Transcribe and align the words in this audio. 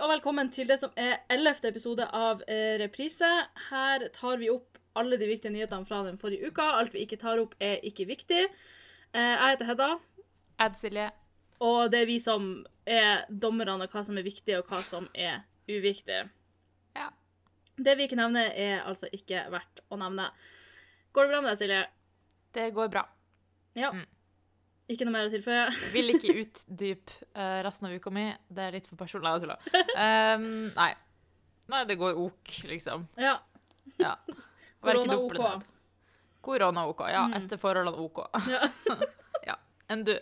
og 0.00 0.08
velkommen 0.08 0.48
til 0.48 0.68
det 0.68 0.78
som 0.80 0.92
er 0.96 1.18
ellevte 1.32 1.68
episode 1.68 2.06
av 2.16 2.40
eh, 2.48 2.78
Reprise. 2.80 3.28
Her 3.68 4.06
tar 4.14 4.38
vi 4.40 4.48
opp 4.48 4.78
alle 4.96 5.18
de 5.20 5.26
viktige 5.28 5.52
nyhetene 5.52 5.84
fra 5.88 6.00
den 6.06 6.16
forrige 6.20 6.48
uka. 6.48 6.64
Alt 6.78 6.94
vi 6.96 7.02
ikke 7.04 7.18
tar 7.20 7.40
opp, 7.42 7.52
er 7.60 7.82
ikke 7.84 8.06
viktig. 8.08 8.46
Eh, 9.12 9.34
jeg 9.34 9.52
heter 9.52 9.68
Hedda, 9.68 9.88
Ed 10.64 10.78
Silje. 10.80 11.10
og 11.60 11.90
det 11.92 12.00
er 12.00 12.08
vi 12.08 12.16
som 12.22 12.64
er 12.88 13.26
dommerne 13.28 13.76
av 13.76 13.92
hva 13.92 14.04
som 14.06 14.16
er 14.16 14.24
viktig, 14.24 14.56
og 14.56 14.70
hva 14.72 14.80
som 14.86 15.08
er 15.12 15.42
uviktig. 15.68 16.22
Ja. 16.96 17.10
Det 17.76 17.96
vi 17.98 18.08
ikke 18.08 18.16
nevner, 18.16 18.48
er 18.56 18.80
altså 18.88 19.10
ikke 19.12 19.44
verdt 19.52 19.84
å 19.90 20.00
nevne. 20.00 20.30
Går 21.12 21.28
det 21.28 21.34
bra 21.34 21.42
med 21.44 21.52
deg, 21.52 21.60
Silje? 21.60 21.82
Det 22.56 22.70
går 22.72 22.88
bra. 22.88 23.04
Ja. 23.76 23.92
Mm. 23.92 24.08
Ikke 24.90 25.06
noe 25.06 25.14
mer 25.14 25.28
å 25.28 25.30
tilføye? 25.32 25.66
Vil 25.94 26.10
ikke 26.16 26.34
utdype 26.42 27.12
eh, 27.38 27.58
resten 27.62 27.86
av 27.86 27.94
uka 27.94 28.10
mi. 28.14 28.24
Det 28.50 28.64
er 28.64 28.74
litt 28.74 28.88
for 28.90 28.98
personlig. 28.98 29.30
Jeg 29.36 29.44
tuller. 29.44 29.60
Um, 29.94 30.46
nei. 30.74 30.90
Nei, 31.70 31.82
det 31.86 31.96
går 32.00 32.18
ok, 32.18 32.54
liksom. 32.72 33.04
Ja. 33.20 33.36
Ja. 34.02 34.16
Korona 34.82 35.18
OK. 35.20 35.66
Korona 36.42 36.86
OK. 36.90 37.04
Ja, 37.12 37.26
Mm. 37.28 37.36
etter 37.38 37.60
forholdene 37.60 38.02
OK. 38.02 38.24
Ja. 38.50 38.64
Ja. 39.46 39.54
Enn 39.90 40.02
du? 40.04 40.14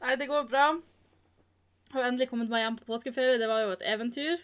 Nei, 0.00 0.14
det 0.20 0.28
går 0.30 0.46
bra. 0.50 0.68
Jeg 1.86 1.94
Har 1.96 2.06
endelig 2.08 2.28
kommet 2.30 2.48
meg 2.50 2.62
hjem 2.64 2.78
på 2.78 2.86
påskeferie. 2.88 3.38
Det 3.42 3.48
var 3.50 3.62
jo 3.64 3.74
et 3.74 3.82
eventyr. 3.86 4.38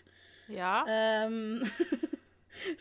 Ja. 0.52 0.82
Um, 1.26 1.62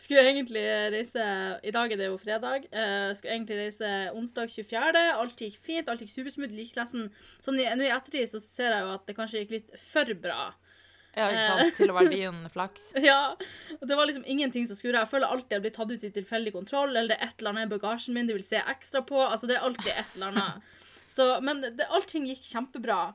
skulle 0.00 0.24
egentlig 0.26 0.62
reise 0.94 1.26
I 1.62 1.72
dag 1.74 1.92
er 1.92 2.00
det 2.00 2.08
jo 2.08 2.18
fredag. 2.20 2.66
Uh, 2.72 3.12
skulle 3.16 3.36
egentlig 3.36 3.58
reise 3.60 3.92
onsdag 4.16 4.50
24. 4.52 5.04
Alt 5.12 5.44
gikk 5.44 5.60
fint, 5.62 5.88
alt 5.88 6.02
gikk 6.04 6.12
supersmooth. 6.14 6.54
Like 6.56 6.74
klassen. 6.76 7.08
sånn 7.44 7.60
i, 7.60 7.68
Nå 7.76 7.86
i 7.86 7.94
ettertid 7.94 8.30
så 8.32 8.42
ser 8.42 8.74
jeg 8.74 8.84
jo 8.86 8.92
at 8.96 9.08
det 9.08 9.16
kanskje 9.18 9.42
gikk 9.42 9.56
litt 9.56 9.80
for 9.80 10.14
bra. 10.22 10.52
ja, 11.16 11.28
ikke 11.28 11.48
sant? 11.48 11.74
Til 11.80 11.92
å 11.92 11.96
være 11.98 12.14
din 12.14 12.44
flaks. 12.52 12.86
Ja, 13.04 13.34
og 13.78 13.88
Det 13.88 13.98
var 13.98 14.08
liksom 14.10 14.26
ingenting 14.26 14.68
som 14.68 14.78
skurra. 14.78 15.04
Jeg 15.04 15.12
føler 15.14 15.32
alltid 15.32 15.58
jeg 15.58 15.66
blir 15.66 15.76
tatt 15.78 15.92
ut 15.92 16.06
i 16.08 16.14
tilfeldig 16.20 16.54
kontroll, 16.54 16.94
eller 16.94 17.14
det 17.14 17.18
er 17.18 17.28
et 17.30 17.42
eller 17.42 17.54
annet 17.54 17.68
i 17.68 17.74
bagasjen 17.74 18.16
min 18.16 18.30
de 18.30 18.38
vil 18.38 18.46
se 18.46 18.62
ekstra 18.62 19.04
på. 19.08 19.20
Altså, 19.26 19.50
Det 19.50 19.58
er 19.58 19.66
alltid 19.68 19.92
et 19.92 20.16
eller 20.16 20.32
annet. 20.32 20.72
Så, 21.12 21.26
men 21.44 21.60
det, 21.60 21.90
allting 21.92 22.24
gikk 22.30 22.46
kjempebra. 22.48 23.12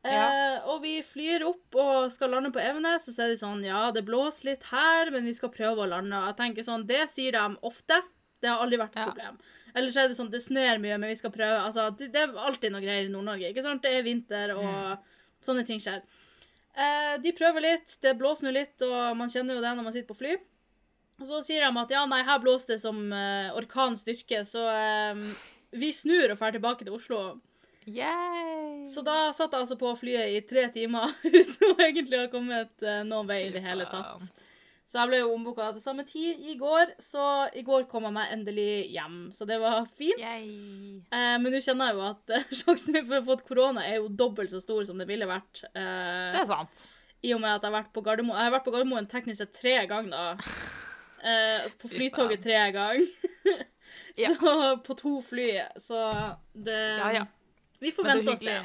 Eh, 0.00 0.68
og 0.72 0.80
vi 0.80 0.94
flyr 1.04 1.42
opp 1.44 1.76
og 1.76 2.12
skal 2.14 2.32
lande 2.32 2.48
på 2.54 2.60
Evenes, 2.62 3.04
og 3.10 3.12
så 3.12 3.26
er 3.26 3.34
de 3.34 3.40
sånn 3.40 3.60
Ja, 3.66 3.90
det 3.92 4.06
blåser 4.06 4.54
litt 4.54 4.62
her, 4.70 5.10
men 5.12 5.28
vi 5.28 5.34
skal 5.36 5.52
prøve 5.52 5.84
å 5.84 5.90
lande. 5.90 6.16
Og 6.16 6.30
jeg 6.30 6.38
tenker 6.38 6.64
sånn, 6.64 6.86
Det 6.88 7.02
sier 7.12 7.36
de 7.36 7.58
ofte. 7.68 8.00
Det 8.40 8.48
har 8.48 8.62
aldri 8.64 8.78
vært 8.80 8.96
et 8.96 9.02
Ja. 9.04 9.10
problem. 9.10 9.38
Eller 9.74 9.90
så 9.92 10.02
er 10.02 10.08
det 10.08 10.16
sånn 10.16 10.30
det 10.30 10.40
sner 10.40 10.80
mye, 10.80 10.96
men 10.98 11.10
vi 11.10 11.16
skal 11.20 11.30
prøve. 11.30 11.60
Altså, 11.60 11.90
det, 11.96 12.12
det 12.12 12.22
er 12.22 12.32
alltid 12.32 12.72
noe 12.72 12.80
greier 12.80 13.04
i 13.04 13.12
Nord-Norge. 13.12 13.52
ikke 13.52 13.62
sant? 13.62 13.82
Det 13.82 13.92
er 13.92 14.02
vinter, 14.02 14.56
og 14.56 14.98
sånne 15.44 15.66
ting 15.66 15.78
skjer. 15.78 16.02
Eh, 16.74 17.18
de 17.18 17.32
prøver 17.36 17.60
litt, 17.60 17.98
det 18.00 18.16
blåser 18.18 18.46
nå 18.46 18.54
litt, 18.54 18.80
og 18.82 19.16
man 19.16 19.28
kjenner 19.28 19.54
jo 19.54 19.60
det 19.60 19.76
når 19.76 19.84
man 19.84 19.92
sitter 19.92 20.08
på 20.08 20.16
fly. 20.16 20.38
Og 21.20 21.26
så 21.28 21.42
sier 21.44 21.60
de 21.60 21.78
at 21.82 21.90
ja, 21.92 22.06
nei, 22.06 22.22
her 22.24 22.40
blåser 22.40 22.74
det 22.74 22.80
som 22.80 22.96
uh, 23.12 23.52
orkanstyrke, 23.58 24.40
så 24.48 24.62
uh, 24.64 25.20
vi 25.76 25.92
snur 25.92 26.32
og 26.32 26.38
drar 26.40 26.54
tilbake 26.56 26.86
til 26.86 26.96
Oslo. 26.96 27.40
Yay! 27.88 28.84
Så 28.90 29.02
da 29.06 29.30
satt 29.32 29.52
jeg 29.54 29.62
altså 29.64 29.76
på 29.80 29.90
flyet 29.98 30.34
i 30.36 30.40
tre 30.48 30.66
timer 30.74 31.14
uten 31.24 31.66
å 31.70 31.76
egentlig 31.80 32.18
ha 32.20 32.28
kommet 32.32 32.82
eh, 32.84 33.02
noen 33.08 33.28
vei 33.30 33.44
i 33.46 33.52
det 33.54 33.62
hele 33.64 33.86
tatt. 33.88 34.26
Så 34.90 34.98
jeg 34.98 35.06
ble 35.12 35.18
jo 35.20 35.28
ombooka 35.36 35.68
til 35.76 35.82
samme 35.84 36.02
tid 36.02 36.40
i 36.50 36.56
går, 36.58 36.96
så 36.98 37.46
i 37.54 37.62
går 37.62 37.84
kom 37.90 38.08
jeg 38.08 38.14
meg 38.16 38.32
endelig 38.34 38.70
hjem. 38.90 39.18
Så 39.36 39.46
det 39.46 39.60
var 39.62 39.84
fint. 39.86 40.18
Eh, 41.14 41.36
men 41.38 41.46
nå 41.54 41.60
kjenner 41.62 41.92
jeg 41.92 41.98
jo 42.00 42.06
at 42.08 42.34
eh, 42.36 42.48
sjansen 42.60 42.96
min 42.98 43.06
for 43.06 43.20
å 43.20 43.26
få 43.28 43.36
korona 43.52 43.84
er 43.86 44.00
jo 44.00 44.10
dobbelt 44.10 44.50
så 44.50 44.58
stor 44.64 44.82
som 44.88 44.98
det 44.98 45.06
ville 45.08 45.28
vært. 45.30 45.62
eh, 45.70 46.34
Det 46.34 46.42
er 46.42 46.50
sant. 46.50 46.82
I 47.22 47.34
og 47.36 47.42
med 47.42 47.52
at 47.52 47.62
jeg 47.62 47.68
har 47.70 47.76
vært 47.82 47.90
på 47.92 48.00
Gardermoen 48.00 48.38
Jeg 48.40 48.48
har 48.48 48.54
vært 48.54 48.64
på 48.64 48.72
Gardermoen 48.72 49.06
teknisk 49.10 49.42
sett 49.44 49.56
tre 49.60 49.78
ganger, 49.90 50.10
da. 50.16 50.36
Eh, 51.20 51.66
på 51.76 51.90
flytoget 51.92 52.40
tre 52.40 52.56
ganger. 52.72 53.02
Ja. 54.16 54.30
Så 54.40 54.52
på 54.86 54.94
to 54.96 55.10
fly. 55.20 55.50
Så 55.76 55.98
det 56.56 56.78
Ja, 56.96 57.10
ja. 57.12 57.26
Vi 57.80 57.92
får 57.96 58.08
vente 58.10 58.34
og 58.34 58.42
se. 58.42 58.56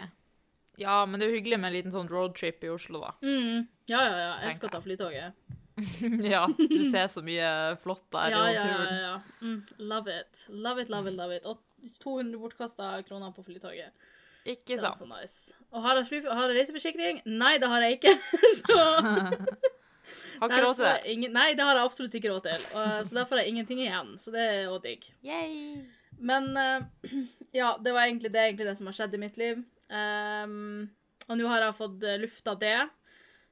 Ja, 0.81 0.97
men 1.07 1.19
det 1.19 1.27
er 1.27 1.31
jo 1.31 1.37
hyggelig 1.39 1.59
med 1.61 1.71
en 1.71 1.75
liten 1.77 1.93
sånn 1.93 2.09
roadtrip 2.11 2.63
i 2.67 2.71
Oslo, 2.73 2.99
da. 3.05 3.13
Mm. 3.23 3.67
Ja, 3.87 4.01
ja, 4.03 4.17
ja. 4.19 4.33
Jeg 4.49 4.59
å 4.67 4.71
ta 4.73 4.81
flytoget. 4.83 5.37
ja, 6.35 6.45
du 6.55 6.81
ser 6.87 7.07
så 7.11 7.19
mye 7.23 7.47
flott 7.81 8.05
der 8.15 8.31
Ja, 8.31 8.43
i 8.47 8.53
ja, 8.55 8.59
ja. 8.59 8.65
naturen. 8.65 8.99
ja. 9.03 9.15
Mm. 9.41 9.87
Love 9.91 10.19
it. 10.19 10.43
Love 10.49 10.83
it, 10.83 10.91
love 10.91 11.11
it, 11.11 11.17
love 11.19 11.35
it. 11.35 11.47
Og 11.47 11.59
200 12.03 12.39
bortkasta 12.41 12.91
kroner 13.07 13.31
på 13.35 13.43
flytoget. 13.47 14.11
Ikke 14.45 14.77
sant. 14.77 14.81
Det 14.81 14.83
er 14.83 14.89
også 14.91 15.05
så 15.05 15.09
nice. 15.09 15.55
Og 15.71 15.81
har 15.81 15.99
jeg, 16.01 16.23
har 16.27 16.51
jeg 16.51 16.59
reiseforsikring? 16.59 17.23
Nei, 17.25 17.55
det 17.61 17.71
har 17.71 17.87
jeg 17.87 17.97
ikke. 17.99 18.13
så 18.61 18.79
Har 20.39 20.51
ikke 20.51 20.63
råd 20.63 20.77
til 20.77 20.85
det. 20.85 20.95
Ingen, 21.11 21.31
nei, 21.35 21.49
det 21.55 21.63
har 21.63 21.77
jeg 21.79 21.87
absolutt 21.87 22.15
ikke 22.19 22.31
råd 22.31 22.45
til. 22.47 22.65
Og, 22.75 23.07
så 23.07 23.17
derfor 23.17 23.37
har 23.37 23.45
jeg 23.45 23.53
ingenting 23.55 23.81
igjen. 23.83 24.15
Så 24.21 24.31
det 24.35 24.43
er 24.43 24.71
òg 24.71 24.81
digg. 24.83 25.07
Yay! 25.25 25.83
Men 26.19 26.51
uh, 26.57 26.83
ja, 27.55 27.77
det 27.83 27.93
var 27.93 28.05
egentlig 28.07 28.31
det, 28.33 28.39
egentlig 28.47 28.67
det 28.67 28.77
som 28.77 28.87
har 28.91 28.97
skjedd 28.97 29.13
i 29.17 29.21
mitt 29.21 29.37
liv. 29.41 29.63
Um, 29.89 30.89
og 31.29 31.37
nå 31.39 31.47
har 31.49 31.63
jeg 31.65 31.77
fått 31.77 32.03
eh, 32.05 32.19
lufta 32.21 32.53
det. 32.61 32.77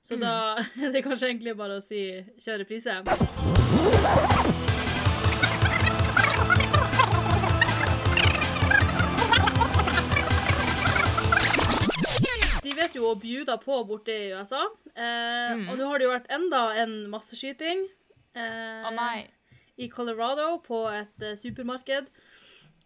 Så 0.03 0.17
da 0.21 0.33
er 0.83 0.91
det 0.93 1.03
kanskje 1.05 1.31
egentlig 1.31 1.55
bare 1.57 1.79
å 1.79 1.83
si 1.85 2.03
kjøre 2.43 2.67
prise. 2.69 2.99
De 12.63 12.71
vet 12.77 12.93
jo 12.95 13.09
å 13.09 13.15
bjuda 13.19 13.57
på 13.61 13.81
borte 13.87 14.13
i 14.13 14.29
USA. 14.31 14.61
Eh, 14.95 15.63
Og 15.71 15.75
nå 15.79 15.87
har 15.89 15.99
det 15.99 16.05
jo 16.07 16.13
vært 16.13 16.29
enda 16.31 16.61
en 16.83 16.93
masseskyting. 17.11 17.87
eh, 18.35 18.87
Å 18.87 18.91
nei. 18.95 19.27
i 19.77 19.89
Colorado 19.89 20.59
på 20.63 20.87
et 20.93 21.21
eh, 21.21 21.35
supermarked. 21.35 22.07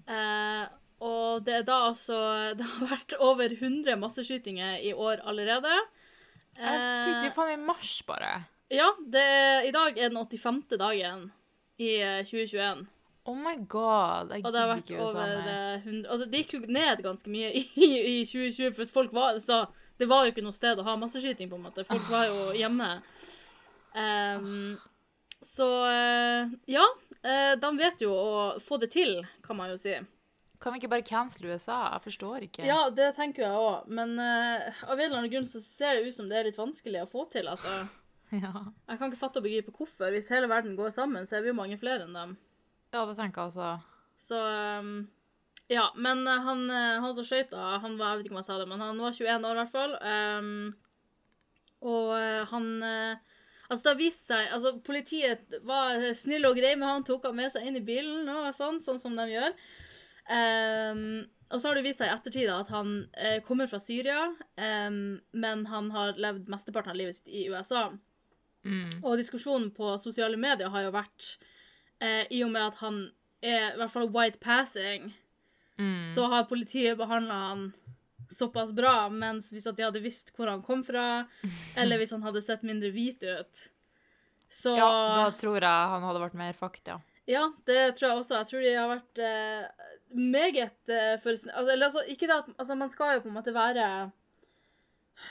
Eh, 0.07 0.65
og 1.03 1.43
det 1.45 1.53
er 1.59 1.63
da 1.67 1.77
altså 1.91 2.17
Det 2.57 2.65
har 2.65 2.87
vært 2.93 3.13
over 3.19 3.51
100 3.53 3.95
masseskytinger 4.01 4.79
i 4.87 4.93
år 4.93 5.21
allerede. 5.27 5.73
Jeg 6.57 6.79
Eh, 6.79 6.91
sitter 7.05 7.27
jo 7.27 7.33
faen 7.35 7.51
i 7.53 7.57
mars, 7.61 8.01
bare. 8.07 8.45
ja, 8.73 8.87
det 9.05 9.21
er, 9.21 9.61
i 9.67 9.71
dag 9.71 9.97
er 9.97 10.09
den 10.09 10.17
85. 10.17 10.77
dagen 10.79 11.27
i 11.77 11.91
eh, 12.01 12.23
2021. 12.25 12.87
Oh 13.27 13.35
my 13.35 13.57
god, 13.67 14.31
jeg 14.31 14.41
gidder 14.45 14.75
ikke 14.79 14.97
USA 15.03 15.25
mer. 15.27 15.49
eh, 15.51 15.83
100 15.85 16.09
Og 16.13 16.19
det, 16.23 16.39
gikk 16.39 16.53
jo 16.55 16.59
ned 16.71 17.03
ganske 17.03 17.29
mye 17.29 17.51
i, 17.59 17.63
i 18.21 18.25
2020, 18.25 18.73
for 18.79 18.85
folk 18.95 19.13
var 19.13 19.37
så 19.43 19.65
Det 19.99 20.07
var 20.09 20.23
jo 20.25 20.31
ikke 20.31 20.43
noe 20.45 20.53
sted 20.55 20.79
å 20.79 20.83
ha 20.87 20.95
masseskyting, 20.95 21.49
på 21.51 21.57
en 21.59 21.63
måte. 21.67 21.83
Folk 21.85 22.07
var 22.09 22.25
jo 22.29 22.51
hjemme. 22.55 22.87
Um, 23.97 24.77
så 25.41 25.67
eh, 25.89 26.49
ja. 26.69 26.83
eh, 27.23 27.53
de 27.61 27.71
vet 27.77 28.01
jo 28.05 28.11
å 28.13 28.59
få 28.61 28.77
det 28.81 28.91
til, 28.93 29.19
kan 29.47 29.57
man 29.59 29.71
jo 29.73 29.79
si. 29.81 29.95
Kan 30.61 30.73
vi 30.73 30.81
ikke 30.81 30.89
bare 30.89 31.05
cancele 31.05 31.53
USA? 31.53 31.77
Jeg 31.93 32.05
forstår 32.07 32.47
ikke. 32.47 32.65
Ja, 32.65 32.87
det 32.89 33.11
tenker 33.17 33.45
jeg 33.45 33.61
òg, 33.61 33.89
men 33.93 34.15
uh, 34.17 34.81
av 34.87 34.97
en 34.97 35.05
eller 35.05 35.19
annen 35.19 35.31
grunn 35.33 35.49
så 35.49 35.61
ser 35.61 35.99
det 35.99 36.09
ut 36.09 36.17
som 36.17 36.29
det 36.29 36.39
er 36.39 36.47
litt 36.49 36.57
vanskelig 36.57 37.03
å 37.03 37.09
få 37.11 37.27
til, 37.33 37.49
altså. 37.51 37.85
Ja. 38.35 38.51
Jeg 38.89 38.99
kan 38.99 39.07
ikke 39.07 39.21
fatte 39.21 39.39
og 39.39 39.45
begripe 39.45 39.71
hvorfor. 39.71 40.09
Hvis 40.11 40.27
hele 40.33 40.49
verden 40.51 40.73
går 40.75 40.91
sammen, 40.91 41.27
så 41.27 41.37
er 41.37 41.45
vi 41.45 41.53
jo 41.53 41.55
mange 41.55 41.77
flere 41.79 42.03
enn 42.03 42.17
dem. 42.17 42.33
Ja, 42.91 43.05
det 43.07 43.15
tenker 43.15 43.45
jeg 43.45 43.53
også. 43.53 43.69
Så 44.19 44.41
um, 44.81 45.07
Ja, 45.71 45.85
men 45.95 46.25
eh, 46.27 46.43
han, 46.43 46.65
eh, 46.71 46.97
han 47.03 47.15
som 47.15 47.23
skøyt, 47.27 47.51
da, 47.51 47.77
han 47.83 47.97
var 47.99 48.13
Jeg 48.13 48.19
vet 48.19 48.27
ikke 48.27 48.35
om 48.35 48.41
jeg 48.41 48.49
sa 48.49 48.57
det, 48.59 48.67
men 48.71 48.83
han 48.83 48.99
var 48.99 49.15
21 49.15 49.47
år 49.47 49.55
i 49.55 49.61
hvert 49.61 49.73
fall. 49.77 49.95
Um, 50.03 50.75
og 51.87 52.13
han 52.51 52.69
eh, 52.83 53.33
Altså, 53.67 53.83
det 53.83 53.91
har 53.91 53.99
vist 53.99 54.29
seg 54.29 54.51
Altså, 54.55 54.71
politiet 54.85 55.57
var 55.67 55.99
snille 56.15 56.47
og 56.49 56.55
greie 56.59 56.77
med 56.79 56.87
han, 56.87 57.03
tok 57.07 57.25
han 57.27 57.35
med 57.35 57.51
seg 57.51 57.67
inn 57.67 57.79
i 57.79 57.83
bilen 57.83 58.29
og 58.31 58.49
sånn, 58.55 58.79
sånn 58.83 58.99
som 59.01 59.17
de 59.19 59.25
gjør. 59.33 59.55
Um, 60.27 61.27
og 61.47 61.61
så 61.61 61.69
har 61.69 61.77
det 61.77 61.85
vist 61.85 62.01
seg 62.01 62.09
i 62.09 62.15
ettertid 62.15 62.49
at 62.51 62.71
han 62.73 62.89
eh, 63.15 63.37
kommer 63.45 63.69
fra 63.71 63.79
Syria, 63.79 64.25
um, 64.59 64.97
men 65.31 65.61
han 65.71 65.91
har 65.93 66.17
levd 66.19 66.49
mesteparten 66.51 66.91
av 66.91 66.97
livet 66.99 67.15
sitt 67.15 67.31
i 67.31 67.45
USA. 67.47 67.85
Mm. 68.67 68.89
Og 68.99 69.15
diskusjonen 69.21 69.69
på 69.75 69.93
sosiale 70.03 70.35
medier 70.39 70.67
har 70.73 70.83
jo 70.83 70.91
vært 70.91 71.29
eh, 72.03 72.25
I 72.35 72.41
og 72.43 72.51
med 72.51 72.65
at 72.65 72.81
han 72.81 72.99
er 73.39 73.69
i 73.69 73.79
hvert 73.79 73.93
fall 73.93 74.11
white 74.11 74.43
passing, 74.43 75.13
Mm. 75.77 76.05
så 76.09 76.23
har 76.25 76.47
politiet 76.49 76.97
behandla 76.97 77.33
han 77.33 77.59
såpass 78.29 78.71
bra, 78.75 79.09
mens 79.09 79.51
hvis 79.53 79.67
at 79.69 79.77
de 79.77 79.85
hadde 79.85 80.03
visst 80.03 80.33
hvor 80.35 80.49
han 80.51 80.63
kom 80.65 80.83
fra, 80.83 81.25
eller 81.79 82.01
hvis 82.01 82.11
han 82.15 82.25
hadde 82.25 82.43
sett 82.43 82.65
mindre 82.67 82.91
hvit 82.95 83.23
ut, 83.23 83.67
så 84.49 84.77
Ja, 84.77 84.89
da 85.15 85.29
tror 85.35 85.59
jeg 85.59 85.93
han 85.93 86.05
hadde 86.07 86.23
vært 86.23 86.37
mer 86.39 86.55
fucked, 86.55 86.87
ja. 86.87 86.99
Ja, 87.27 87.49
det 87.67 87.97
tror 87.97 88.07
jeg 88.07 88.17
også. 88.21 88.37
Jeg 88.39 88.47
tror 88.47 88.61
de 88.63 88.75
har 88.77 88.87
vært 88.87 89.19
eh, 89.19 89.89
meget 90.15 90.91
eh, 90.95 91.17
for. 91.19 91.35
Altså, 91.35 91.73
eller, 91.73 91.89
altså, 91.89 92.03
ikke 92.07 92.29
det 92.29 92.37
at 92.37 92.53
Altså, 92.55 92.75
man 92.79 92.89
skal 92.93 93.17
jo 93.17 93.25
på 93.25 93.27
en 93.27 93.35
måte 93.35 93.53
være 93.55 93.87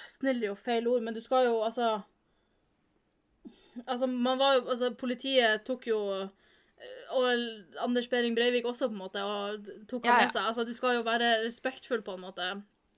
Snill 0.04 0.43
er 0.43 0.50
jo 0.50 0.58
feil 0.60 0.88
ord, 0.90 1.00
men 1.06 1.14
du 1.16 1.22
skal 1.25 1.46
jo 1.48 1.62
altså 1.64 2.02
Altså, 3.87 4.06
man 4.06 4.38
var 4.38 4.58
jo 4.58 4.69
Altså, 4.69 4.90
politiet 4.93 5.64
tok 5.64 5.87
jo 5.88 6.02
eh, 6.20 6.28
Og 7.16 7.32
Anders 7.81 8.08
Behring 8.12 8.37
Breivik 8.37 8.69
også, 8.69 8.90
på 8.90 8.93
en 8.93 9.04
måte, 9.06 9.25
og 9.25 9.64
tok 9.88 10.04
han 10.04 10.12
Ja, 10.12 10.19
ja. 10.19 10.26
med 10.26 10.37
seg. 10.37 10.43
Altså, 10.52 10.64
du 10.69 10.75
skal 10.76 10.98
jo 10.98 11.06
være 11.06 11.32
respektfull, 11.46 12.02
på 12.04 12.19
en 12.19 12.26
måte. 12.28 12.50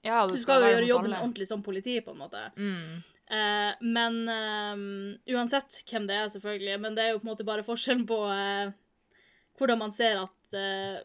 Ja, 0.04 0.26
Du 0.26 0.36
skal 0.38 0.62
jo 0.62 0.68
gjøre 0.70 0.86
jobben 0.88 1.12
alle. 1.12 1.22
ordentlig 1.24 1.46
som 1.48 1.62
politi, 1.62 2.00
på 2.00 2.12
en 2.14 2.18
måte. 2.22 2.42
Mm. 2.56 3.02
Eh, 3.30 3.72
men 3.82 4.14
eh, 4.28 5.34
uansett 5.34 5.82
hvem 5.90 6.06
det 6.08 6.16
er, 6.16 6.28
selvfølgelig. 6.32 6.80
Men 6.80 6.94
det 6.94 7.04
er 7.04 7.10
jo 7.12 7.18
på 7.18 7.26
en 7.28 7.32
måte 7.34 7.44
bare 7.48 7.64
forskjellen 7.66 8.06
på 8.08 8.18
eh, 8.32 8.70
hvordan 9.58 9.78
man 9.82 9.92
ser 9.92 10.22
at 10.22 10.54
eh, 10.56 11.00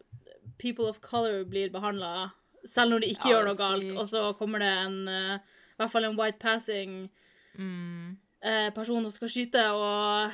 people 0.61 0.85
of 0.87 1.01
color 1.01 1.43
blir 1.49 1.71
behandla, 1.73 2.31
selv 2.69 2.93
når 2.93 3.01
de 3.03 3.09
ikke 3.15 3.27
Ja, 3.27 3.35
gjør 3.35 3.49
noe 3.49 3.53
er 3.57 3.59
galt. 3.59 3.97
Og 3.99 4.07
så 4.07 4.21
kommer 4.39 4.59
det 4.63 4.69
en 4.85 4.99
eh, 5.11 5.35
I 5.73 5.81
hvert 5.81 5.91
fall 5.91 6.05
en 6.11 6.17
white 6.19 6.39
passing 6.39 7.09
Mm. 7.53 8.15
eh, 8.41 8.69
person 8.73 9.03
som 9.03 9.11
skal 9.13 9.29
skyte, 9.29 9.61
og 9.77 10.31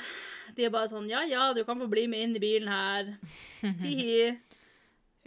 de 0.56 0.64
er 0.64 0.70
bare 0.72 0.88
sånn 0.88 1.10
Ja, 1.12 1.20
ja, 1.28 1.50
du 1.54 1.66
kan 1.68 1.78
få 1.82 1.88
bli 1.92 2.06
med 2.08 2.22
inn 2.24 2.36
i 2.38 2.40
bilen 2.40 2.70
her. 2.72 3.10
Tihi. 3.82 4.38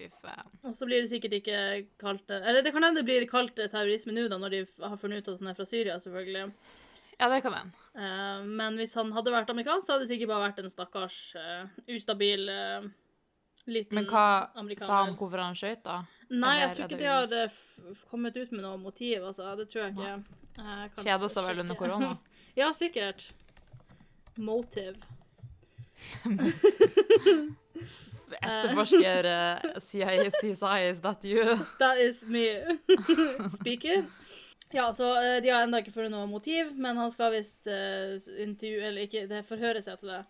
Fy 0.03 0.09
faen. 0.23 0.53
Og 0.67 0.75
så 0.77 0.87
blir 0.89 1.03
det 1.03 1.11
sikkert 1.11 1.37
ikke 1.39 1.59
kalt 2.01 2.25
det 2.31 2.41
Eller 2.43 2.65
det 2.65 2.73
kan 2.75 2.83
hende 2.83 3.03
det 3.03 3.07
blir 3.07 3.27
kalt 3.31 3.55
terrorisme 3.59 4.15
nå, 4.15 4.27
da, 4.31 4.39
når 4.41 4.55
de 4.55 4.63
har 4.83 4.97
funnet 4.99 5.23
ut 5.23 5.35
at 5.35 5.43
han 5.43 5.53
er 5.53 5.59
fra 5.59 5.67
Syria, 5.69 5.99
selvfølgelig. 6.03 6.49
Ja, 7.21 7.29
det 7.29 7.43
kan 7.45 7.55
hende. 7.55 7.85
Uh, 7.95 8.43
men 8.49 8.81
hvis 8.81 8.97
han 8.99 9.13
hadde 9.15 9.35
vært 9.35 9.53
amerikansk, 9.53 9.87
så 9.87 9.95
hadde 9.95 10.07
det 10.07 10.15
sikkert 10.15 10.33
bare 10.33 10.49
vært 10.49 10.63
en 10.63 10.73
stakkars 10.73 11.19
uh, 11.39 11.69
ustabil 11.93 12.49
uh, 12.51 12.89
liten 13.71 14.01
Men 14.01 14.09
hva 14.11 14.25
amerikaner. 14.59 14.89
sa 14.89 15.03
han 15.05 15.15
hvorfor 15.21 15.45
han 15.45 15.59
skøyt, 15.59 15.85
da? 15.87 16.01
Nei, 16.33 16.57
jeg 16.63 16.75
tror 16.75 16.89
ikke 16.89 17.03
de 17.03 17.11
har 17.13 17.29
kommet 18.11 18.39
ut 18.41 18.55
med 18.57 18.65
noe 18.65 18.81
motiv, 18.81 19.29
altså. 19.29 19.53
Det 19.61 19.69
tror 19.71 19.85
jeg 19.85 19.95
ikke. 19.95 20.39
Jeg 20.57 20.93
Kjeda 20.99 21.29
seg 21.33 21.47
vel 21.47 21.63
under 21.63 21.79
korona? 21.79 22.15
ja, 22.61 22.73
sikkert. 22.77 23.29
Motive. 24.41 24.97
Etterforsker 28.41 29.29
uh, 29.29 29.79
CIA, 29.83 30.31
CSI, 30.41 30.91
is 30.91 31.01
that 31.05 31.25
you? 31.25 31.45
That 31.79 31.99
is 32.01 32.23
me 32.25 32.47
speaking. 33.59 34.07
Ja, 34.73 34.87
så 34.97 35.11
eh, 35.21 35.43
de 35.45 35.51
har 35.53 35.67
ennå 35.67 35.83
ikke 35.83 35.93
funnet 35.93 36.15
noe 36.15 36.27
motiv, 36.31 36.71
men 36.81 36.97
han 36.97 37.11
skal 37.13 37.35
visst 37.35 37.67
uh, 37.69 38.17
intervjue 38.41 38.87
Eller 38.89 39.05
ikke, 39.05 39.27
det 39.29 39.43
forhøres 39.45 39.85
etter 39.93 40.09
det 40.09 40.21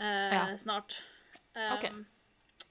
uh, 0.00 0.32
Ja. 0.32 0.46
snart. 0.56 1.02
Um, 1.52 1.72
Ok. 1.76 1.88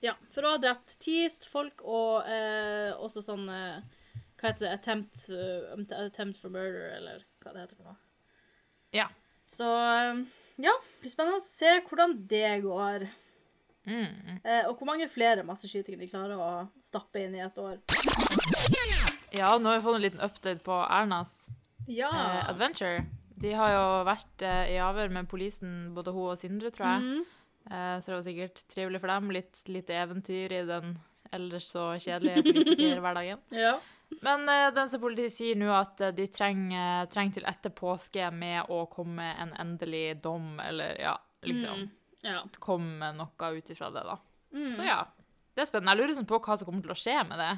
Ja, 0.03 0.17
for 0.35 0.43
å 0.43 0.55
ha 0.55 0.59
drept 0.59 0.97
ti 0.99 1.21
folk 1.47 1.79
og 1.85 2.25
uh, 2.27 2.91
også 2.99 3.21
sånn 3.23 3.45
eh, 3.47 3.77
Hva 4.35 4.49
heter 4.49 4.65
det? 4.65 4.71
Attempt, 4.75 5.27
eh, 5.31 5.69
attempt 5.95 6.41
for 6.41 6.51
murder, 6.51 6.89
eller 6.97 7.21
hva 7.39 7.53
det 7.53 7.61
heter 7.63 7.77
for 7.77 7.87
noe. 7.87 7.95
Ja. 8.91 9.05
Så 9.47 9.63
um, 9.63 10.25
ja, 10.59 10.73
blir 10.99 11.13
spennende 11.13 11.39
å 11.39 11.45
se 11.45 11.77
hvordan 11.87 12.17
det 12.27 12.49
går. 12.65 13.05
Mm. 13.85 14.37
Eh, 14.43 14.63
og 14.69 14.77
hvor 14.79 14.87
mange 14.87 15.09
flere 15.11 15.43
masseskytinger 15.43 15.99
de 15.99 16.07
klarer 16.11 16.39
å 16.39 16.51
stappe 16.83 17.19
inn 17.25 17.35
i 17.35 17.43
et 17.43 17.57
år. 17.59 17.81
Ja, 19.33 19.57
nå 19.57 19.69
har 19.71 19.79
vi 19.79 19.85
fått 19.85 19.97
en 19.97 20.05
liten 20.05 20.23
update 20.23 20.63
på 20.63 20.77
Ernas 20.87 21.49
Ja. 21.87 22.09
eh, 22.09 22.49
adventure. 22.49 23.05
De 23.43 23.51
har 23.53 23.71
jo 23.73 23.85
vært 24.07 24.41
eh, 24.45 24.75
i 24.75 24.77
avhør 24.79 25.09
med 25.11 25.27
politien, 25.27 25.93
både 25.95 26.13
hun 26.15 26.29
og 26.31 26.37
Sindre, 26.39 26.71
tror 26.71 26.87
jeg. 26.93 27.01
Mm. 27.01 27.25
Eh, 27.71 27.95
så 27.99 28.11
det 28.11 28.15
var 28.15 28.27
sikkert 28.27 28.61
trivelig 28.71 29.01
for 29.01 29.11
dem. 29.11 29.31
Litt 29.35 29.63
litt 29.67 29.89
eventyr 29.89 30.53
i 30.61 30.61
den 30.69 30.95
ellers 31.33 31.67
så 31.73 31.89
kjedelige 31.97 32.43
politikerhverdagen. 32.45 33.41
ja. 33.65 33.79
Men 34.21 34.47
eh, 34.49 34.85
som 34.85 35.01
politiet 35.01 35.33
sier 35.33 35.57
nå 35.59 35.71
at 35.75 36.01
eh, 36.05 36.13
de 36.15 36.27
trenger, 36.31 37.09
trenger 37.11 37.39
til 37.39 37.49
etter 37.49 37.73
påske 37.73 38.29
med 38.31 38.69
å 38.71 38.85
komme 38.91 39.25
en 39.41 39.53
endelig 39.59 40.21
dom, 40.23 40.59
eller 40.63 40.95
ja, 41.01 41.17
liksom 41.43 41.83
Mm. 41.83 41.89
Ja. 42.23 42.41
komme 42.63 43.11
noe 43.17 43.51
ut 43.57 43.71
ifra 43.73 43.89
det, 43.93 44.03
da. 44.07 44.17
Mm. 44.55 44.71
Så 44.75 44.85
ja. 44.87 45.01
Det 45.53 45.61
er 45.61 45.69
spennende. 45.69 45.93
Jeg 45.93 46.01
lurer 46.01 46.17
sånn 46.17 46.29
på 46.29 46.39
hva 46.41 46.57
som 46.57 46.67
kommer 46.69 46.85
til 46.85 46.93
å 46.93 46.97
skje 46.97 47.17
med 47.29 47.41
det. 47.41 47.51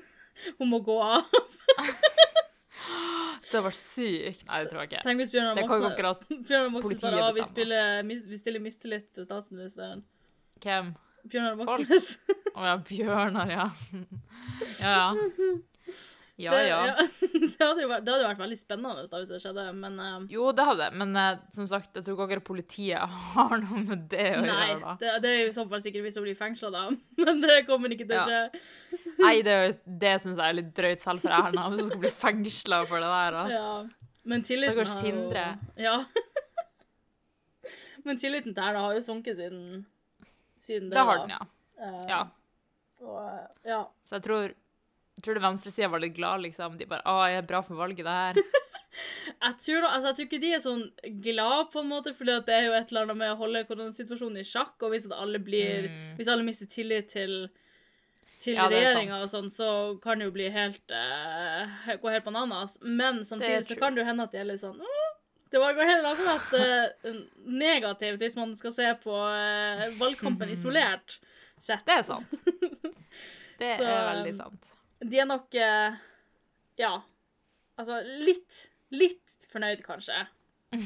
Hun 0.58 0.70
må 0.72 0.82
gå 0.84 0.96
av. 1.04 1.28
Det 3.50 3.58
hadde 3.58 3.66
vært 3.66 3.78
sykt. 3.80 4.42
Nei, 4.46 4.58
det 4.62 4.70
tror 4.70 4.78
jeg 4.84 4.88
ikke. 4.92 5.00
Tenk 5.02 5.20
hvis 5.24 5.30
Bjørnar 5.32 5.56
Moxnes 6.70 7.00
bare 7.02 7.22
av, 7.26 7.34
vi, 7.34 7.46
spiller, 7.48 8.04
vi 8.06 8.38
stiller 8.38 8.62
mistillit 8.62 9.08
til 9.16 9.26
statsministeren. 9.26 10.04
Hvem? 10.62 10.92
Bjørnar. 11.32 11.56
Moxnes. 11.58 12.12
Å 12.54 12.68
ja, 12.68 12.76
Bjørnar, 12.86 13.50
ja. 13.50 13.66
Ja, 14.78 14.94
ja. 14.94 15.50
Ja, 16.40 16.52
Det- 16.56 16.68
ja. 16.68 16.80
det, 17.20 17.60
hadde 17.60 17.86
vært, 17.90 18.04
det 18.06 18.12
hadde 18.14 18.26
vært 18.28 18.40
veldig 18.42 18.58
spennende 18.60 19.04
da, 19.10 19.18
hvis 19.20 19.30
det 19.34 19.40
skjedde, 19.42 19.64
men 19.76 19.98
uh, 20.00 20.24
Jo, 20.32 20.46
det 20.56 20.64
hadde 20.70 20.88
men 20.96 21.12
uh, 21.18 21.38
som 21.54 21.68
sagt, 21.70 21.90
jeg 21.98 22.06
tror 22.06 22.16
ikke 22.16 22.26
akkurat 22.28 22.46
politiet 22.48 23.16
har 23.34 23.54
noe 23.64 23.82
med 23.84 24.06
det 24.12 24.28
å 24.38 24.42
Nei, 24.46 24.56
gjøre, 24.70 24.80
da. 24.86 24.94
det, 25.02 25.14
det 25.26 25.30
er 25.34 25.38
jo 25.42 25.50
i 25.50 25.56
så 25.58 25.66
fall 25.72 25.84
sikkert 25.84 26.06
hvis 26.08 26.18
hun 26.20 26.26
blir 26.28 26.38
fengsla, 26.40 26.70
da. 26.74 26.84
Men 27.26 27.44
det 27.44 27.58
kommer 27.68 27.92
ikke 27.96 28.08
til 28.08 28.16
å 28.16 28.24
Ja. 28.24 28.42
skje. 28.50 28.64
Nei, 29.20 29.34
det, 29.44 29.56
det 30.00 30.14
syns 30.24 30.38
jeg 30.40 30.46
er 30.48 30.58
litt 30.62 30.72
drøyt 30.76 31.02
selv 31.04 31.20
for 31.26 31.36
Erna, 31.36 31.66
hvis 31.72 31.84
hun 31.84 31.90
skal 31.92 32.02
bli 32.06 32.12
fengsla 32.22 32.82
for 32.88 33.02
det 33.04 33.10
der, 33.12 33.40
ass. 33.44 33.56
Ja. 33.58 34.18
Men 34.30 34.42
tilliten 34.46 34.74
Stakkars 34.76 34.96
Sindre. 35.00 35.44
Ja. 35.80 35.96
Men 38.04 38.16
tilliten 38.20 38.54
til 38.56 38.64
Erna 38.64 38.86
har 38.86 38.96
jo 38.96 39.02
sunket 39.04 39.36
siden, 39.36 39.82
siden 40.60 40.88
det. 40.88 40.96
Det 40.96 41.04
har 41.04 41.18
da. 41.18 41.24
den, 41.26 41.34
ja. 41.34 41.40
Uh, 41.80 42.04
ja. 42.08 42.20
Og, 43.00 43.18
ja. 43.68 43.80
Så 44.04 44.16
jeg 44.18 44.24
tror, 44.26 44.54
jeg 45.16 45.24
tror 45.24 45.36
det 45.36 45.44
venstresida 45.44 45.90
var 45.92 46.02
litt 46.02 46.16
glad, 46.16 46.42
liksom. 46.46 46.78
De 46.78 46.88
bare 46.88 47.04
'Å, 47.04 47.28
jeg 47.28 47.42
er 47.42 47.48
bra 47.48 47.60
for 47.62 47.80
valget, 47.80 48.04
det 48.04 48.18
her'. 48.18 48.42
Jeg 49.40 49.54
tror, 49.64 49.84
altså, 49.86 50.08
jeg 50.08 50.16
tror 50.16 50.26
ikke 50.26 50.40
de 50.42 50.48
er 50.52 50.60
sånn 50.60 50.82
glad, 51.22 51.68
på 51.72 51.80
en 51.80 51.88
måte, 51.88 52.12
for 52.12 52.28
det 52.28 52.52
er 52.52 52.66
jo 52.66 52.72
et 52.76 52.90
eller 52.90 53.06
annet 53.06 53.16
med 53.16 53.30
å 53.32 53.38
holde 53.38 53.62
koronasituasjonen 53.64 54.42
i 54.42 54.44
sjakk, 54.44 54.74
og 54.82 54.90
hvis 54.92 55.06
alle 55.14 55.38
blir 55.40 55.86
Mm. 55.88 56.16
Hvis 56.18 56.28
alle 56.28 56.44
mister 56.44 56.66
tillit 56.66 57.08
til 57.08 57.48
til 58.40 58.56
Ja, 58.56 58.66
er 58.66 58.72
regjeringa 58.72 59.20
og 59.22 59.30
sånn, 59.30 59.50
så 59.52 59.68
kan 60.02 60.18
det 60.18 60.28
jo 60.28 60.34
bli 60.34 60.48
helt 60.52 60.92
uh, 60.92 61.94
gå 62.00 62.12
helt 62.12 62.24
bananas. 62.24 62.78
Men 62.82 63.22
samtidig 63.24 63.66
så 63.68 63.76
kan 63.78 63.94
det 63.94 64.02
jo 64.02 64.08
hende 64.08 64.24
at 64.24 64.32
de 64.32 64.40
er 64.40 64.48
litt 64.48 64.62
sånn 64.62 64.80
«Åh, 64.80 65.08
Det 65.52 65.60
var 65.60 65.76
helt 65.76 66.08
akkurat 66.08 66.52
uh, 66.56 67.20
negativt 67.44 68.20
hvis 68.22 68.36
man 68.38 68.56
skal 68.56 68.72
se 68.72 68.88
på 69.02 69.12
uh, 69.12 69.86
valgkampen 70.00 70.52
isolert 70.56 71.18
sett. 71.60 71.84
Det 71.86 72.00
er 72.00 72.02
sant. 72.02 72.32
Det 73.60 73.74
Så, 73.76 73.84
er 73.84 74.06
veldig 74.14 74.36
sant. 74.38 74.70
De 75.00 75.18
er 75.18 75.28
nok 75.28 75.54
eh, 75.56 75.94
Ja. 76.80 76.92
Altså 77.80 78.00
litt 78.04 78.66
Litt 78.90 79.46
fornøyd, 79.52 79.82
kanskje. 79.86 80.26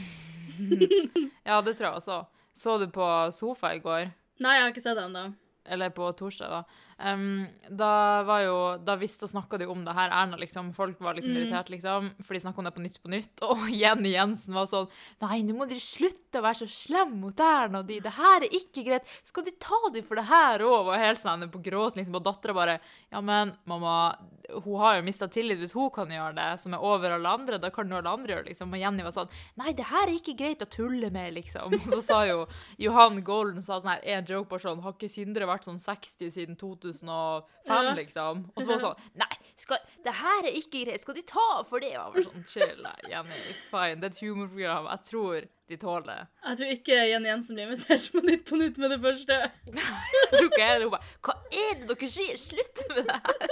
Ja, 1.44 1.58
det 1.64 1.75
tror 1.75 1.88
jeg 1.88 1.99
også. 1.99 2.19
Så 2.55 2.76
du 2.78 2.87
på 2.94 3.06
Sofa 3.34 3.72
i 3.75 3.81
går? 3.82 4.12
Nei, 4.44 4.52
jeg 4.55 4.62
har 4.62 4.70
ikke 4.70 4.82
sett 4.84 4.96
det 4.99 5.06
ennå. 5.08 5.25
Eller 5.66 5.90
på 5.96 6.06
torsdag, 6.14 6.52
da. 6.52 6.83
Um, 6.99 7.46
da 7.75 8.23
var 8.23 8.41
jo 8.44 8.56
Da 8.85 8.94
visste 8.96 9.26
og 9.26 9.31
snakka 9.32 9.58
de 9.58 9.67
om 9.67 9.81
det 9.85 9.94
her, 9.96 10.12
Erna, 10.14 10.37
liksom. 10.38 10.73
Folk 10.76 11.00
var 11.02 11.14
liksom 11.14 11.32
Mm. 11.35 11.41
irritert, 11.43 11.69
liksom. 11.70 12.11
For 12.23 12.35
de 12.35 12.41
snakka 12.41 12.58
om 12.58 12.64
det 12.64 12.75
på 12.75 12.82
Nytt 12.85 13.00
på 13.02 13.11
Nytt. 13.11 13.43
Og 13.50 13.69
Jenny 13.70 14.12
Jensen 14.14 14.55
var 14.55 14.67
sånn 14.67 14.88
Nei, 15.20 15.43
nå 15.43 15.55
må 15.58 15.67
dere 15.69 15.81
slutte 15.82 16.38
å 16.38 16.44
være 16.44 16.62
så 16.62 16.69
slemme 16.70 17.17
mot 17.19 17.41
Erna 17.41 17.81
og 17.81 17.86
de. 17.89 17.98
Det 18.01 18.13
her 18.15 18.43
er 18.46 18.48
ikke 18.55 18.84
greit. 18.86 19.05
Skal 19.24 19.44
de 19.44 19.51
ta 19.58 19.81
dem 19.93 20.05
for 20.06 20.15
det 20.17 20.27
her 20.29 20.60
òg? 20.60 20.84
Var 20.86 20.98
helt 21.03 21.19
sånn 21.22 21.48
på 21.51 21.63
gråt, 21.63 21.96
liksom. 21.96 22.15
Og 22.15 22.22
dattera 22.24 22.55
bare 22.55 22.79
Ja, 23.10 23.20
men 23.20 23.56
mamma, 23.67 24.17
hun 24.65 24.79
har 24.79 24.96
jo 24.96 25.03
mista 25.06 25.27
tillit 25.27 25.58
hvis 25.58 25.72
hun 25.72 25.91
kan 25.91 26.06
gjøre 26.08 26.34
det, 26.36 26.60
som 26.60 26.74
er 26.74 26.82
over 26.84 27.10
alle 27.17 27.29
andre. 27.29 27.58
Da 27.58 27.70
kan 27.70 27.89
jo 27.89 27.96
alle 27.96 28.10
andre 28.13 28.34
gjøre 28.34 28.44
det, 28.44 28.53
liksom. 28.55 28.72
Og 28.72 28.79
Jenny 28.79 29.03
var 29.03 29.10
sånn 29.17 29.29
Nei, 29.56 29.72
det 29.72 29.84
her 29.91 30.06
er 30.06 30.15
ikke 30.19 30.36
greit 30.39 30.63
å 30.63 30.70
tulle 30.70 31.10
med, 31.10 31.34
liksom. 31.34 31.72
Og 31.74 31.81
så 31.91 32.01
sa 32.03 32.22
jo 32.29 32.46
Johan 32.79 33.20
Golden 33.24 33.60
sa 33.63 33.81
sånn 33.81 33.96
her, 33.96 34.05
en 34.19 34.24
joke 34.31 34.48
bare 34.51 34.60
sånn 34.69 34.82
Har 34.84 34.93
ikke 34.94 35.10
syndere 35.10 35.46
vært 35.51 35.65
sånn 35.67 35.79
60 35.82 36.31
siden 36.34 36.56
2005, 36.84 37.44
Ja. 37.69 37.94
liksom? 37.98 38.44
Og 38.55 38.62
så 38.62 38.69
var 38.70 38.79
det 38.79 38.84
sånn 38.84 39.19
Nei, 39.22 39.36
skal, 39.56 39.82
det 40.05 40.14
her 40.20 40.46
er 40.48 40.56
ikke 40.60 40.84
greit. 40.84 41.03
Skal 41.05 41.17
de 41.19 41.24
ta 41.29 41.46
for 41.69 41.81
det? 41.84 41.91
Jeg 41.94 42.00
var 42.14 42.29
sånn 42.29 42.46
Chill, 42.50 42.86
Jenny. 43.10 43.41
It's 43.50 43.64
fine. 43.72 44.00
Det 44.03 44.10
er 44.10 44.14
et 44.14 44.22
humorprogram. 44.22 44.88
Jeg 44.93 45.05
tror 45.10 45.48
de 45.72 45.76
tåler 45.81 46.06
det. 46.10 46.19
Jeg 46.44 46.58
tror 46.60 46.72
ikke 46.76 46.98
Jenny 47.10 47.31
Jensen 47.32 47.56
blir 47.56 47.70
invitert 47.70 48.08
på 48.12 48.22
Nytt 48.26 48.44
på 48.50 48.60
Nytt 48.60 48.79
med 48.82 48.91
det 48.94 49.00
første. 49.00 49.38
Jeg 49.67 50.32
tror 50.34 50.50
ikke 50.50 50.60
jeg. 50.64 50.82
Hun 50.84 50.94
bare 50.96 51.12
Hva 51.24 51.36
er 51.64 51.74
det 51.81 51.88
dere 51.94 52.10
sier? 52.19 52.36
Slutt 52.48 52.84
med 52.91 53.08
det 53.08 53.20
her! 53.24 53.48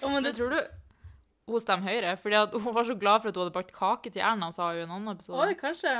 Ja, 0.00 0.08
men 0.08 0.22
det, 0.24 0.36
tror 0.38 0.54
du 0.54 0.60
hun 1.50 1.60
stemmer 1.60 1.90
Høyre? 1.90 2.16
Fordi 2.22 2.36
at 2.38 2.52
hun 2.54 2.74
var 2.74 2.84
så 2.86 2.94
glad 2.94 3.22
for 3.22 3.28
at 3.32 3.36
hun 3.36 3.42
hadde 3.48 3.56
bakt 3.56 3.72
kake 3.74 4.12
til 4.14 4.22
Erna, 4.22 4.52
sa 4.54 4.68
hun 4.70 4.78
i 4.78 4.84
en 4.86 4.92
annen 4.94 5.16
episode. 5.16 5.40
oi, 5.42 5.54
kanskje. 5.58 5.94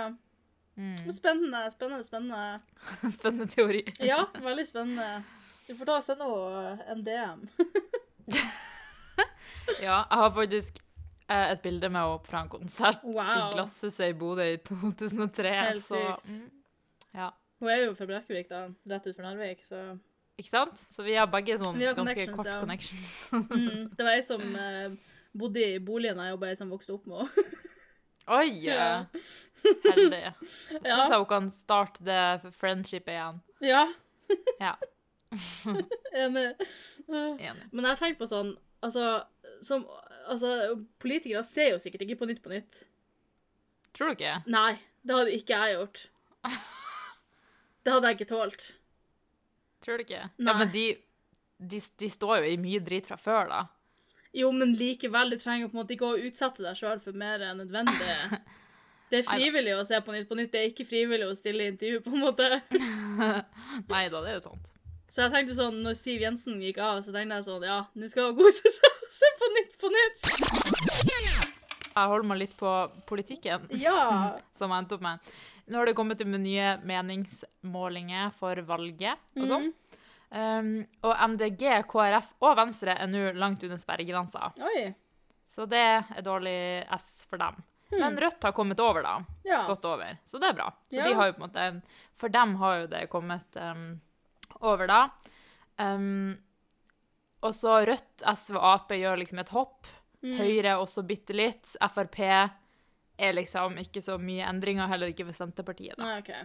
Mm. 0.78 1.10
Spennende, 1.12 1.64
spennende, 1.74 2.04
spennende. 2.06 2.60
Spennende 3.18 3.46
teori. 3.50 3.82
Ja, 4.06 4.22
veldig 4.40 4.66
spennende. 4.68 5.24
Du 5.70 5.76
får 5.78 5.86
ta 5.86 5.96
og 6.00 6.02
sende 6.02 6.26
henne 6.26 6.86
en 6.90 7.02
DM. 7.06 7.46
Ja, 9.80 10.00
jeg 10.10 10.18
har 10.18 10.30
faktisk 10.34 10.80
eh, 11.30 11.50
et 11.52 11.60
bilde 11.62 11.88
med 11.92 12.00
henne 12.00 12.24
fra 12.26 12.40
en 12.42 12.48
konsert 12.50 13.04
i 13.06 13.12
Glasshuset 13.52 14.08
i 14.08 14.16
Bodø 14.18 14.42
i 14.42 14.56
2003. 14.66 15.52
Helt 15.54 15.84
så, 15.84 16.00
sykt. 16.00 16.32
mm, 16.32 16.50
ja. 17.20 17.28
Hun 17.60 17.70
er 17.70 17.78
jo 17.84 17.94
fra 17.94 18.08
Brekkevik, 18.08 18.48
da. 18.50 18.64
Rett 18.90 19.06
ut 19.06 19.14
fra 19.14 19.28
Narvik, 19.28 19.62
så 19.68 19.84
Ikke 20.40 20.50
sant? 20.50 20.82
Så 20.90 21.06
vi 21.06 21.14
har 21.14 21.30
begge 21.30 21.60
sånn 21.60 21.78
har 21.78 21.94
ganske 21.94 22.26
kort 22.34 22.50
ja. 22.50 22.58
connections. 22.64 23.14
mm, 23.36 23.88
Det 23.94 24.06
var 24.08 24.16
ei 24.16 24.26
som 24.26 24.42
eh, 24.42 25.16
bodde 25.38 25.66
i 25.76 25.78
boligen 25.78 26.18
jeg 26.18 26.34
jobba 26.34 26.50
i, 26.50 26.58
som 26.58 26.74
vokste 26.74 26.96
opp 26.98 27.06
med 27.06 27.22
henne. 27.22 27.58
Oi! 28.40 28.46
Ja. 28.66 28.92
Heldig. 29.86 30.24
Så 30.66 30.82
syns 30.82 31.12
jeg 31.12 31.18
hun 31.18 31.30
kan 31.30 31.50
starte 31.54 32.06
det 32.06 32.54
friendshipet 32.58 33.14
igjen. 33.14 33.44
Ja, 33.70 33.86
Ja, 34.60 34.74
enig. 36.24 36.46
Enig. 37.08 37.66
Men 37.70 37.84
jeg 37.84 37.90
har 37.90 38.00
tenkt 38.00 38.20
på 38.20 38.28
sånn 38.30 38.56
Altså, 38.80 39.26
som, 39.60 39.82
altså 40.24 40.50
politikere 41.02 41.42
ser 41.44 41.74
jo 41.74 41.80
sikkert 41.82 42.06
ikke 42.06 42.22
på 42.22 42.28
Nytt 42.30 42.38
på 42.40 42.48
Nytt. 42.48 42.78
Tror 43.92 44.14
du 44.14 44.14
ikke? 44.14 44.38
Nei, 44.48 44.78
det 45.04 45.18
hadde 45.18 45.34
ikke 45.36 45.58
jeg 45.58 45.74
gjort. 45.76 46.00
Det 47.84 47.92
hadde 47.92 48.10
jeg 48.10 48.18
ikke 48.18 48.28
tålt. 48.28 48.64
Tror 49.84 50.00
du 50.00 50.04
ikke? 50.04 50.22
Nei. 50.36 50.48
Ja, 50.48 50.56
men 50.58 50.72
de, 50.72 50.86
de, 51.60 51.78
de 52.00 52.08
står 52.12 52.42
jo 52.42 52.50
i 52.54 52.58
mye 52.60 52.80
drit 52.84 53.06
fra 53.08 53.16
før, 53.20 53.52
da. 53.52 53.60
Jo, 54.36 54.50
men 54.52 54.74
likevel, 54.78 55.32
du 55.32 55.40
trenger 55.40 55.70
på 55.70 55.74
en 55.74 55.80
måte 55.80 55.96
ikke 55.96 56.10
å 56.10 56.18
utsette 56.28 56.62
deg 56.62 56.76
sjøl 56.78 57.00
for 57.04 57.16
mer 57.16 57.42
enn 57.44 57.62
nødvendig. 57.62 58.40
Det 59.10 59.24
er 59.24 59.26
frivillig 59.26 59.72
å 59.74 59.86
se 59.88 59.98
på 60.06 60.12
Nytt 60.14 60.28
på 60.30 60.36
Nytt, 60.38 60.52
det 60.54 60.60
er 60.60 60.68
ikke 60.70 60.84
frivillig 60.86 61.26
å 61.26 61.32
stille 61.34 61.64
intervju, 61.72 61.98
på 62.04 62.12
en 62.14 62.20
måte. 62.22 62.46
Nei 63.90 64.04
da, 64.06 64.20
det 64.22 64.28
er 64.30 64.36
jo 64.36 64.44
sant. 64.44 64.70
Så 65.10 65.24
jeg 65.24 65.32
tenkte 65.34 65.56
sånn, 65.58 65.80
når 65.82 65.96
Siv 65.98 66.22
Jensen 66.22 66.60
gikk 66.62 66.78
av, 66.86 67.00
så 67.02 67.10
tenkte 67.14 67.40
jeg 67.40 67.46
sånn, 67.48 67.64
ja, 67.66 67.80
nå 67.98 68.08
skal 68.12 68.28
hun 68.30 68.36
kose 68.38 68.70
seg 68.76 68.90
og 68.94 69.14
se 69.20 69.30
på 69.40 69.48
Nytt 69.56 69.72
på 69.80 69.90
Nytt. 69.90 70.28
Jeg 71.90 72.06
holder 72.12 72.28
meg 72.30 72.38
litt 72.44 72.52
på 72.60 72.74
politikken. 73.10 73.64
Ja. 73.86 74.36
som 74.54 74.70
jeg 74.70 74.84
endte 74.84 74.94
opp 74.96 75.02
med. 75.04 75.32
Nå 75.70 75.78
har 75.80 75.86
det 75.90 75.96
kommet 75.98 76.18
til 76.18 76.30
med 76.30 76.42
nye 76.44 76.76
meningsmålinger 76.86 78.30
for 78.38 78.58
valget 78.66 79.18
og 79.38 79.46
sånn. 79.50 79.68
Um, 80.30 80.68
og 81.02 81.14
MDG, 81.32 81.64
KrF 81.90 82.28
og 82.46 82.54
Venstre 82.58 82.94
er 83.02 83.08
nå 83.10 83.32
langt 83.38 83.64
under 83.66 83.78
sperregrensa. 83.82 84.52
Oi. 84.62 84.92
Så 85.50 85.66
det 85.70 85.82
er 85.82 86.22
dårlig 86.26 86.54
S 86.94 87.24
for 87.26 87.42
dem. 87.42 87.58
Men 87.98 88.14
Rødt 88.22 88.46
har 88.46 88.54
kommet 88.54 88.78
over, 88.78 89.02
da. 89.02 89.16
Ja. 89.42 89.64
Gått 89.66 89.82
over. 89.90 90.14
Så 90.22 90.38
det 90.38 90.52
er 90.52 90.58
bra. 90.60 90.68
Så 90.86 91.00
Ja. 91.00 91.08
de 91.08 91.14
har 91.18 91.26
jo 91.26 91.34
på 91.34 91.42
en 91.42 91.48
måte 91.48 91.82
For 92.22 92.28
dem 92.30 92.54
har 92.60 92.76
jo 92.78 92.86
det 92.92 93.00
kommet 93.10 93.56
um, 93.58 94.00
over, 94.66 94.86
da. 94.90 95.00
Um, 95.80 96.36
og 97.42 97.54
så 97.56 97.78
Rødt, 97.88 98.24
SV 98.36 98.56
og 98.58 98.66
Ap 98.74 98.90
gjør 98.92 99.20
liksom 99.22 99.40
et 99.40 99.52
hopp. 99.54 99.86
Mm. 100.20 100.34
Høyre 100.36 100.74
også 100.82 101.04
bitte 101.08 101.32
litt. 101.36 101.76
Frp 101.80 102.18
er 103.20 103.32
liksom 103.36 103.78
ikke 103.80 104.02
så 104.04 104.18
mye 104.20 104.44
endringer, 104.48 104.88
heller 104.88 105.12
ikke 105.12 105.26
for 105.28 105.36
Senterpartiet, 105.36 105.96
da. 105.96 106.04
Nei, 106.04 106.18
okay. 106.20 106.44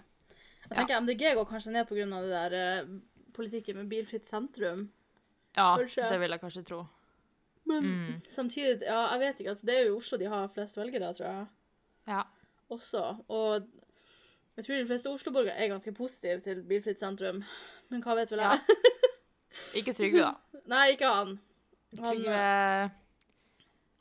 Jeg 0.66 0.78
tenker 0.80 1.02
MDG 1.04 1.34
går 1.38 1.48
kanskje 1.50 1.72
ned 1.76 1.92
av 1.92 2.24
det 2.26 2.32
der 2.32 2.56
uh, 2.86 2.94
politikken 3.36 3.78
med 3.78 3.90
bilfritt 3.92 4.26
sentrum. 4.28 4.88
Ja, 5.56 5.76
Kanskje. 5.78 6.10
det 6.12 6.20
vil 6.20 6.34
jeg 6.36 6.42
kanskje 6.42 6.64
tro. 6.68 6.82
Men 7.66 7.84
Mm. 7.86 8.22
samtidig, 8.30 8.82
ja, 8.86 9.12
jeg 9.14 9.20
vet 9.20 9.40
ikke, 9.40 9.50
altså 9.50 9.66
det 9.66 9.76
er 9.76 9.86
jo 9.86 9.94
i 9.94 9.98
Oslo 9.98 10.18
de 10.18 10.26
har 10.30 10.48
flest 10.54 10.78
velgere, 10.78 11.14
tror 11.16 11.28
jeg. 11.28 11.46
Ja. 12.08 12.24
Også. 12.70 13.04
Og 13.30 13.68
jeg 14.58 14.66
tror 14.66 14.76
de 14.76 14.88
fleste 14.88 15.10
Oslo-borgere 15.10 15.56
er 15.58 15.72
ganske 15.72 15.94
positive 15.94 16.40
til 16.46 16.62
bilfritt 16.64 17.00
sentrum. 17.00 17.44
Men 17.92 18.02
hva 18.04 18.16
vet 18.16 18.30
vel 18.32 18.40
Ja. 18.40 18.52
jeg? 18.56 18.78
Ikke 19.82 19.94
Trygve, 19.96 20.20
da. 20.22 20.62
Nei, 20.68 20.86
ikke 20.96 21.10
han. 21.12 21.40
Han, 22.00 22.04
Trygve 22.06 22.92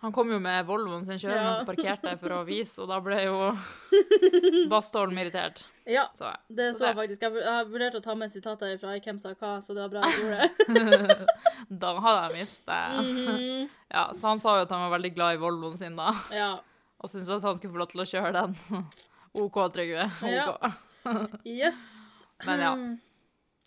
Han 0.05 0.13
kom 0.13 0.29
jo 0.31 0.39
med 0.43 0.67
Volvoen 0.69 1.05
sin 1.07 1.17
kjørende 1.19 1.55
Ja. 1.55 1.61
og 1.63 1.67
parkerte 1.67 2.19
for 2.21 2.29
å 2.37 2.45
vise, 2.47 2.79
og 2.83 2.89
da 2.89 2.99
ble 3.01 3.23
jo 3.25 3.37
Bastholm 4.73 5.17
irritert. 5.19 5.65
Ja, 5.89 6.07
Så, 6.17 6.31
det 6.49 6.71
Så 6.75 6.79
så 6.79 6.87
jeg 6.87 6.95
det- 6.95 7.01
faktisk. 7.03 7.23
Jeg 7.23 7.33
vur- 7.33 7.43
jeg 7.45 7.67
vurderte 7.71 7.97
å 8.01 8.03
ta 8.03 8.15
med 8.15 8.27
et 8.27 8.33
sitat 8.33 8.61
her 8.61 8.77
fra 8.79 8.99
Hvem 8.99 9.21
sa 9.21 9.35
hva, 9.35 9.53
så 9.63 9.75
det 9.75 9.83
var 9.85 9.89
bra 9.89 10.03
jeg 10.09 10.21
gjorde 10.21 11.09
det. 11.09 11.27
Da 11.85 11.95
hadde 12.01 12.21
jeg 12.35 12.47
mistet 12.47 13.01
Mhm. 13.05 13.71
Ja, 13.91 14.11
så 14.13 14.29
han 14.29 14.39
sa 14.39 14.57
jo 14.59 14.63
at 14.63 14.71
han 14.71 14.91
var 14.91 14.99
veldig 14.99 15.15
glad 15.15 15.35
i 15.35 15.41
Volvoen 15.41 15.79
sin 15.79 15.97
da, 15.97 16.13
Ja. 16.33 16.61
og 17.01 17.09
syntes 17.11 17.31
at 17.31 17.43
han 17.43 17.55
skulle 17.57 17.73
få 17.73 17.79
lov 17.79 17.89
til 17.93 18.01
å 18.01 18.09
kjøre 18.13 18.33
den. 18.33 18.87
OK, 19.35 19.55
Trygve. 19.73 20.11
Ja. 20.31 20.53
OK. 20.53 21.41
Yes. 21.45 22.27
Men 22.45 22.61
ja. 22.61 22.75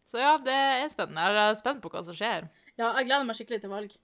Så 0.08 0.22
ja, 0.22 0.36
det 0.40 0.56
er 0.56 0.92
spennende. 0.92 1.26
Jeg 1.36 1.52
er 1.52 1.58
spent 1.60 1.82
på 1.84 1.92
hva 1.92 2.04
som 2.06 2.16
skjer. 2.16 2.48
Ja, 2.78 2.94
jeg 3.00 3.10
gleder 3.10 3.26
meg 3.28 3.38
skikkelig 3.40 3.64
til 3.64 3.74
valg. 3.74 3.96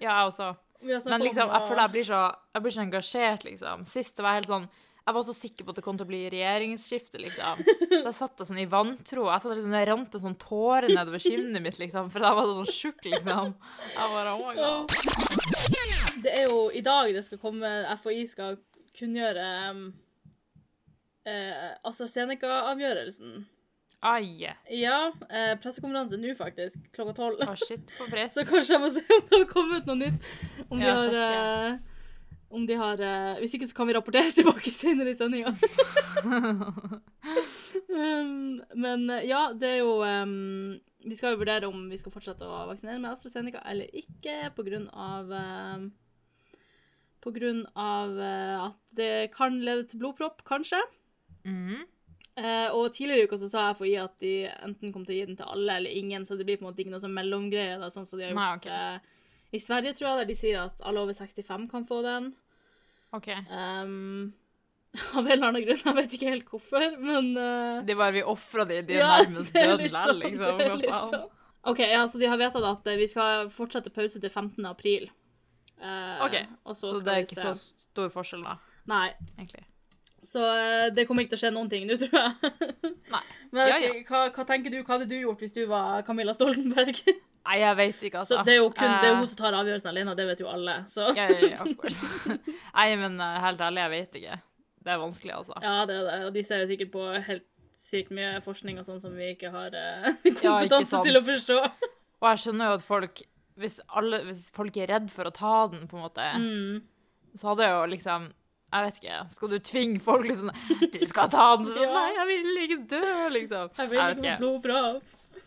Ja, 0.00 0.10
jeg 0.10 0.32
også. 0.32 0.54
Men 0.82 1.22
liksom, 1.24 1.48
jeg 1.48 1.62
føler 1.68 1.82
jeg 1.86 1.92
blir 1.94 2.04
så, 2.04 2.18
jeg 2.54 2.64
blir 2.64 2.74
så 2.74 2.82
engasjert, 2.82 3.46
liksom. 3.46 3.86
Sist 3.88 4.20
var 4.20 4.34
jeg 4.34 4.42
helt 4.42 4.50
sånn 4.50 4.66
Jeg 5.06 5.14
var 5.16 5.24
så 5.24 5.34
sikker 5.38 5.64
på 5.64 5.72
at 5.72 5.78
det 5.78 5.84
kom 5.86 5.96
til 5.96 6.04
å 6.04 6.10
bli 6.10 6.20
regjeringsskifte, 6.34 7.20
liksom. 7.22 7.62
Så 7.92 8.02
jeg 8.02 8.16
satt 8.18 8.36
der 8.40 8.48
sånn 8.48 8.60
i 8.60 8.66
vantro. 8.68 9.28
Jeg 9.30 9.44
satt 9.44 9.54
liksom, 9.54 9.76
Det 9.76 9.82
rant 9.88 10.16
en 10.18 10.24
sånn 10.26 10.38
tåre 10.42 10.90
nedover 10.90 11.22
kinnet 11.22 11.62
mitt, 11.64 11.78
liksom, 11.80 12.10
for 12.12 12.26
jeg 12.26 12.38
var 12.38 12.52
sånn 12.58 12.72
tjukk, 12.74 13.06
liksom. 13.14 13.52
Jeg 13.94 14.16
bare, 14.16 14.34
oh 14.34 14.50
my 14.50 14.56
god. 14.58 16.16
Det 16.24 16.32
er 16.32 16.48
jo 16.50 16.66
i 16.74 16.82
dag 16.84 17.12
det 17.14 17.22
skal 17.24 17.40
komme 17.40 17.70
FHI 18.02 18.26
skal 18.28 18.58
kunngjøre 18.96 19.46
um, 19.70 19.84
eh, 21.28 21.70
AstraZeneca-avgjørelsen. 21.86 23.44
Ai. 24.04 24.52
Ja, 24.70 25.12
eh, 25.30 25.54
pressekonferanse 25.62 26.18
nå 26.20 26.34
faktisk, 26.38 26.78
klokka 26.94 27.14
tolv. 27.16 27.40
Å, 27.42 27.54
shit 27.58 27.90
på 27.96 28.08
fritt. 28.10 28.32
Så 28.36 28.44
kanskje 28.48 28.76
jeg 28.76 28.82
må 28.82 28.90
se 28.92 29.02
om 29.02 29.28
det 29.30 29.38
har 29.40 29.46
kommet 29.50 29.88
noe 29.88 30.00
nytt. 30.00 30.26
Om 30.68 30.78
de 30.78 30.84
Ja, 30.84 30.96
har, 31.00 31.16
eh, 31.22 31.78
om 32.56 32.66
de 32.66 32.76
har 32.78 33.00
eh, 33.02 33.40
Hvis 33.42 33.56
ikke 33.56 33.68
så 33.70 33.76
kan 33.76 33.88
vi 33.88 33.96
rapportere 33.96 34.32
tilbake 34.36 34.72
senere 34.74 35.12
i 35.12 35.18
sendinga. 35.18 35.54
um, 37.90 38.62
men 38.76 39.10
eh, 39.10 39.26
ja, 39.30 39.48
det 39.56 39.72
er 39.74 39.80
jo 39.80 39.98
um, 40.04 40.76
De 41.06 41.18
skal 41.18 41.34
jo 41.34 41.40
vurdere 41.42 41.68
om 41.70 41.88
vi 41.90 41.98
skal 42.00 42.14
fortsette 42.14 42.46
å 42.46 42.66
vaksinere 42.70 43.00
med 43.02 43.12
AstraZeneca 43.14 43.64
eller 43.70 43.90
ikke, 43.96 44.52
av 44.92 45.32
um, 45.32 45.90
av 47.74 48.20
eh, 48.22 48.64
at 48.68 48.78
det 48.94 49.30
kan 49.34 49.58
lede 49.58 49.88
til 49.90 49.98
blodpropp, 49.98 50.44
kanskje. 50.46 50.78
Mhm. 51.42 51.84
Eh, 52.36 52.68
og 52.76 52.90
tidligere 52.92 53.24
i 53.24 53.28
uka 53.30 53.38
så 53.40 53.48
sa 53.48 53.66
FHI 53.72 53.94
at 53.96 54.16
de 54.20 54.32
enten 54.44 54.90
kom 54.92 55.06
til 55.06 55.14
å 55.14 55.16
gi 55.16 55.28
den 55.30 55.36
til 55.38 55.48
alle 55.48 55.78
eller 55.80 55.92
ingen, 55.96 56.26
så 56.28 56.36
det 56.36 56.44
blir 56.44 56.58
på 56.60 56.66
en 56.66 56.68
måte 56.68 56.82
ikke 56.82 56.92
noe 56.92 57.00
sånn 57.00 57.14
mellomgreie, 57.16 57.78
da, 57.80 57.88
sånn 57.92 58.04
som 58.08 58.20
de 58.20 58.26
har 58.26 58.34
Nei, 58.36 58.48
okay. 58.58 58.72
ok. 58.72 59.04
eh, 59.06 59.54
i 59.56 59.60
Sverige, 59.62 59.94
tror 59.96 60.10
jeg, 60.10 60.18
der 60.18 60.28
de 60.28 60.34
sier 60.36 60.58
at 60.66 60.82
alle 60.84 61.00
over 61.00 61.16
65 61.16 61.64
kan 61.70 61.86
få 61.88 62.02
den. 62.04 62.26
OK. 63.16 63.30
Um, 63.48 64.34
av 65.16 65.22
en 65.22 65.30
eller 65.32 65.46
annen 65.48 65.64
grunn, 65.64 65.80
jeg 65.80 65.96
vet 65.96 66.16
ikke 66.18 66.34
helt 66.34 66.50
hvorfor, 66.52 66.98
men 67.00 67.30
uh, 67.38 67.78
Det 67.88 67.96
var 67.96 68.12
vi 68.12 68.24
ofra 68.26 68.66
de, 68.68 68.82
de 68.84 68.98
er 68.98 69.00
ja, 69.00 69.14
nærmest 69.22 69.56
det 69.56 69.62
døde 69.70 69.88
sånn, 69.94 70.20
liksom. 70.20 70.60
litt 70.82 70.92
sånn. 71.14 71.24
OK, 71.72 71.80
ja, 71.88 72.02
så 72.10 72.20
de 72.20 72.28
har 72.30 72.40
vedtatt 72.40 72.66
at 72.68 72.90
vi 73.00 73.06
skal 73.10 73.48
fortsette 73.54 73.94
pause 73.94 74.20
til 74.20 74.28
15. 74.28 74.60
april. 74.68 75.08
OK, 75.80 76.36
så 76.68 76.92
skal 76.92 77.00
det 77.08 77.16
er 77.16 77.24
ikke 77.24 77.40
se. 77.40 77.48
så 77.48 77.88
stor 77.88 78.12
forskjell, 78.12 78.44
da, 78.44 78.58
Nei. 78.92 79.08
egentlig. 79.38 79.64
Så 80.26 80.42
eh, 80.42 80.88
det 80.96 81.04
kommer 81.06 81.22
ikke 81.22 81.36
til 81.36 81.38
å 81.38 81.42
skje 81.44 81.52
noen 81.54 81.68
ting 81.70 81.84
nå, 81.86 81.96
tror 82.00 82.16
jeg. 82.18 82.52
Nei. 83.14 83.22
Men 83.54 83.68
Ja, 83.70 83.76
ja. 83.84 83.92
hva, 84.08 84.24
hva 84.34 84.44
tenker 84.48 84.72
du, 84.74 84.80
hva 84.82 84.96
hadde 84.96 85.06
du 85.10 85.14
gjort 85.20 85.40
hvis 85.44 85.54
du 85.54 85.62
var 85.70 86.02
Camilla 86.06 86.34
Stoltenberg? 86.34 86.98
Nei, 87.46 87.58
jeg 87.62 87.76
vet 87.78 88.00
ikke, 88.08 88.18
altså. 88.24 88.40
Så 88.40 88.44
det 88.48 88.56
er 88.56 88.58
jo 88.58 88.70
kun 88.74 88.90
det 88.90 89.06
er 89.06 89.12
Eh, 89.12 89.20
hun 89.20 89.28
som 89.30 89.38
tar 89.38 89.54
avgjørelsen 89.54 89.90
alene, 89.92 90.14
det 90.18 90.24
vet 90.32 90.40
jo 90.42 90.48
alle. 90.50 90.80
Så 90.90 91.04
Ja, 91.14 91.28
ja, 91.30 91.52
ja, 91.52 91.60
of 91.62 91.76
course. 91.80 92.08
Nei, 92.74 92.88
men 92.98 93.20
eh, 93.22 93.36
helt 93.44 93.62
ærlig, 93.62 93.84
jeg 93.84 93.92
vet 93.94 94.18
ikke. 94.22 94.38
Det 94.86 94.92
er 94.94 94.98
vanskelig, 95.02 95.34
altså. 95.36 95.60
ja, 95.62 95.76
det 95.86 95.94
er 96.00 96.08
det. 96.10 96.16
Og 96.26 96.34
de 96.34 96.42
ser 96.46 96.64
jo 96.64 96.66
sikkert 96.72 96.90
på 96.94 97.04
helt 97.28 97.46
sykt 97.78 98.10
mye 98.16 98.38
forskning 98.42 98.78
og 98.80 98.86
sånn 98.88 98.98
som 99.02 99.14
vi 99.18 99.30
ikke 99.34 99.50
har 99.54 99.74
eh, 99.78 100.10
ikke 100.30 100.40
kompetanse 100.42 100.90
sant. 100.96 101.06
til 101.06 101.18
å 101.20 101.22
forstå. 101.26 101.56
Og 102.22 102.28
jeg 102.32 102.42
skjønner 102.46 102.70
jo 102.72 102.76
at 102.80 102.84
folk 102.86 103.22
hvis, 103.60 103.78
alle, 103.96 104.20
hvis 104.26 104.46
folk 104.56 104.76
er 104.82 104.90
redd 104.90 105.06
for 105.14 105.28
å 105.30 105.32
ta 105.34 105.54
den, 105.72 105.86
på 105.88 105.96
en 106.00 106.04
måte, 106.08 106.26
Mm. 106.40 106.82
så 107.38 107.50
hadde 107.52 107.66
jeg 107.68 107.74
jo 107.76 107.86
liksom 107.94 108.26
Jeg 108.72 108.84
vet 108.86 108.96
ikke. 109.00 109.18
Skal 109.30 109.48
du 109.52 109.58
tvinge 109.62 110.00
folk 110.02 110.24
liksom 110.26 110.50
sånn 110.50 110.90
Du 110.92 111.04
skal 111.06 111.28
ta 111.32 111.44
den! 111.56 111.66
Sånn, 111.76 111.92
Nei, 111.94 112.08
jeg 112.16 112.26
vil 112.30 112.62
ikke 112.64 112.78
dø, 112.90 113.28
liksom. 113.36 113.68
Jeg 113.78 113.90
vil 113.92 114.00
ikke 114.16 114.38
få 114.42 114.50
bra. 114.64 114.80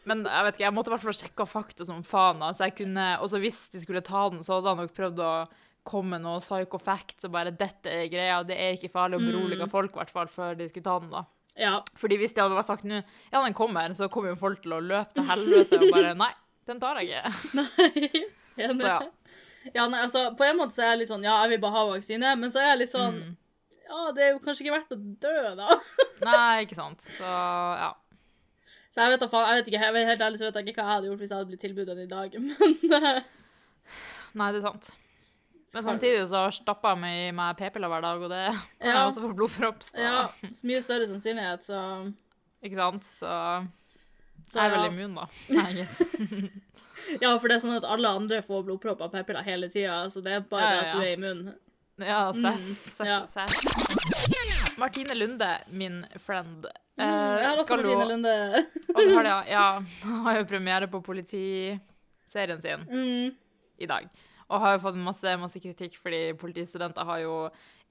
Men 0.08 0.24
jeg 0.26 0.46
vet 0.46 0.56
ikke, 0.56 0.64
jeg 0.66 0.74
måtte 0.74 0.90
i 0.90 0.94
hvert 0.96 1.04
fall 1.06 1.18
sjekke 1.18 1.46
fakta 1.50 1.86
som 1.86 2.00
faen. 2.08 2.40
da, 2.40 2.52
så 2.56 2.70
jeg 2.70 2.78
kunne, 2.80 3.08
også 3.22 3.42
hvis 3.44 3.60
de 3.74 3.82
skulle 3.84 4.02
ta 4.06 4.30
den, 4.32 4.40
så 4.46 4.58
hadde 4.58 4.72
han 4.72 4.80
nok 4.86 4.94
prøvd 4.96 5.20
å 5.26 5.34
komme 5.90 6.16
med 6.16 6.24
noe 6.26 6.40
psycho 6.44 6.78
facts 6.82 7.26
og 7.26 7.32
bare 7.34 7.52
'Dette 7.52 7.90
er 7.90 8.08
greia, 8.12 8.40
det 8.46 8.56
er 8.58 8.78
ikke 8.78 8.92
farlig', 8.94 9.20
å 9.20 9.26
berolige 9.26 9.66
Mm. 9.66 9.70
folk, 9.72 9.92
i 9.92 10.00
hvert 10.00 10.12
fall, 10.16 10.28
før 10.28 10.58
de 10.58 10.68
skulle 10.70 10.84
ta 10.88 11.00
den, 11.00 11.10
da. 11.12 11.24
Ja. 11.60 11.82
Fordi 11.98 12.18
hvis 12.18 12.34
de 12.34 12.42
hadde 12.42 12.56
bare 12.56 12.64
sagt 12.68 12.86
nå 12.88 13.04
Ja, 13.34 13.44
den 13.44 13.54
kommer, 13.54 13.90
så 13.94 14.08
kommer 14.10 14.30
jo 14.32 14.36
folk 14.40 14.62
til 14.64 14.72
å 14.78 14.80
løpe 14.80 15.14
til 15.14 15.24
helvete 15.28 15.80
og 15.82 15.92
bare 15.92 16.14
Nei, 16.24 16.32
den 16.68 16.80
tar 16.80 16.96
jeg 17.02 17.10
ikke. 17.10 17.34
Nei. 17.56 18.24
Enig. 18.64 18.78
Så 18.80 18.88
ja. 18.88 19.00
Ja, 19.76 19.88
nei, 19.92 20.00
altså, 20.06 20.26
på 20.40 20.46
en 20.48 20.58
måte 20.58 20.74
så 20.78 20.84
er 20.86 20.94
jeg 20.94 21.02
litt 21.04 21.10
sånn 21.12 21.24
Ja, 21.28 21.42
jeg 21.44 21.50
vil 21.56 21.62
bare 21.66 21.76
ha 21.76 21.86
vaksine, 21.92 22.36
men 22.40 22.52
så 22.54 22.62
er 22.64 22.70
jeg 22.74 22.82
litt 22.86 22.94
sånn 22.96 23.18
Mm. 23.20 23.36
Ja, 23.90 24.12
det 24.14 24.22
er 24.22 24.30
jo 24.36 24.40
kanskje 24.44 24.62
ikke 24.68 24.76
verdt 24.76 24.92
å 24.94 24.98
dø, 25.24 25.56
da. 25.58 25.76
Nei, 26.30 26.62
ikke 26.64 26.76
sant. 26.78 27.02
Så 27.18 27.26
ja. 27.26 27.88
Så 28.94 29.02
jeg 29.02 29.16
vet 29.16 29.24
da 29.24 29.28
faen, 29.32 29.48
jeg 29.50 29.58
vet 29.64 29.72
ikke, 29.72 29.82
jeg 29.82 29.96
vet 29.96 30.08
helt 30.12 30.22
ærlig 30.28 30.38
så 30.42 30.46
vet 30.46 30.60
jeg 30.60 30.68
ikke 30.70 30.84
hva 30.84 30.86
jeg 30.86 30.94
hadde 30.96 31.10
gjort 31.10 31.20
hvis 31.24 31.32
jeg 31.34 31.38
hadde 31.40 31.50
blitt 31.50 31.64
tilbudt 31.66 31.90
den 31.90 32.04
i 32.04 32.10
dag, 32.12 32.38
men 32.46 32.94
eh, 33.00 33.22
Nei, 34.38 34.52
det 34.54 34.60
er 34.62 34.66
sant. 34.68 34.92
Men 35.74 35.86
samtidig 35.86 36.22
så 36.30 36.44
stapper 36.54 36.94
jeg 36.96 37.02
meg 37.02 37.18
i 37.24 37.34
meg 37.38 37.58
p-piller 37.60 37.90
hver 37.94 38.06
dag, 38.06 38.22
og 38.26 38.30
det 38.34 38.44
kan 38.80 38.90
Ja. 38.90 38.94
jeg 38.94 39.10
også 39.10 39.26
få 39.26 39.34
blodpropp, 39.42 39.82
så 39.86 40.02
Ja, 40.06 40.16
så 40.46 40.70
mye 40.70 40.82
større 40.86 41.10
sannsynlighet, 41.10 41.66
så, 41.66 41.82
Ikke 42.66 42.78
sant? 42.82 43.06
Så 43.10 43.34
så 44.50 44.62
jeg 44.64 44.70
er 44.70 44.78
vel 44.78 44.88
immun, 44.94 45.18
da. 45.18 45.26
I 45.50 45.74
guess. 45.78 46.00
ja, 47.24 47.32
for 47.40 47.48
det 47.48 47.58
er 47.58 47.64
sånn 47.66 47.78
at 47.80 47.88
alle 47.88 48.12
andre 48.20 48.42
får 48.46 48.64
blodpropp 48.68 49.02
av 49.06 49.14
p-piller 49.16 49.46
hele 49.48 49.70
tida, 49.74 50.04
så 50.14 50.24
det 50.26 50.38
er 50.38 50.46
bare 50.52 50.68
Ja, 50.68 50.76
ja, 50.76 50.86
at 50.86 50.94
du 50.96 51.06
er 51.08 51.16
immun. 51.18 51.42
Ja, 52.00 52.22
seff, 52.32 53.00
Mm, 53.00 53.26
seff. 53.28 54.78
Martine 54.80 55.16
Lunde, 55.18 55.50
min 55.76 56.06
friend, 56.20 56.68
Mm, 57.00 57.08
jeg 57.08 57.46
har 57.48 57.54
eh, 57.54 57.60
også 57.62 57.76
Martine 57.78 58.06
Lunde. 58.10 58.32
Og 58.92 58.98
så 59.00 59.12
har 59.16 59.28
ja, 59.56 59.66
har 60.26 60.40
jo 60.42 60.48
premiere 60.50 60.88
på 60.92 61.00
politiserien 61.04 62.62
sin 62.62 62.84
Mm, 62.90 63.36
i 63.80 63.88
dag. 63.88 64.10
Og 64.50 64.60
har 64.60 64.74
jo 64.76 64.82
fått 64.84 64.98
masse, 65.00 65.36
masse 65.40 65.60
kritikk 65.64 65.96
fordi 66.02 66.34
politistudenter 66.40 67.06
har 67.08 67.22
jo 67.24 67.36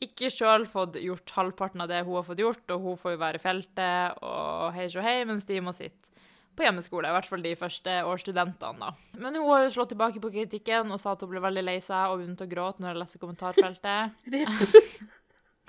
ikke 0.05 0.29
sjøl 0.31 0.67
fått 0.69 0.99
gjort 1.01 1.31
halvparten 1.35 1.81
av 1.83 1.89
det 1.91 2.03
hun 2.05 2.19
har 2.19 2.27
fått 2.27 2.39
gjort, 2.43 2.65
og 2.71 2.85
hun 2.85 2.99
får 3.01 3.17
jo 3.17 3.21
være 3.23 3.41
i 3.41 3.43
feltet 3.43 4.21
og 4.23 4.69
hei 4.77 4.87
sjå 4.93 5.03
hei, 5.03 5.25
mens 5.27 5.47
de 5.49 5.59
må 5.65 5.73
sitte 5.75 6.13
på 6.59 6.67
hjemmeskole, 6.67 7.09
i 7.09 7.15
hvert 7.15 7.29
fall 7.31 7.45
de 7.45 7.53
første 7.59 7.95
årsstudentene. 8.11 8.79
da. 8.83 9.19
Men 9.23 9.39
hun 9.39 9.47
har 9.53 9.65
jo 9.65 9.75
slått 9.77 9.93
tilbake 9.95 10.23
på 10.23 10.33
kritikken 10.35 10.91
og 10.95 11.01
sa 11.01 11.15
at 11.15 11.23
hun 11.23 11.31
ble 11.31 11.43
veldig 11.45 11.65
lei 11.65 11.79
seg 11.85 12.11
og 12.11 12.19
begynte 12.21 12.49
å 12.49 12.51
gråte 12.51 12.83
når 12.83 12.93
jeg 12.93 13.01
leste 13.05 13.23
kommentarfeltet. 13.23 14.19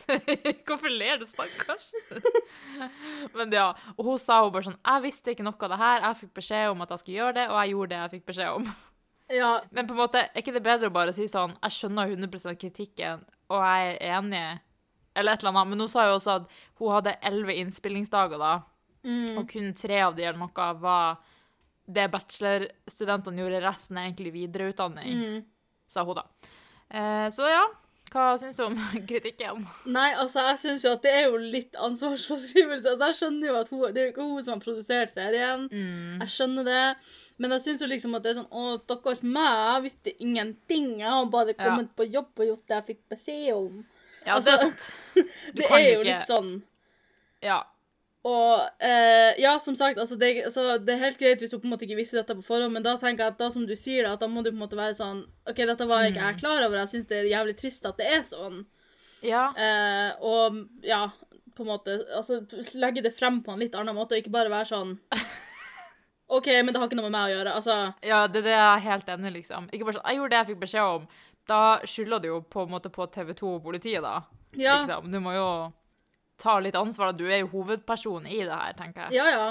Hvorfor 0.67 0.89
ler 0.89 1.19
du, 1.19 1.25
stakkars? 1.27 1.89
Men 3.36 3.51
ja, 3.53 3.74
og 3.98 4.05
hun 4.08 4.22
sa 4.22 4.39
jo 4.46 4.51
bare 4.53 4.69
sånn 4.69 4.77
Jeg 4.79 5.03
visste 5.03 5.34
ikke 5.34 5.43
noe 5.46 5.60
av 5.67 5.74
det 5.74 5.79
her, 5.81 6.05
jeg 6.08 6.19
fikk 6.22 6.31
beskjed 6.39 6.72
om 6.72 6.86
at 6.86 6.93
jeg 6.93 7.03
skulle 7.03 7.17
gjøre 7.19 7.36
det, 7.36 7.46
og 7.51 7.60
jeg 7.60 7.74
gjorde 7.74 7.91
det 7.91 8.00
jeg 8.00 8.13
fikk 8.15 8.25
beskjed 8.31 8.62
om. 8.62 8.72
Ja, 9.29 9.51
Men 9.75 9.86
på 9.86 9.93
en 9.93 10.01
måte, 10.01 10.24
er 10.25 10.41
ikke 10.41 10.55
det 10.55 10.63
bedre 10.65 10.89
å 10.89 10.96
bare 10.96 11.13
si 11.13 11.27
sånn 11.29 11.53
Jeg 11.60 11.75
skjønner 11.75 12.15
100% 12.15 12.58
kritikken, 12.63 13.27
og 13.51 13.62
jeg 13.62 13.91
er 14.00 14.17
enig, 14.17 14.46
eller 15.19 15.36
et 15.36 15.43
eller 15.43 15.53
annet. 15.53 15.69
Men 15.74 15.84
hun 15.86 15.91
sa 15.91 16.08
jo 16.08 16.15
også 16.17 16.39
at 16.39 16.58
hun 16.79 16.96
hadde 16.96 17.17
elleve 17.29 17.60
innspillingsdager 17.62 18.41
da, 18.41 18.53
mm, 19.10 19.38
og 19.42 19.50
kun 19.51 19.74
tre 19.78 20.00
av 20.06 20.16
de 20.18 20.24
eller 20.30 20.39
noe 20.39 20.70
var 20.86 21.18
det 21.89 22.06
bachelorstudentene 22.13 23.42
gjorde, 23.42 23.62
resten 23.66 23.98
er 23.98 24.10
egentlig 24.10 24.34
videreutdanning, 24.36 25.13
mm. 25.20 25.39
sa 25.89 26.04
hun 26.06 26.20
da. 26.20 26.25
Eh, 26.89 27.28
så 27.34 27.48
ja, 27.50 27.63
hva 28.13 28.25
syns 28.42 28.58
du 28.58 28.63
om 28.68 28.75
kritikken? 29.10 29.63
Nei, 29.89 30.12
altså, 30.18 30.44
jeg 30.51 30.60
syns 30.63 30.86
jo 30.86 30.92
at 30.96 31.04
det 31.06 31.13
er 31.18 31.25
jo 31.30 31.38
litt 31.42 31.74
ansvarsforskrivelse. 31.78 32.89
Altså, 32.94 33.10
jeg 33.10 33.18
skjønner 33.20 33.50
jo 33.51 33.58
at 33.60 33.72
hun, 33.74 33.84
det 33.94 34.01
er 34.04 34.08
jo 34.10 34.13
ikke 34.13 34.28
hun 34.30 34.44
som 34.46 34.56
har 34.56 34.63
produsert 34.63 35.13
serien. 35.13 35.66
Mm. 35.74 36.22
Jeg 36.24 36.34
skjønner 36.36 36.70
det. 36.70 36.84
Men 37.39 37.54
jeg 37.56 37.62
syns 37.63 37.82
jo 37.86 37.88
liksom 37.88 38.16
at 38.18 38.24
det 38.25 38.32
er 38.34 38.39
sånn 38.42 38.50
Å, 38.51 38.63
stakkars 38.84 39.22
meg, 39.24 39.60
jeg 39.63 39.84
visste 39.86 40.13
ingenting. 40.25 40.89
Jeg 41.00 41.08
har 41.08 41.30
bare 41.32 41.54
Ja. 41.54 41.60
kommet 41.70 41.94
på 41.96 42.04
jobb 42.12 42.34
og 42.42 42.50
gjort 42.50 42.66
det 42.68 42.75
jeg 42.75 42.88
fikk 42.89 43.01
beskjed 43.13 43.54
om. 43.56 43.78
Ja, 44.25 44.34
Altså, 44.36 44.51
det 44.51 44.56
er 44.58 44.66
sant. 44.66 44.82
Du 45.56 45.62
det 45.62 45.70
er 45.72 45.80
jo 45.86 46.00
ikke- 46.01 46.08
litt 46.10 46.28
sånn. 46.28 46.50
Ja. 47.42 47.62
Og 48.28 48.84
eh, 48.84 49.38
ja, 49.40 49.54
som 49.64 49.76
sagt, 49.80 49.98
altså 50.02 50.18
det, 50.20 50.44
altså 50.44 50.78
det 50.84 50.92
er 50.96 51.06
helt 51.06 51.20
greit 51.22 51.40
hvis 51.40 51.54
du 51.54 51.60
på 51.60 51.70
en 51.70 51.72
måte 51.72 51.86
ikke 51.88 51.96
visste 52.02 52.18
dette 52.20 52.36
på 52.36 52.44
forhånd, 52.44 52.74
men 52.76 52.84
da 52.84 52.98
tenker 53.00 53.24
jeg 53.24 53.32
at 53.34 53.38
da 53.40 53.48
som 53.54 53.64
du 53.66 53.76
sier 53.80 54.04
det, 54.04 54.12
at 54.12 54.20
da 54.20 54.28
må 54.28 54.44
du 54.44 54.50
på 54.52 54.58
en 54.58 54.64
måte 54.66 54.76
være 54.80 54.98
sånn 54.98 55.22
OK, 55.48 55.56
dette 55.70 55.88
var 55.88 56.04
ikke 56.10 56.20
Mm. 56.20 56.28
jeg 56.28 56.40
klar 56.42 56.66
over, 56.66 56.78
jeg 56.82 56.92
syns 56.92 57.08
det 57.08 57.18
er 57.22 57.30
jævlig 57.32 57.56
trist 57.62 57.86
at 57.88 57.98
det 57.98 58.10
er 58.12 58.24
sånn. 58.28 58.66
ja. 59.24 59.46
Eh, 59.56 60.12
og 60.20 60.60
ja, 60.84 61.06
på 61.56 61.64
en 61.64 61.72
måte 61.72 61.96
Altså 62.16 62.42
legge 62.76 63.02
det 63.04 63.16
frem 63.18 63.40
på 63.44 63.52
en 63.56 63.60
litt 63.60 63.76
annen 63.76 63.96
måte, 63.96 64.16
og 64.16 64.20
ikke 64.20 64.32
bare 64.36 64.52
være 64.52 64.68
sånn 64.68 64.98
OK, 66.30 66.46
men 66.64 66.74
det 66.74 66.78
har 66.80 66.86
ikke 66.90 67.00
noe 67.00 67.08
med 67.10 67.16
meg 67.16 67.32
å 67.32 67.34
gjøre. 67.38 67.54
Altså 67.56 67.76
Ja, 68.06 68.28
det, 68.28 68.44
det 68.46 68.52
er 68.54 68.76
jeg 68.76 68.84
helt 68.86 69.08
enig 69.16 69.32
liksom. 69.40 69.70
Ikke 69.74 69.88
bare 69.88 69.98
sånn, 69.98 70.06
jeg 70.12 70.20
gjorde 70.20 70.30
det 70.36 70.38
jeg 70.44 70.50
fikk 70.52 70.60
beskjed 70.68 70.96
om. 71.00 71.08
Da 71.50 71.62
skylder 71.88 72.20
du 72.22 72.28
jo 72.30 72.42
på 72.46 72.68
en 72.68 72.70
måte 72.76 72.92
på 72.94 73.08
TV 73.10 73.32
2 73.34 73.56
og 73.56 73.64
politiet, 73.64 74.04
da. 74.06 74.20
Ja. 74.60 74.82
Liksom. 74.84 75.08
Du 75.12 75.18
må 75.24 75.34
jo 75.34 75.48
ta 76.39 76.58
litt 76.63 76.75
ansvar. 76.79 77.12
Du 77.17 77.25
er 77.27 77.41
jo 77.43 77.51
hovedperson 77.53 78.25
i 78.27 78.39
det 78.46 78.55
her, 78.55 78.74
tenker 78.79 79.08
jeg. 79.10 79.19
Ja, 79.19 79.27
ja. 79.34 79.50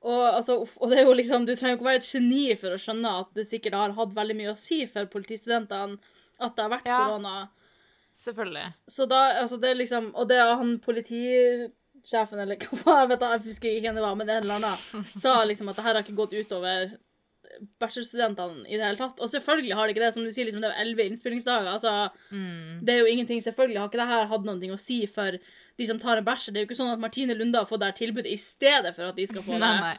Og, 0.00 0.22
altså, 0.32 0.54
og 0.80 0.92
liksom, 1.18 1.44
du 1.44 1.52
trenger 1.54 1.74
jo 1.74 1.78
ikke 1.80 1.88
være 1.90 2.00
et 2.00 2.08
geni 2.08 2.44
for 2.56 2.72
å 2.72 2.78
skjønne 2.80 3.10
at 3.20 3.34
det 3.36 3.44
sikkert 3.50 3.74
har 3.76 3.92
hatt 3.98 4.14
veldig 4.16 4.36
mye 4.38 4.54
å 4.54 4.58
si 4.58 4.86
for 4.88 5.04
politistudentene 5.12 5.98
at 6.40 6.54
det 6.56 6.62
har 6.64 6.70
vært 6.72 6.86
Ja. 6.88 7.00
korona. 7.04 7.34
Selvfølgelig. 8.16 8.64
Så 8.88 9.04
da, 9.08 9.18
altså 9.42 9.58
det 9.60 9.68
er 9.70 9.76
liksom 9.78 10.08
Og 10.18 10.26
det 10.28 10.36
er 10.40 10.56
han 10.56 10.78
politisjefen, 10.82 12.40
eller 12.42 12.56
hva 12.56 12.78
faen, 12.80 12.98
jeg 13.04 13.10
vet 13.12 13.20
da, 13.22 13.28
jeg 13.36 13.44
husker 13.50 13.68
ikke 13.70 13.84
hvem 13.88 14.00
det 14.00 14.04
var, 14.06 14.16
men 14.18 14.26
det 14.26 14.34
er 14.34 14.40
en 14.40 14.48
eller 14.48 14.58
annen, 14.60 15.06
sa 15.20 15.36
liksom 15.44 15.68
at 15.70 15.76
det 15.78 15.84
her 15.86 15.94
har 15.98 16.02
ikke 16.04 16.16
gått 16.18 16.34
utover 16.40 16.96
bachelorstudentene 17.80 18.66
i 18.68 18.76
det 18.78 18.84
hele 18.86 18.98
tatt. 19.00 19.20
Og 19.20 19.30
selvfølgelig 19.32 19.74
har 19.76 19.86
det 19.88 19.94
ikke 19.96 20.04
det. 20.06 20.14
Som 20.14 20.24
du 20.24 20.32
sier, 20.32 20.46
liksom, 20.48 20.62
det 20.64 20.70
er 20.70 20.82
elleve 20.84 21.06
innspillingsdager. 21.10 21.68
Altså, 21.72 22.10
Mm. 22.30 22.84
det 22.84 22.94
er 22.94 22.98
jo 23.00 23.06
ingenting. 23.10 23.40
Selvfølgelig 23.42 23.78
har 23.80 23.88
ikke 23.90 24.00
det 24.02 24.08
her 24.12 24.26
hatt 24.26 24.44
noe 24.44 24.74
å 24.74 24.78
si 24.78 25.06
for 25.06 25.32
de 25.78 25.86
som 25.86 25.98
tar 25.98 26.16
en 26.18 26.24
bachelor. 26.24 26.54
Det 26.54 26.60
er 26.60 26.66
jo 26.66 26.70
ikke 26.70 26.80
sånn 26.82 26.92
at 26.92 27.00
Martine 27.00 27.34
Lunde 27.34 27.58
har 27.58 27.66
fått 27.66 27.80
det 27.80 27.90
her 27.92 27.98
tilbudet 28.06 28.30
i 28.32 28.36
stedet 28.36 28.94
for 28.94 29.08
at 29.10 29.16
de 29.16 29.26
skal 29.26 29.42
få 29.42 29.52
det. 29.58 29.60
Nei, 29.60 29.80
nei. 29.80 29.96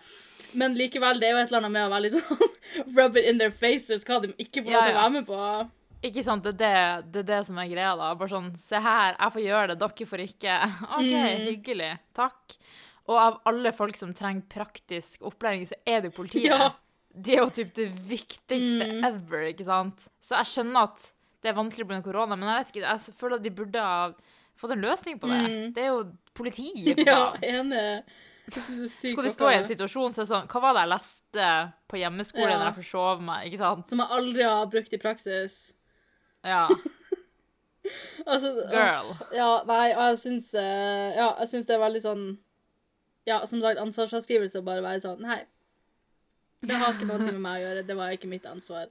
Men 0.54 0.76
likevel, 0.76 1.20
det 1.20 1.30
er 1.30 1.32
jo 1.38 1.38
et 1.44 1.48
eller 1.52 1.62
annet 1.62 1.72
med 1.72 1.86
å 1.88 1.92
være 1.94 2.02
litt 2.08 2.18
sånn 2.18 2.96
rub 2.98 3.16
it 3.18 3.26
in 3.26 3.38
their 3.40 3.52
faces 3.52 4.04
hva 4.04 4.22
de 4.22 4.34
ikke 4.38 4.64
får 4.66 4.72
Ja, 4.72 4.88
ja. 4.90 4.98
være 5.02 5.12
med 5.12 5.26
på. 5.28 5.70
Ikke 6.04 6.24
sant, 6.26 6.44
det 6.44 6.56
er 6.66 7.04
det, 7.04 7.12
det 7.14 7.20
er 7.22 7.28
det 7.38 7.46
som 7.46 7.58
er 7.62 7.68
greia, 7.70 7.92
da. 7.96 8.14
Bare 8.18 8.28
sånn, 8.32 8.56
se 8.58 8.76
her, 8.82 9.16
jeg 9.20 9.32
får 9.36 9.44
gjøre 9.46 9.68
det, 9.70 9.80
dere 9.80 10.08
får 10.10 10.24
ikke. 10.26 10.56
OK, 10.98 11.12
Mm. 11.12 11.44
hyggelig. 11.46 11.92
Takk. 12.18 12.58
Og 13.08 13.18
av 13.18 13.38
alle 13.46 13.72
folk 13.74 13.96
som 13.98 14.14
trenger 14.14 14.42
praktisk 14.50 15.22
opplæring, 15.22 15.64
så 15.70 15.78
er 15.86 16.02
det 16.02 16.12
jo 16.12 16.24
politiet. 16.24 16.50
Ja. 16.50 16.72
De 17.14 17.34
er 17.36 17.42
jo 17.44 17.50
typ 17.50 17.74
det 17.76 17.90
viktigste 18.08 18.86
Mm. 18.88 19.04
ever, 19.06 19.42
ikke 19.52 19.66
sant? 19.68 20.08
Så 20.22 20.38
jeg 20.40 20.46
skjønner 20.54 20.84
at 20.90 21.14
det 21.42 21.50
er 21.50 21.58
vanskelig 21.58 21.88
pga. 21.90 22.02
korona, 22.06 22.36
men 22.38 22.48
jeg 22.50 22.60
vet 22.66 22.72
ikke, 22.76 22.88
jeg 22.88 23.16
føler 23.18 23.36
at 23.36 23.44
de 23.44 23.50
burde 23.50 23.80
ha 23.82 24.12
fått 24.56 24.72
en 24.72 24.82
løsning 24.82 25.20
på 25.20 25.28
det. 25.28 25.42
Mm. 25.50 25.74
Det 25.74 25.84
er 25.84 25.88
jo 25.90 26.04
politiet, 26.34 26.96
for 27.02 27.06
Ja, 27.12 27.34
enig. 27.42 27.78
Er 27.78 28.04
Skal 28.92 29.24
de 29.24 29.30
stå 29.32 29.50
i 29.52 29.58
en 29.60 29.64
situasjon 29.68 30.12
så 30.12 30.22
er 30.24 30.28
sånn 30.28 30.48
Hva 30.50 30.60
var 30.62 30.74
det 30.74 30.82
jeg 30.82 30.90
leste 30.92 31.50
på 31.88 32.00
hjemmeskole 32.02 32.50
Ja. 32.50 32.58
når 32.58 32.66
jeg 32.72 32.80
forsov 32.84 33.22
meg, 33.22 33.46
ikke 33.48 33.60
sant? 33.62 33.88
Som 33.88 34.00
jeg 34.00 34.10
aldri 34.12 34.44
har 34.44 34.66
brukt 34.68 34.94
i 34.94 34.98
praksis. 35.02 35.74
Ja. 36.44 36.68
Altså, 38.28 38.52
Girl. 38.72 39.10
ja, 39.36 39.48
nei, 39.68 39.88
jeg 39.90 40.18
syns 40.22 40.52
eh, 40.54 41.16
Ja, 41.18 41.32
jeg 41.42 41.50
syns 41.52 41.66
det 41.68 41.74
er 41.76 41.82
veldig 41.82 42.02
sånn 42.04 42.22
Ja, 43.28 43.40
som 43.50 43.60
sagt, 43.64 43.80
ansvarsfraskrivelse 43.82 44.62
å 44.62 44.66
bare 44.66 44.84
være 44.86 45.02
sånn 45.04 45.20
Nei. 45.26 45.42
Det 46.62 46.78
har 46.78 46.94
ikke 46.94 47.08
noe 47.10 47.18
med 47.26 47.40
meg 47.42 47.60
å 47.60 47.64
gjøre. 47.66 47.86
Det 47.88 47.96
var 47.98 48.12
ikke 48.14 48.30
mitt 48.30 48.46
ansvar. 48.46 48.88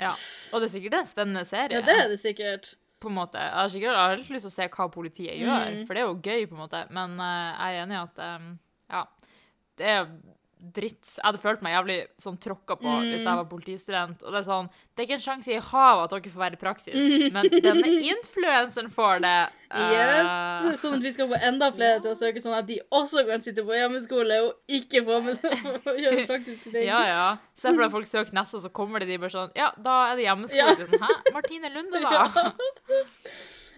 ja. 0.00 0.12
Og 0.52 0.60
det 0.60 0.68
er 0.68 0.72
sikkert 0.78 0.94
en 1.00 1.08
spennende 1.08 1.44
serie. 1.48 1.80
Ja, 1.80 1.82
det 1.86 1.96
er 2.04 2.08
det 2.08 2.20
sikkert. 2.22 2.74
på 3.00 3.08
en 3.08 3.14
måte. 3.16 3.38
Jeg 3.40 3.54
har 3.56 3.68
sikkert 3.72 3.96
jeg 3.96 4.18
lyst 4.36 4.44
til 4.44 4.50
å 4.50 4.54
se 4.54 4.68
hva 4.68 4.86
politiet 4.92 5.38
gjør, 5.40 5.70
Mm. 5.72 5.86
for 5.86 5.94
det 5.94 6.02
er 6.02 6.06
jo 6.06 6.20
gøy, 6.20 6.46
på 6.50 6.54
en 6.54 6.60
måte. 6.60 6.82
Men 6.90 7.14
uh, 7.20 7.56
jeg 7.56 7.76
er 7.78 7.82
enig 7.82 7.96
i 7.96 8.02
at 8.02 8.18
um, 8.36 8.58
ja, 8.90 9.04
det 9.80 9.86
er 9.88 10.06
dritt. 10.60 11.06
Jeg 11.16 11.24
hadde 11.24 11.38
følt 11.40 11.62
meg 11.64 11.72
jævlig 11.72 11.96
sånn 12.20 12.36
tråkka 12.38 12.76
på 12.76 12.90
Mm. 12.90 13.06
hvis 13.10 13.22
jeg 13.24 13.36
var 13.38 13.46
politistudent. 13.48 14.22
Og 14.24 14.32
det 14.34 14.38
er 14.42 14.46
sånn, 14.50 14.68
det 14.94 15.02
er 15.02 15.06
ikke 15.08 15.16
en 15.16 15.24
sjanse 15.24 15.48
i 15.54 15.58
havet 15.58 16.04
at 16.04 16.10
dere 16.10 16.32
får 16.34 16.42
være 16.44 16.58
i 16.58 16.60
praksis, 16.60 17.32
men 17.32 17.48
denne 17.64 17.88
influenseren 18.10 18.90
får 18.92 19.20
det. 19.24 19.36
Yes! 19.70 20.28
Yes! 20.66 20.80
Sånn 20.82 20.96
at 20.98 21.02
vi 21.06 21.12
skal 21.14 21.28
få 21.30 21.38
enda 21.40 21.70
flere 21.72 22.00
til 22.02 22.10
å 22.12 22.18
søke, 22.18 22.42
sånn 22.42 22.58
at 22.58 22.66
de 22.66 22.80
også 22.92 23.24
kan 23.28 23.40
sitte 23.42 23.62
på 23.64 23.72
hjemmeskole 23.78 24.40
og 24.48 24.54
ikke 24.68 25.04
få 25.06 25.20
med 25.24 25.38
seg 25.40 25.52
å 25.86 25.94
gjøre 25.96 26.26
praktiske 26.32 26.72
ting. 26.74 26.84
ja, 26.88 27.00
ja. 27.06 27.26
Se 27.54 27.68
for 27.72 27.80
deg 27.84 27.90
folk 27.94 28.06
søker 28.10 28.32
neste, 28.36 28.58
så 28.60 28.68
kommer 28.72 29.00
det 29.00 29.08
de 29.08 29.18
bare 29.22 29.30
sånn 29.30 29.52
Ja, 29.56 29.70
da 29.78 30.10
er 30.12 30.16
det 30.16 30.26
hjemmeskole. 30.26 30.74
Ja. 30.76 30.86
Sånn, 30.86 31.00
Hæ? 31.00 31.32
Martine 31.32 31.70
Lunde, 31.72 32.00
da? 32.02 32.52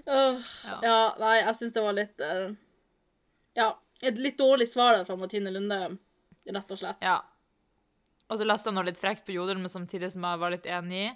Åh, 0.07 0.41
Ja. 0.67 0.79
ja, 0.83 0.97
nei, 1.21 1.37
jeg 1.45 1.55
syns 1.61 1.73
det 1.77 1.83
var 1.85 1.95
litt 1.95 2.21
uh, 2.27 2.49
Ja, 3.55 3.69
et 4.03 4.19
litt 4.19 4.39
dårlig 4.41 4.67
svar 4.67 4.97
der 4.97 5.05
fra 5.07 5.15
Martine 5.21 5.53
Lunde, 5.55 5.79
rett 6.49 6.75
og 6.75 6.81
slett. 6.81 7.05
Ja. 7.05 7.21
Og 8.31 8.41
så 8.41 8.47
leste 8.49 8.71
jeg 8.71 8.79
noe 8.79 8.89
litt 8.89 9.01
frekt 9.01 9.25
på 9.27 9.35
Jodel, 9.37 9.61
men 9.61 9.73
samtidig 9.73 10.13
som 10.15 10.25
jeg 10.25 10.41
var 10.41 10.55
litt 10.55 10.69
enig 10.71 11.07
i, 11.07 11.09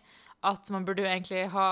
at 0.46 0.68
man 0.74 0.84
burde 0.86 1.02
jo 1.04 1.08
egentlig 1.10 1.46
ha 1.54 1.68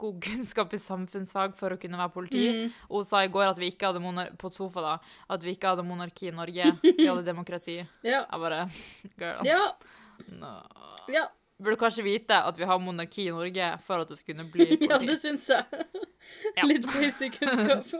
god 0.00 0.20
kunnskap 0.28 0.74
i 0.76 0.80
samfunnsfag 0.80 1.56
for 1.58 1.74
å 1.74 1.80
kunne 1.80 1.98
være 2.00 2.14
politi. 2.14 2.44
Mm. 2.44 2.76
Og 2.90 3.00
hun 3.00 3.08
sa 3.08 3.24
i 3.24 3.32
går 3.32 3.50
at 3.50 3.60
vi 3.60 3.72
ikke 3.72 3.90
hadde 3.90 4.28
på 4.40 4.52
sofa 4.54 4.84
da, 4.84 4.94
at 5.34 5.46
vi 5.46 5.56
ikke 5.56 5.72
hadde 5.74 5.86
monarki 5.88 6.30
i 6.30 6.36
Norge. 6.36 6.70
Vi 6.84 7.08
hadde 7.08 7.26
demokrati. 7.26 7.80
Ja. 8.06 8.22
Jeg 8.22 8.42
bare 8.44 8.60
Girl. 9.18 9.42
Ja. 9.48 9.64
No. 10.32 10.54
Ja, 11.12 11.26
Burde 11.56 11.78
kanskje 11.80 12.04
vite 12.04 12.36
at 12.44 12.58
vi 12.60 12.66
har 12.68 12.78
monarki 12.84 13.24
i 13.30 13.32
Norge 13.32 13.70
for 13.84 14.04
at 14.04 14.10
det 14.12 14.18
skulle 14.18 14.44
bli 14.52 14.66
politi. 14.76 14.88
ja 14.90 14.98
det 15.00 15.16
syns 15.22 15.46
jeg. 15.48 15.84
Litt 16.68 16.84
basic 16.84 17.38
kunnskap. 17.38 17.94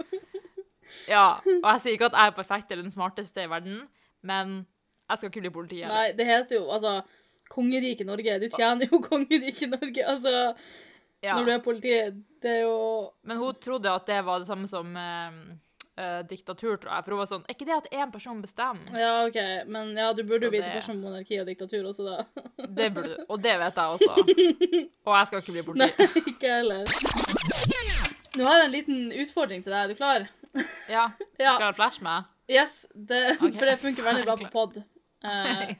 Ja, 1.08 1.40
og 1.40 1.68
jeg 1.72 1.82
sier 1.82 1.96
ikke 1.96 2.10
at 2.10 2.18
jeg 2.18 2.30
er 2.30 2.34
perfekt 2.36 2.70
eller 2.70 2.84
den 2.86 2.94
smarteste 2.94 3.46
i 3.46 3.48
verden, 3.50 3.80
men 4.26 4.58
jeg 5.08 5.18
skal 5.18 5.30
ikke 5.30 5.40
bli 5.46 5.50
politi 5.54 5.82
heller. 5.82 5.94
Nei, 5.94 6.12
det 6.18 6.26
heter 6.26 6.56
jo 6.60 6.64
altså 6.74 6.96
Kongeriket 7.52 8.06
Norge. 8.08 8.38
Du 8.42 8.48
tjener 8.56 8.88
jo 8.90 8.98
Kongeriket 9.10 9.70
Norge. 9.76 10.06
Altså, 10.14 10.54
Ja. 11.24 11.34
når 11.38 11.44
du 11.46 11.50
er 11.54 11.60
politi, 11.64 11.92
det 12.42 12.50
er 12.50 12.60
jo 12.66 13.12
Men 13.24 13.38
hun 13.40 13.54
trodde 13.60 13.88
at 13.90 14.04
det 14.06 14.18
var 14.26 14.38
det 14.42 14.46
samme 14.46 14.68
som 14.68 14.90
eh, 14.96 15.38
eh, 15.96 16.18
diktatur, 16.28 16.76
tror 16.76 16.92
jeg. 16.92 17.04
For 17.06 17.10
hun 17.14 17.18
var 17.22 17.30
sånn 17.30 17.44
Er 17.48 17.54
ikke 17.56 17.66
det 17.70 17.76
at 17.78 17.88
én 18.02 18.12
person 18.12 18.42
bestemmer? 18.44 18.90
Ja, 18.92 19.14
OK. 19.26 19.38
Men 19.66 19.94
ja, 19.96 20.10
du 20.12 20.22
burde 20.28 20.46
jo 20.46 20.52
vite 20.52 20.66
det- 20.68 20.74
forskjell 20.76 20.98
på 21.00 21.06
monarki 21.08 21.38
og 21.40 21.46
diktatur 21.48 21.88
også, 21.88 22.04
da. 22.04 22.44
Det 22.78 22.90
burde 22.94 23.14
du. 23.16 23.24
Og 23.30 23.40
det 23.42 23.54
vet 23.62 23.80
jeg 23.80 23.96
også. 23.96 24.12
Og 25.06 25.12
jeg 25.16 25.26
skal 25.30 25.38
ikke 25.40 25.52
bli 25.56 25.62
politi. 25.70 25.86
Nei, 25.86 26.24
ikke 26.34 26.52
heller. 26.58 26.84
Nå 28.36 28.44
har 28.50 28.58
jeg 28.60 28.66
en 28.68 28.74
liten 28.74 28.98
utfordring 29.24 29.62
til 29.64 29.72
deg. 29.72 29.80
Er 29.80 29.88
du 29.88 29.94
klar? 30.02 30.26
Ja. 30.90 31.06
Ja. 31.40 31.54
Skal 31.56 31.66
jeg 31.70 31.78
flashe 31.80 32.04
meg? 32.04 32.28
Yes, 32.52 32.84
det, 32.94 33.22
okay. 33.40 33.56
for 33.56 33.66
det 33.66 33.78
funker 33.80 34.04
veldig 34.06 34.24
bra 34.28 34.36
på 34.44 34.50
pod. 34.52 34.76
Eh, 35.26 35.70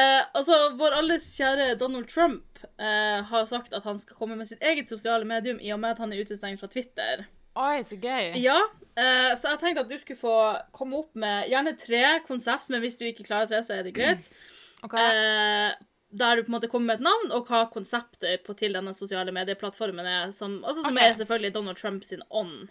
eh, 0.00 0.22
altså, 0.34 0.58
vår 0.78 0.98
alles 1.00 1.28
kjære 1.38 1.74
Donald 1.80 2.08
Trump 2.12 2.60
eh, 2.78 3.22
har 3.30 3.48
sagt 3.50 3.74
at 3.74 3.86
han 3.88 3.98
skal 4.02 4.18
komme 4.18 4.38
med 4.38 4.50
sitt 4.50 4.62
eget 4.62 4.92
sosiale 4.92 5.26
medium 5.28 5.58
i 5.60 5.72
og 5.74 5.80
med 5.82 5.96
at 5.96 6.04
han 6.04 6.14
er 6.14 6.22
utestengt 6.22 6.62
fra 6.62 6.70
Twitter. 6.72 7.26
Oi, 7.56 7.80
så 7.88 7.96
gøy. 7.96 8.34
Ja, 8.42 8.58
eh, 9.00 9.32
så 9.40 9.54
jeg 9.54 9.62
tenkte 9.62 9.86
at 9.86 9.90
du 9.90 9.96
skulle 9.98 10.20
få 10.20 10.36
komme 10.76 11.00
opp 11.00 11.16
med 11.16 11.48
gjerne 11.48 11.72
tre 11.80 12.04
konsept, 12.26 12.68
men 12.72 12.82
hvis 12.84 12.98
du 13.00 13.06
ikke 13.08 13.24
klarer 13.24 13.48
tre, 13.50 13.62
så 13.64 13.78
er 13.78 13.88
det 13.88 13.96
greit. 13.96 14.30
Okay. 14.84 15.02
Eh, 15.02 15.72
der 16.14 16.36
du 16.36 16.42
på 16.44 16.50
en 16.50 16.54
måte 16.58 16.68
kommer 16.70 16.92
med 16.92 17.00
et 17.00 17.06
navn, 17.06 17.30
og 17.34 17.48
hva 17.48 17.64
konseptet 17.72 18.44
på, 18.46 18.54
til 18.54 18.76
denne 18.76 18.92
sosiale 18.94 19.32
medieplattformen 19.34 20.06
er, 20.06 20.34
som, 20.36 20.58
altså, 20.62 20.84
som 20.84 20.94
okay. 20.94 21.08
er 21.08 21.16
selvfølgelig 21.18 21.54
Donald 21.54 21.80
Trump 21.80 22.04
sin 22.04 22.22
ånd. 22.30 22.68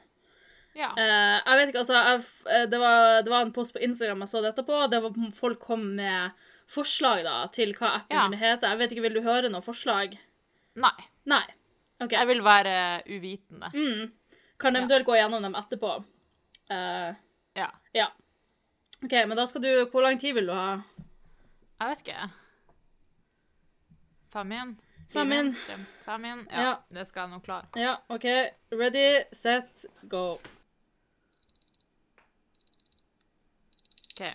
Ja. 0.75 0.89
Uh, 0.91 1.37
jeg 1.45 1.57
vet 1.59 1.69
ikke, 1.71 1.79
altså 1.85 1.93
jeg, 1.95 2.23
eh, 2.51 2.65
det, 2.71 2.79
var, 2.81 3.21
det 3.23 3.31
var 3.31 3.45
en 3.45 3.53
post 3.55 3.73
på 3.73 3.79
Instagram 3.85 4.25
jeg 4.25 4.31
så 4.33 4.41
dette 4.43 4.63
på. 4.67 4.79
Det 4.91 4.99
var 5.03 5.13
Folk 5.37 5.59
kom 5.63 5.85
med 5.95 6.31
forslag 6.67 7.23
da, 7.23 7.35
til 7.53 7.71
hva 7.77 7.93
appen 8.01 8.17
Ja. 8.17 8.25
kunne 8.25 8.39
hete. 8.41 8.67
Jeg 8.73 8.77
vet 8.81 8.91
ikke, 8.91 9.05
Vil 9.07 9.13
du 9.19 9.21
høre 9.23 9.49
noen 9.49 9.63
forslag? 9.63 10.17
Nei. 10.75 10.95
Nei. 11.31 11.43
Okay. 12.01 12.17
Jeg 12.19 12.27
vil 12.27 12.43
være 12.43 12.75
uvitende. 13.07 13.69
Mm. 13.73 14.11
Kan 14.59 14.75
eventuelt 14.75 15.05
gå 15.07 15.15
gjennom 15.15 15.41
dem 15.47 15.55
etterpå. 15.55 15.93
Uh, 16.71 17.13
Ja. 17.55 17.69
ja. 17.95 18.07
OK, 19.03 19.13
men 19.27 19.37
da 19.37 19.45
skal 19.45 19.61
du 19.61 19.85
Hvor 19.91 20.01
lang 20.03 20.19
tid 20.19 20.33
vil 20.35 20.47
du 20.47 20.53
ha? 20.53 20.81
Jeg 21.79 21.89
vet 21.89 22.01
ikke. 22.03 22.27
Fem 24.33 24.51
igjen? 24.51 24.75
Fem 25.13 25.31
inn. 25.31 25.53
Fem 26.05 26.25
inn. 26.25 26.47
Ja, 26.51 26.61
Ja. 26.61 26.73
det 26.91 27.07
skal 27.07 27.29
jeg 27.29 27.29
nå 27.37 27.39
klare. 27.45 27.67
Ja, 27.79 27.95
OK. 28.09 28.25
Ready, 28.71 29.23
set, 29.31 29.85
go. 30.09 30.39
OK. 34.15 34.33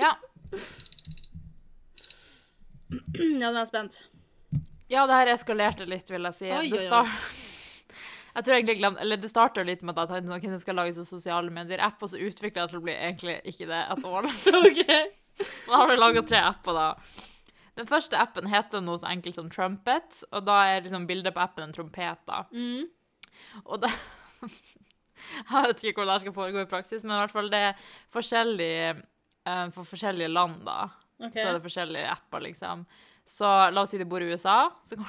Ja. 0.00 0.16
Ja, 3.14 3.48
nå 3.50 3.56
er 3.56 3.64
jeg 3.64 3.70
spent. 3.72 3.96
ja, 4.92 5.02
det 5.08 5.16
her 5.16 5.30
eskalerte 5.32 5.86
litt, 5.88 6.10
vil 6.12 6.28
jeg 6.28 6.36
si. 6.36 6.46
Oi, 6.46 6.68
det 6.68 6.76
oi, 6.76 6.78
oi. 6.78 6.84
start... 6.84 7.10
Jeg 8.34 8.46
tror 8.46 8.56
egentlig 8.56 8.74
jeg 8.74 8.80
glemte, 8.80 9.02
eller 9.04 9.18
Det 9.22 9.28
starta 9.30 9.62
litt 9.62 9.82
med 9.86 9.94
at 9.94 10.10
jeg 10.10 10.24
tenkte 10.24 10.48
sånn, 10.48 10.54
ok, 10.54 10.58
skal 10.58 10.76
lage 10.80 11.04
sosiale 11.06 11.52
medier-app, 11.54 12.00
og 12.02 12.10
så 12.10 12.18
utvikla 12.18 12.64
jeg 12.64 12.72
til 12.72 12.80
å 12.80 12.82
bli 12.82 12.94
egentlig 12.96 13.36
ikke 13.46 13.68
det 13.70 13.82
at 13.94 14.06
all. 14.10 14.26
okay. 14.68 15.04
Da 15.38 15.78
har 15.78 15.86
vi 15.86 15.98
laga 16.00 16.24
tre 16.26 16.40
apper, 16.42 16.74
da. 16.74 16.88
Den 17.78 17.86
første 17.86 18.18
appen 18.18 18.50
heter 18.50 18.82
noe 18.82 18.98
så 18.98 19.06
enkelt 19.12 19.38
som 19.38 19.52
Trumpet, 19.54 20.24
og 20.34 20.48
da 20.48 20.56
er 20.66 20.82
liksom 20.82 21.06
bildet 21.06 21.34
på 21.36 21.44
appen 21.44 21.68
en 21.68 21.76
trompet. 21.76 22.26
da. 22.26 22.42
Mm. 22.50 22.90
Og 23.64 23.84
da 23.86 23.92
Jeg 25.54 25.70
vet 25.70 25.86
ikke 25.86 26.02
hvordan 26.02 26.16
det 26.18 26.26
skal 26.26 26.34
foregå 26.36 26.64
i 26.64 26.70
praksis, 26.74 27.06
men 27.06 27.14
i 27.14 27.20
hvert 27.22 27.38
fall 27.38 27.54
det 27.54 27.62
er 27.70 27.86
forskjellig 28.12 28.74
eh, 29.46 29.66
for 29.74 29.88
forskjellige 29.88 30.32
land, 30.32 30.62
da. 30.66 30.88
Okay. 31.20 31.38
Så 31.40 31.48
er 31.48 31.56
det 31.56 31.64
forskjellige 31.64 32.10
apper, 32.10 32.44
liksom. 32.48 32.84
Så 33.24 33.48
la 33.72 33.84
oss 33.84 33.94
si 33.94 34.00
du 34.00 34.04
bor 34.08 34.22
i 34.22 34.28
USA, 34.32 34.58
så 34.84 34.98
kan 35.00 35.06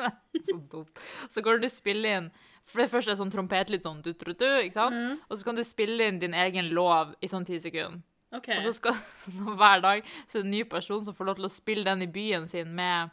Så 0.48 0.56
dumt. 0.56 1.00
Så 1.30 1.42
kan 1.42 1.60
du 1.60 1.68
spille 1.68 2.08
inn 2.16 2.30
For 2.64 2.80
det 2.80 2.86
første 2.88 3.12
er 3.12 3.18
sånn 3.18 3.32
trompetlyd 3.32 3.84
sånn 3.84 4.00
du-tru-tu, 4.04 4.46
ikke 4.62 4.76
sant? 4.76 4.96
Mm. 4.96 5.18
Og 5.26 5.36
så 5.36 5.44
kan 5.44 5.58
du 5.58 5.64
spille 5.66 6.06
inn 6.08 6.20
din 6.22 6.36
egen 6.38 6.70
lov 6.76 7.12
i 7.20 7.28
sånn 7.28 7.44
ti 7.44 7.58
sekunder. 7.60 8.00
Okay. 8.30 8.60
Og 8.60 8.68
så 8.68 8.72
skal 8.76 8.94
så 9.36 9.56
hver 9.58 9.82
dag 9.82 10.04
så 10.22 10.38
er 10.38 10.44
det 10.44 10.46
en 10.46 10.52
ny 10.54 10.60
person 10.70 11.02
som 11.04 11.16
får 11.16 11.28
lov 11.28 11.40
til 11.40 11.48
å 11.48 11.52
spille 11.52 11.86
den 11.88 12.06
i 12.06 12.10
byen 12.10 12.46
sin 12.46 12.70
med 12.78 13.10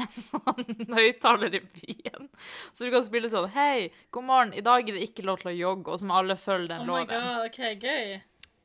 en 0.00 0.10
sånn 0.12 0.76
høyttaler 0.98 1.56
i 1.56 1.62
byen. 1.64 2.28
Så 2.76 2.84
du 2.84 2.92
kan 2.92 3.06
spille 3.06 3.32
sånn 3.32 3.48
Hei, 3.56 3.88
god 4.12 4.28
morgen, 4.28 4.52
i 4.52 4.64
dag 4.64 4.84
er 4.84 4.98
det 4.98 5.08
ikke 5.08 5.24
lov 5.26 5.40
til 5.40 5.54
å 5.54 5.56
jogge, 5.56 5.94
og 5.94 6.02
så 6.02 6.10
må 6.10 6.20
alle 6.20 6.36
følge 6.40 6.74
den 6.74 6.84
Oh 6.84 6.92
my 6.92 7.00
loven. 7.00 7.16
god, 7.16 7.48
OK, 7.48 7.88
gøy. 7.88 8.20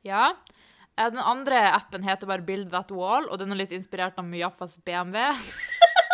Ja. 0.06 0.26
Den 0.96 1.20
andre 1.20 1.58
appen 1.76 2.04
heter 2.06 2.28
bare 2.28 2.44
Build 2.44 2.70
That 2.72 2.92
Wall, 2.94 3.26
og 3.28 3.40
den 3.40 3.52
er 3.52 3.60
litt 3.60 3.74
inspirert 3.76 4.16
av 4.16 4.24
Mujaffas 4.24 4.78
BMW. 4.86 5.20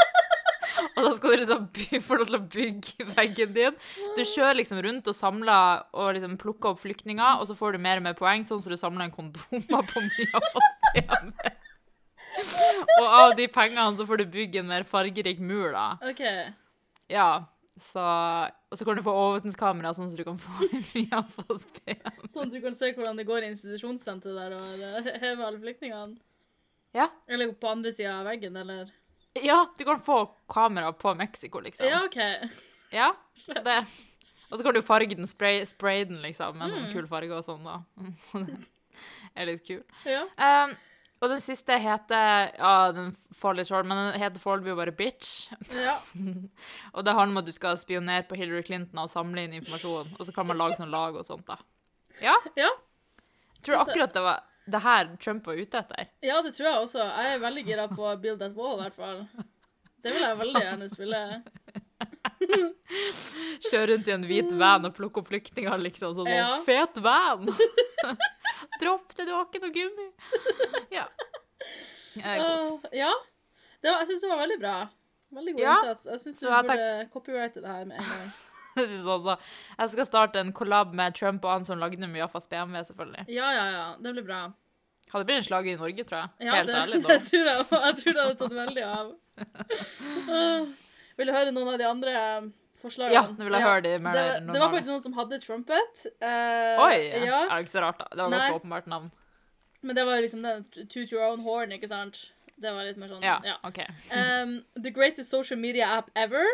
og 0.97 1.01
da 1.07 1.13
skal 1.15 1.31
du 1.31 1.43
liksom 1.43 1.69
få 2.03 2.19
lov 2.19 2.27
til 2.27 2.39
å 2.39 2.43
bygge 2.57 3.07
veggen 3.13 3.55
din. 3.55 3.77
Du 4.17 4.23
kjører 4.27 4.59
liksom 4.59 4.83
rundt 4.83 5.11
og 5.11 5.15
samler 5.15 5.85
og 5.95 6.17
liksom 6.17 6.35
plukker 6.41 6.73
opp 6.73 6.83
flyktninger, 6.83 7.39
og 7.39 7.47
så 7.47 7.57
får 7.59 7.77
du 7.77 7.85
mer 7.85 8.03
og 8.03 8.09
mer 8.09 8.19
poeng, 8.19 8.47
sånn 8.49 8.63
som 8.65 8.75
du 8.75 8.81
samler 8.81 9.07
en 9.07 9.15
kondomer 9.15 9.87
på 9.93 10.03
Miafas 10.09 10.73
BMW. 10.97 11.55
og 12.99 13.07
av 13.07 13.37
de 13.39 13.47
pengene 13.53 13.95
så 14.01 14.09
får 14.09 14.25
du 14.25 14.35
bygge 14.35 14.65
en 14.65 14.71
mer 14.73 14.89
fargerik 14.89 15.39
mur, 15.39 15.71
da. 15.77 15.87
OK. 16.11 16.27
Ja, 17.13 17.45
så 17.81 18.03
Og 18.71 18.79
så 18.79 18.85
kan 18.85 18.97
du 18.99 19.03
få 19.05 19.13
overvåkningskamera, 19.17 19.93
sånn 19.97 20.11
at 20.11 20.17
du 20.17 20.25
kan 20.27 20.39
få 20.41 20.67
mye 20.95 21.17
av 21.17 21.31
BMW. 21.33 22.29
Sånn 22.33 22.47
at 22.49 22.53
du 22.53 22.61
kan 22.61 22.75
se 22.77 22.91
hvordan 22.93 23.17
det 23.21 23.25
går 23.29 23.45
i 23.47 23.51
institusjonssenteret 23.53 24.37
der 24.37 24.57
og 24.59 25.09
heve 25.23 25.47
alle 25.47 25.61
flyktningene? 25.63 26.19
Ja. 26.93 27.07
Eller 27.29 27.53
på 27.57 27.71
andre 27.73 27.93
sida 27.97 28.19
av 28.21 28.27
veggen, 28.29 28.57
eller? 28.61 28.91
Ja, 29.41 29.63
du 29.79 29.85
kan 29.89 30.01
få 30.05 30.27
kamera 30.53 30.93
på 30.93 31.15
Mexico, 31.17 31.61
liksom. 31.65 31.87
Ja, 31.89 32.03
OK. 32.05 32.19
Ja, 32.93 33.15
så 33.41 33.57
det 33.65 33.79
Og 34.51 34.59
så 34.59 34.63
kan 34.67 34.75
du 34.77 34.83
farge 34.85 35.17
den, 35.17 35.27
spray, 35.27 35.63
spray 35.65 36.05
den, 36.05 36.21
liksom, 36.21 36.59
med 36.59 36.69
Mm. 36.69 36.75
noen 36.77 36.93
kul 36.93 37.07
farge 37.09 37.33
og 37.33 37.45
sånn, 37.47 37.65
da. 37.65 37.79
det 38.37 39.41
er 39.41 39.49
litt 39.49 39.65
kul. 39.65 39.81
Ja. 40.05 40.27
Um, 40.37 40.77
og 41.23 41.31
den 41.31 41.41
siste 41.41 41.77
heter 41.79 42.51
Ja, 42.59 42.91
den 42.93 43.13
får 43.39 43.55
litt 43.61 43.69
short, 43.71 43.87
men 43.87 43.97
den 44.13 44.21
heter 44.21 44.43
foreløpig 44.43 44.75
bare 44.77 44.95
Bitch. 44.99 45.49
ja. 45.73 45.97
Og 46.95 47.05
det 47.07 47.15
handler 47.15 47.33
om 47.37 47.41
at 47.43 47.47
du 47.49 47.53
skal 47.55 47.79
spionere 47.81 48.27
på 48.29 48.37
Hillary 48.37 48.63
Clinton 48.67 48.99
og 49.05 49.11
samle 49.13 49.45
inn 49.47 49.55
informasjon, 49.61 50.11
og 50.19 50.27
så 50.29 50.35
kan 50.37 50.47
man 50.51 50.59
lage 50.61 50.77
sånn 50.81 50.91
lag 50.93 51.15
og 51.17 51.25
sånt, 51.27 51.47
da. 51.49 51.57
Ja. 52.21 52.35
Ja. 52.59 52.69
Tror 53.63 53.79
du 53.79 53.81
akkurat 53.87 54.13
det 54.19 54.23
var 54.27 54.43
det 54.73 54.79
her 54.85 55.09
Trump 55.23 55.47
var 55.47 55.59
ute 55.59 55.79
etter? 55.81 56.11
Ja, 56.23 56.37
det 56.43 56.53
tror 56.55 56.69
jeg 56.69 56.83
også. 56.85 57.03
Jeg 57.07 57.33
er 57.37 57.41
veldig 57.43 57.65
gira 57.67 57.87
på 57.91 58.13
Build 58.23 58.39
That 58.43 58.55
Wall, 58.59 58.77
i 58.79 58.85
hvert 58.85 58.95
fall. 58.99 59.25
Det 60.03 60.13
vil 60.15 60.23
jeg 60.23 60.39
veldig 60.39 60.63
gjerne 60.63 60.91
spille. 60.97 61.23
Kjøre 63.71 63.87
rundt 63.93 64.09
i 64.11 64.15
en 64.15 64.27
hvit 64.29 64.53
van 64.59 64.87
og 64.87 64.95
plukke 64.97 65.23
opp 65.23 65.29
flyktninger, 65.31 65.79
liksom. 65.87 66.15
Sånn, 66.19 66.31
Ja. 66.31 66.49
fet 66.67 66.99
van! 67.03 67.47
Dropp 68.81 69.13
det, 69.17 69.27
du 69.29 69.33
har 69.35 69.45
ikke 69.47 69.61
noe 69.67 69.75
gummi. 69.75 70.09
Ja. 70.99 71.05
Eh. 72.19 72.41
Åh, 72.45 72.81
ja. 72.93 73.13
Det 73.83 73.91
var, 73.91 74.01
jeg 74.03 74.09
syns 74.13 74.25
det 74.25 74.31
var 74.33 74.41
veldig 74.43 74.59
bra. 74.61 74.77
Veldig 75.33 75.53
god 75.57 75.63
Ja, 75.63 75.75
innsats. 75.81 76.07
Jeg 76.11 76.21
syns 76.21 76.41
du 76.43 76.49
jeg 76.49 76.67
burde 76.69 76.89
copyrighte 77.13 77.63
det 77.65 77.71
her 77.73 77.85
med 77.89 77.97
en 78.01 78.09
gang. 78.11 78.33
Jeg 78.73 78.87
synes 78.89 79.05
også 79.05 79.35
Jeg 79.79 79.91
skal 79.93 80.07
starte 80.09 80.41
en 80.41 80.53
collab 80.57 80.95
med 80.97 81.13
Trump 81.15 81.45
og 81.45 81.51
han 81.53 81.65
som 81.65 81.77
lagde 81.81 82.07
Mujaffas 82.09 82.47
BMW, 82.49 82.81
selvfølgelig. 82.89 83.25
Ja, 83.29 83.51
ja, 83.53 83.65
ja. 83.73 83.83
Det 84.01 84.13
blir 84.17 84.25
bra. 84.25 84.39
Hadde 85.13 85.27
blitt 85.29 85.43
en 85.43 85.45
slager 85.45 85.75
i 85.75 85.77
Norge, 85.77 86.05
tror 86.09 86.19
jeg. 86.23 86.29
Ja, 86.47 86.55
Helt 86.57 86.69
det, 86.71 86.77
ærlig, 86.81 87.01
da. 87.05 87.09
Jeg 87.19 87.23
tror 87.27 87.51
jeg. 87.51 87.67
Jeg 87.69 87.99
tror 88.01 88.13
det 88.17 88.23
hadde 88.23 88.39
tatt 88.41 88.55
veldig 88.57 88.85
av. 88.89 89.13
Vil 91.19 91.29
du 91.29 91.33
høre 91.37 91.53
noen 91.53 91.69
av 91.75 91.79
de 91.83 91.89
andre 91.91 92.15
forslagene? 92.83 93.15
Ja, 93.17 93.23
nå 93.31 93.47
vil 93.49 93.57
jeg 93.57 93.63
høre 93.67 93.83
de 93.87 93.93
mer 94.05 94.17
det, 94.19 94.23
var- 94.29 94.53
det 94.53 94.61
var 94.63 94.71
faktisk 94.75 94.91
noen 94.91 95.03
som 95.07 95.17
hadde 95.19 95.39
trumpet. 95.43 96.07
Uh, 96.21 96.85
Oi! 96.87 96.97
Ja, 97.09 97.25
Ja. 97.25 97.41
Det 97.47 97.57
er 97.57 97.65
ikke 97.67 97.75
så 97.77 97.83
rart, 97.87 97.99
da. 98.03 98.09
Det 98.13 98.19
var 98.25 98.31
Nei. 98.35 98.39
ganske 98.43 98.61
åpenbart 98.61 98.87
navn. 98.93 99.11
men 99.83 99.97
det 99.97 100.05
var 100.07 100.21
liksom 100.23 100.43
den 100.43 100.65
toot 100.89 101.11
your 101.13 101.23
own 101.27 101.41
horn, 101.43 101.73
ikke 101.75 101.89
sant? 101.91 102.21
Det 102.63 102.71
var 102.71 102.85
litt 102.87 102.97
mer 103.01 103.09
sånn, 103.11 103.23
Ja, 103.27 103.41
ja. 103.43 103.57
OK. 103.67 103.81
Um, 104.15 104.65
the 104.81 104.91
greatest 104.91 105.31
social 105.31 105.59
media 105.59 105.87
app 105.99 106.11
ever. 106.15 106.45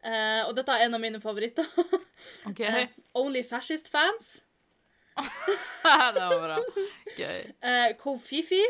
Uh, 0.00 0.46
og 0.48 0.54
dette 0.56 0.72
er 0.72 0.86
en 0.86 0.94
av 0.96 1.00
mine 1.02 1.20
favoritter. 1.20 1.66
ok. 2.48 2.60
Uh, 2.60 2.86
Only 3.20 3.42
fascist 3.44 3.90
fans. 3.92 4.38
det 5.20 6.22
var 6.24 6.38
bra. 6.40 6.56
Gøy. 7.18 7.42
Uh, 7.60 7.90
Kofifi. 8.00 8.62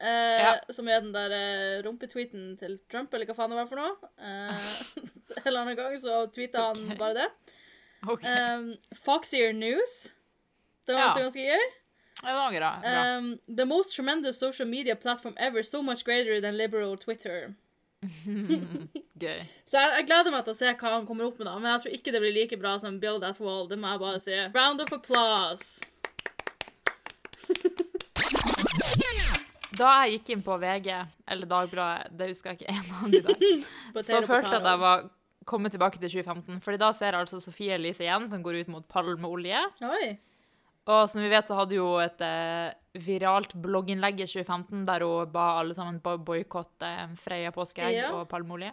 Eh, 0.00 0.42
Ja. 0.42 0.52
Som 0.72 0.88
er 0.88 1.00
den 1.00 1.12
der 1.14 1.30
eh, 1.36 1.82
rumpetweeten 1.86 2.56
til 2.60 2.78
Trump, 2.90 3.14
eller 3.14 3.26
hva 3.26 3.34
faen 3.38 3.50
det 3.54 3.58
var 3.60 3.66
for 3.70 3.76
noe. 3.80 4.10
Eh, 4.18 4.68
en 5.38 5.42
eller 5.46 5.60
annen 5.64 5.76
gang 5.78 5.96
så 6.02 6.26
tweeta 6.34 6.68
han 6.72 6.96
bare 6.98 7.14
det. 7.22 7.28
Okay. 8.06 8.30
Um, 8.54 8.74
Foxier 8.94 9.52
News. 9.56 10.12
Det 10.86 10.94
var 10.94 11.00
Ja. 11.00 11.06
også 11.10 11.24
ganske 11.26 11.46
gøy. 11.48 11.64
Ja, 12.22 12.28
det 12.28 12.34
var 12.38 12.52
bra. 12.58 12.72
bra. 12.80 13.16
Um, 13.18 13.38
the 13.48 13.64
most 13.66 13.94
tremendous 13.96 14.38
social 14.38 14.68
media 14.68 14.94
platform 14.94 15.34
ever, 15.38 15.62
so 15.62 15.82
much 15.82 16.04
greater 16.04 16.40
than 16.40 16.56
liberal 16.56 16.96
Twitter. 16.96 17.54
Gøy. 19.18 19.40
Så 19.66 19.80
jeg, 19.80 19.92
jeg 19.98 20.06
gleder 20.06 20.30
meg 20.30 20.44
til 20.46 20.52
å 20.54 20.56
se 20.56 20.70
hva 20.78 20.90
han 20.94 21.06
kommer 21.08 21.26
opp 21.26 21.38
med, 21.40 21.48
da. 21.48 21.56
Men 21.58 21.72
jeg 21.72 21.80
tror 21.82 21.94
ikke 21.98 22.12
det 22.14 22.20
blir 22.22 22.34
like 22.36 22.56
bra 22.60 22.76
som 22.78 23.00
Build 23.00 23.22
That 23.24 23.40
Wall. 23.40 23.66
Det 23.68 23.78
må 23.80 23.90
jeg 23.94 24.00
bare 24.04 24.20
si. 24.22 24.36
Round 24.54 24.80
of 24.84 24.92
applause. 24.92 25.80
Da 29.76 29.90
jeg 30.06 30.18
gikk 30.18 30.30
inn 30.36 30.42
på 30.46 30.56
VG, 30.62 30.88
eller 31.28 31.46
Dagbladet, 31.50 32.12
det 32.16 32.28
husker 32.32 32.52
jeg 32.54 32.60
ikke 32.60 32.74
en 32.76 32.92
av 32.98 33.10
de 33.12 33.20
der, 33.26 33.64
så 34.02 34.20
følte 34.26 34.52
jeg 34.52 34.60
at 34.62 34.70
jeg 34.70 34.82
var 34.84 35.08
kommet 35.46 35.74
tilbake 35.76 36.00
til 36.02 36.10
2015. 36.10 36.60
Fordi 36.64 36.78
da 36.82 36.92
ser 36.96 37.12
jeg 37.12 37.20
altså 37.26 37.40
Sofie 37.42 37.74
Elise 37.76 38.02
igjen, 38.06 38.28
som 38.32 38.42
går 38.42 38.62
ut 38.64 38.70
mot 38.72 38.86
palmeolje. 38.90 39.60
Oi. 39.86 40.08
Og 40.86 41.08
som 41.10 41.18
vi 41.22 41.28
vet, 41.32 41.48
så 41.50 41.56
hadde 41.58 41.78
hun 41.82 41.98
et 42.04 42.20
eh, 42.22 43.00
viralt 43.02 43.56
blogginnlegg 43.58 44.20
i 44.22 44.26
2015 44.30 44.84
der 44.86 45.02
hun 45.02 45.32
ba 45.34 45.48
alle 45.60 45.74
sammen 45.74 45.98
bo- 46.02 46.18
boikotte 46.22 46.90
Freia 47.18 47.50
påskeegg 47.54 47.96
Ja. 47.98 48.12
og 48.14 48.28
palmeolje. 48.30 48.70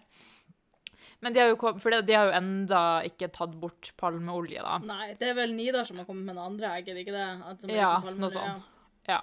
Men 1.23 1.33
de 1.33 1.39
har 1.39 1.47
jo, 1.53 1.55
de 2.03 2.13
har 2.17 2.27
jo 2.29 2.35
enda 2.37 2.81
ikke 3.07 3.29
tatt 3.33 3.53
bort 3.59 3.93
palmeolje, 3.97 4.59
da. 4.61 4.77
Nei, 4.83 5.13
det 5.19 5.29
er 5.31 5.37
vel 5.37 5.53
Nidar 5.55 5.85
som 5.87 5.97
har 6.01 6.05
kommet 6.05 6.25
med 6.27 6.35
noen 6.35 6.51
andre 6.53 6.73
egg, 6.77 6.89
er 6.91 6.99
ikke 7.01 7.15
det? 7.15 7.73
Ja, 7.77 7.93
noe 8.11 8.29
sånt. 8.33 8.65
Ja. 9.07 9.21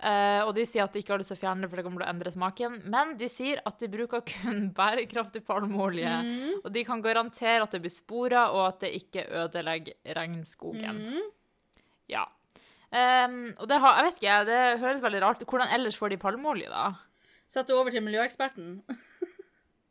Eh, 0.00 0.40
og 0.46 0.54
de 0.56 0.64
sier 0.64 0.86
at 0.86 0.94
de 0.94 1.02
ikke 1.02 1.12
har 1.12 1.20
lyst 1.20 1.34
til 1.34 1.36
å 1.36 1.42
fjerne 1.42 1.64
det, 1.64 1.68
for 1.68 1.80
det 1.80 1.84
kommer 1.84 2.02
til 2.02 2.06
å 2.08 2.12
endre 2.14 2.32
smaken. 2.32 2.78
Men 2.92 3.12
de 3.20 3.28
sier 3.28 3.60
at 3.68 3.82
de 3.82 3.90
bruker 3.92 4.24
kun 4.26 4.62
bærekraftig 4.78 5.44
palmeolje. 5.46 6.14
Mm. 6.24 6.56
Og 6.62 6.70
de 6.72 6.84
kan 6.88 7.04
garantere 7.04 7.66
at 7.66 7.76
det 7.76 7.82
blir 7.84 7.92
sporer, 7.94 8.54
og 8.54 8.64
at 8.68 8.86
det 8.86 8.94
ikke 9.02 9.26
ødelegger 9.42 10.16
regnskogen. 10.16 11.04
Mm. 11.10 11.28
Ja. 12.10 12.24
Um, 12.90 13.52
og 13.60 13.68
det 13.70 13.78
har, 13.78 14.00
jeg 14.00 14.08
vet 14.08 14.16
ikke, 14.18 14.40
det 14.48 14.62
høres 14.82 15.04
veldig 15.04 15.22
rart. 15.22 15.46
Hvordan 15.46 15.76
ellers 15.76 16.00
får 16.00 16.14
de 16.14 16.20
palmeolje, 16.24 16.72
da? 16.72 16.88
Sett 17.50 17.68
det 17.68 17.76
over 17.76 17.94
til 17.94 18.04
miljøeksperten. 18.06 18.80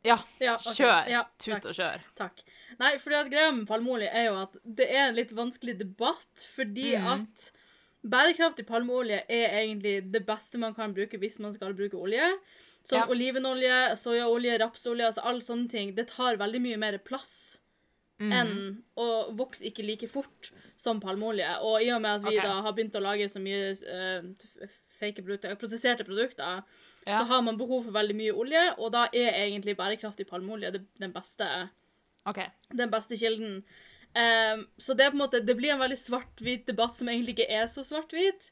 Ja, 0.00 0.16
Ja, 0.40 0.54
okay. 0.56 0.74
kjør. 0.78 1.08
Ja, 1.12 1.24
Tut 1.36 1.66
og 1.68 1.76
kjør. 1.76 2.04
Takk. 2.16 2.42
Nei, 2.80 2.94
fordi 3.02 3.18
at 3.18 3.30
greia 3.32 3.50
med 3.52 3.66
palmeolje 3.68 4.08
er 4.08 4.30
jo 4.30 4.38
at 4.40 4.54
det 4.64 4.86
er 4.88 5.10
en 5.10 5.18
litt 5.18 5.34
vanskelig 5.36 5.76
debatt, 5.80 6.44
fordi 6.54 6.94
mm. 6.96 7.08
at 7.12 7.50
bærekraftig 8.02 8.66
palmeolje 8.66 9.22
er 9.28 9.58
egentlig 9.60 10.12
det 10.12 10.24
beste 10.26 10.58
man 10.58 10.74
kan 10.74 10.94
bruke 10.96 11.18
hvis 11.20 11.38
man 11.42 11.54
skal 11.54 11.74
bruke 11.76 11.98
olje. 11.98 12.32
Sånn 12.88 13.02
Ja. 13.02 13.08
olivenolje, 13.12 13.96
soyaolje, 14.00 14.58
rapsolje, 14.58 15.04
altså 15.04 15.20
alle 15.22 15.44
sånne 15.44 15.68
ting, 15.68 15.94
det 15.94 16.08
tar 16.08 16.38
veldig 16.40 16.60
mye 16.64 16.78
mer 16.80 16.96
plass 16.98 17.60
mm. 18.18 18.32
enn 18.32 18.54
og 18.96 19.34
vokser 19.36 19.68
ikke 19.68 19.84
like 19.84 20.08
fort 20.08 20.52
som 20.80 21.00
palmeolje. 21.00 21.50
Og 21.60 21.82
i 21.82 21.90
og 21.92 22.00
med 22.00 22.10
at 22.10 22.24
vi 22.24 22.38
okay. 22.38 22.46
da 22.48 22.62
har 22.64 22.72
begynt 22.72 22.96
å 22.96 23.04
lage 23.04 23.28
så 23.28 23.42
mye 23.42 23.74
uh, 23.84 24.70
fake 25.00 25.20
produkter, 25.22 25.58
prosesserte 25.60 26.08
produkter, 26.08 26.62
Ja. 27.06 27.18
så 27.20 27.24
har 27.24 27.42
man 27.42 27.56
behov 27.56 27.84
for 27.84 27.92
veldig 27.92 28.16
mye 28.16 28.32
olje, 28.32 28.74
og 28.78 28.92
da 28.92 29.06
er 29.12 29.46
egentlig 29.46 29.76
bærekraftig 29.76 30.26
palmeolje 30.28 30.72
den 31.00 31.12
beste 31.12 31.70
okay. 32.28 32.50
den 32.72 32.90
beste 32.90 33.16
kilden. 33.16 33.64
Ehm, 34.18 34.64
så 34.78 34.94
det 34.98 35.10
på 35.10 35.18
en 35.18 35.24
måte, 35.24 35.40
det 35.46 35.56
blir 35.58 35.74
en 35.74 35.82
veldig 35.82 35.98
svart-hvit 35.98 36.66
debatt 36.66 36.96
som 36.98 37.08
egentlig 37.08 37.36
ikke 37.36 37.50
er 37.60 37.68
så 37.70 37.84
svart-hvit. 37.86 38.50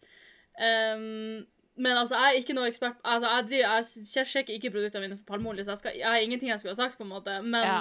Um, 0.58 1.46
men 1.78 1.94
altså, 1.94 2.18
jeg 2.18 2.34
er 2.34 2.38
ikke 2.40 2.54
noe 2.56 2.66
ekspert 2.66 2.96
altså, 3.06 3.28
jeg, 3.30 3.44
driver, 3.52 3.90
jeg 4.16 4.26
sjekker 4.26 4.56
ikke 4.56 4.72
produktene 4.74 5.04
mine 5.04 5.18
for 5.20 5.28
palmeolje, 5.28 5.64
så 5.64 5.76
jeg, 5.76 5.82
skal, 5.84 5.98
jeg 6.00 6.08
har 6.10 6.22
ingenting 6.24 6.50
jeg 6.50 6.58
skulle 6.58 6.74
ha 6.74 6.80
sagt, 6.80 6.98
på 6.98 7.06
en 7.06 7.12
måte. 7.12 7.36
Men, 7.42 7.66
Ja. 7.66 7.80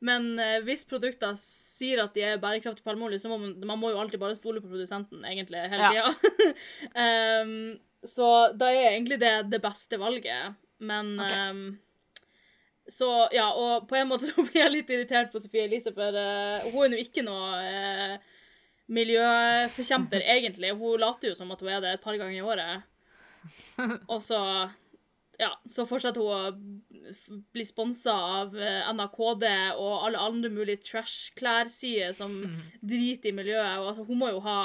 men 0.00 0.30
eh, 0.40 0.60
hvis 0.64 0.86
produkter 0.88 1.36
sier 1.40 2.04
at 2.04 2.16
de 2.16 2.24
er 2.24 2.40
bærekraftig 2.40 2.84
palmeolje, 2.84 3.20
så 3.20 3.32
må 3.32 3.36
man, 3.42 3.52
man 3.68 3.80
må 3.80 3.92
jo 3.92 4.00
alltid 4.00 4.20
bare 4.22 4.38
stole 4.38 4.62
på 4.64 4.72
produsenten, 4.72 5.24
egentlig, 5.28 5.66
hele 5.72 5.92
Ja. 5.92 6.12
tida. 6.14 6.54
um, 7.44 7.58
så 8.06 8.30
da 8.56 8.70
er 8.70 8.94
egentlig 8.94 9.20
det 9.20 9.34
det 9.50 9.60
beste 9.64 9.98
valget. 10.00 10.56
Men 10.78 11.16
okay. 11.20 11.36
ehm, 11.48 11.78
så 12.88 13.10
ja, 13.34 13.48
og 13.50 13.88
på 13.90 13.98
en 13.98 14.08
måte 14.10 14.26
så 14.30 14.44
blir 14.46 14.62
jeg 14.62 14.74
litt 14.74 14.90
irritert 14.94 15.32
på 15.32 15.42
Sofie 15.42 15.66
Elise, 15.66 15.92
for 15.96 16.16
uh, 16.16 16.66
hun 16.72 16.92
er 16.92 16.98
jo 16.98 17.06
ikke 17.06 17.26
noe 17.26 17.60
uh, 17.66 18.16
miljøforkjemper, 18.92 20.24
egentlig. 20.36 20.74
Hun 20.78 21.02
later 21.02 21.32
jo 21.32 21.38
som 21.38 21.52
at 21.54 21.62
hun 21.62 21.72
er 21.74 21.84
det 21.84 21.96
et 21.96 22.04
par 22.04 22.18
ganger 22.18 22.38
i 22.38 22.44
året. 22.44 22.90
Og 24.12 24.20
så 24.24 24.40
ja, 25.36 25.50
så 25.68 25.84
fortsetter 25.84 26.22
hun 26.22 26.32
å 26.32 27.42
bli 27.52 27.64
sponsa 27.68 28.14
av 28.40 28.54
NRKD 28.56 28.94
NAKD 28.96 29.44
og 29.76 30.06
alle 30.06 30.22
andre 30.22 30.48
mulige 30.50 30.80
trash-klær-sider 30.88 32.14
som 32.16 32.38
driter 32.80 33.30
i 33.30 33.34
miljøet. 33.36 33.82
Og 33.82 33.90
altså, 33.90 34.06
hun 34.08 34.22
må 34.22 34.30
jo 34.32 34.40
ha 34.46 34.60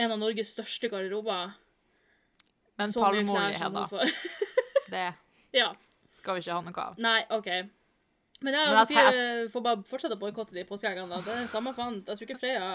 en 0.00 0.14
av 0.14 0.20
Norges 0.22 0.54
største 0.56 0.88
garderober. 0.88 1.52
Men 2.80 2.96
palmeolje, 2.96 3.60
Hedda, 3.60 3.84
det 4.92 5.04
ja. 5.56 5.70
Skal 6.26 6.36
vi 6.38 6.42
ikke 6.44 6.58
ha 6.58 6.62
noe 6.66 6.86
av. 6.90 6.98
Nei, 7.06 7.18
OK. 7.38 7.50
Men 8.44 8.52
ja, 8.52 8.64
Men 8.68 8.76
jeg 8.76 8.88
Sofie 8.90 9.48
får 9.54 9.62
bare 9.64 9.84
fortsette 9.88 10.16
å 10.18 10.20
boikotte 10.20 10.52
de 10.52 10.66
påskeeggene. 10.68 11.08
da. 11.08 11.22
Det 11.24 11.32
er 11.32 11.46
samme 11.48 11.72
faen. 11.76 12.02
Jeg 12.04 12.18
tror 12.18 12.26
ikke 12.26 12.40
Freya 12.42 12.66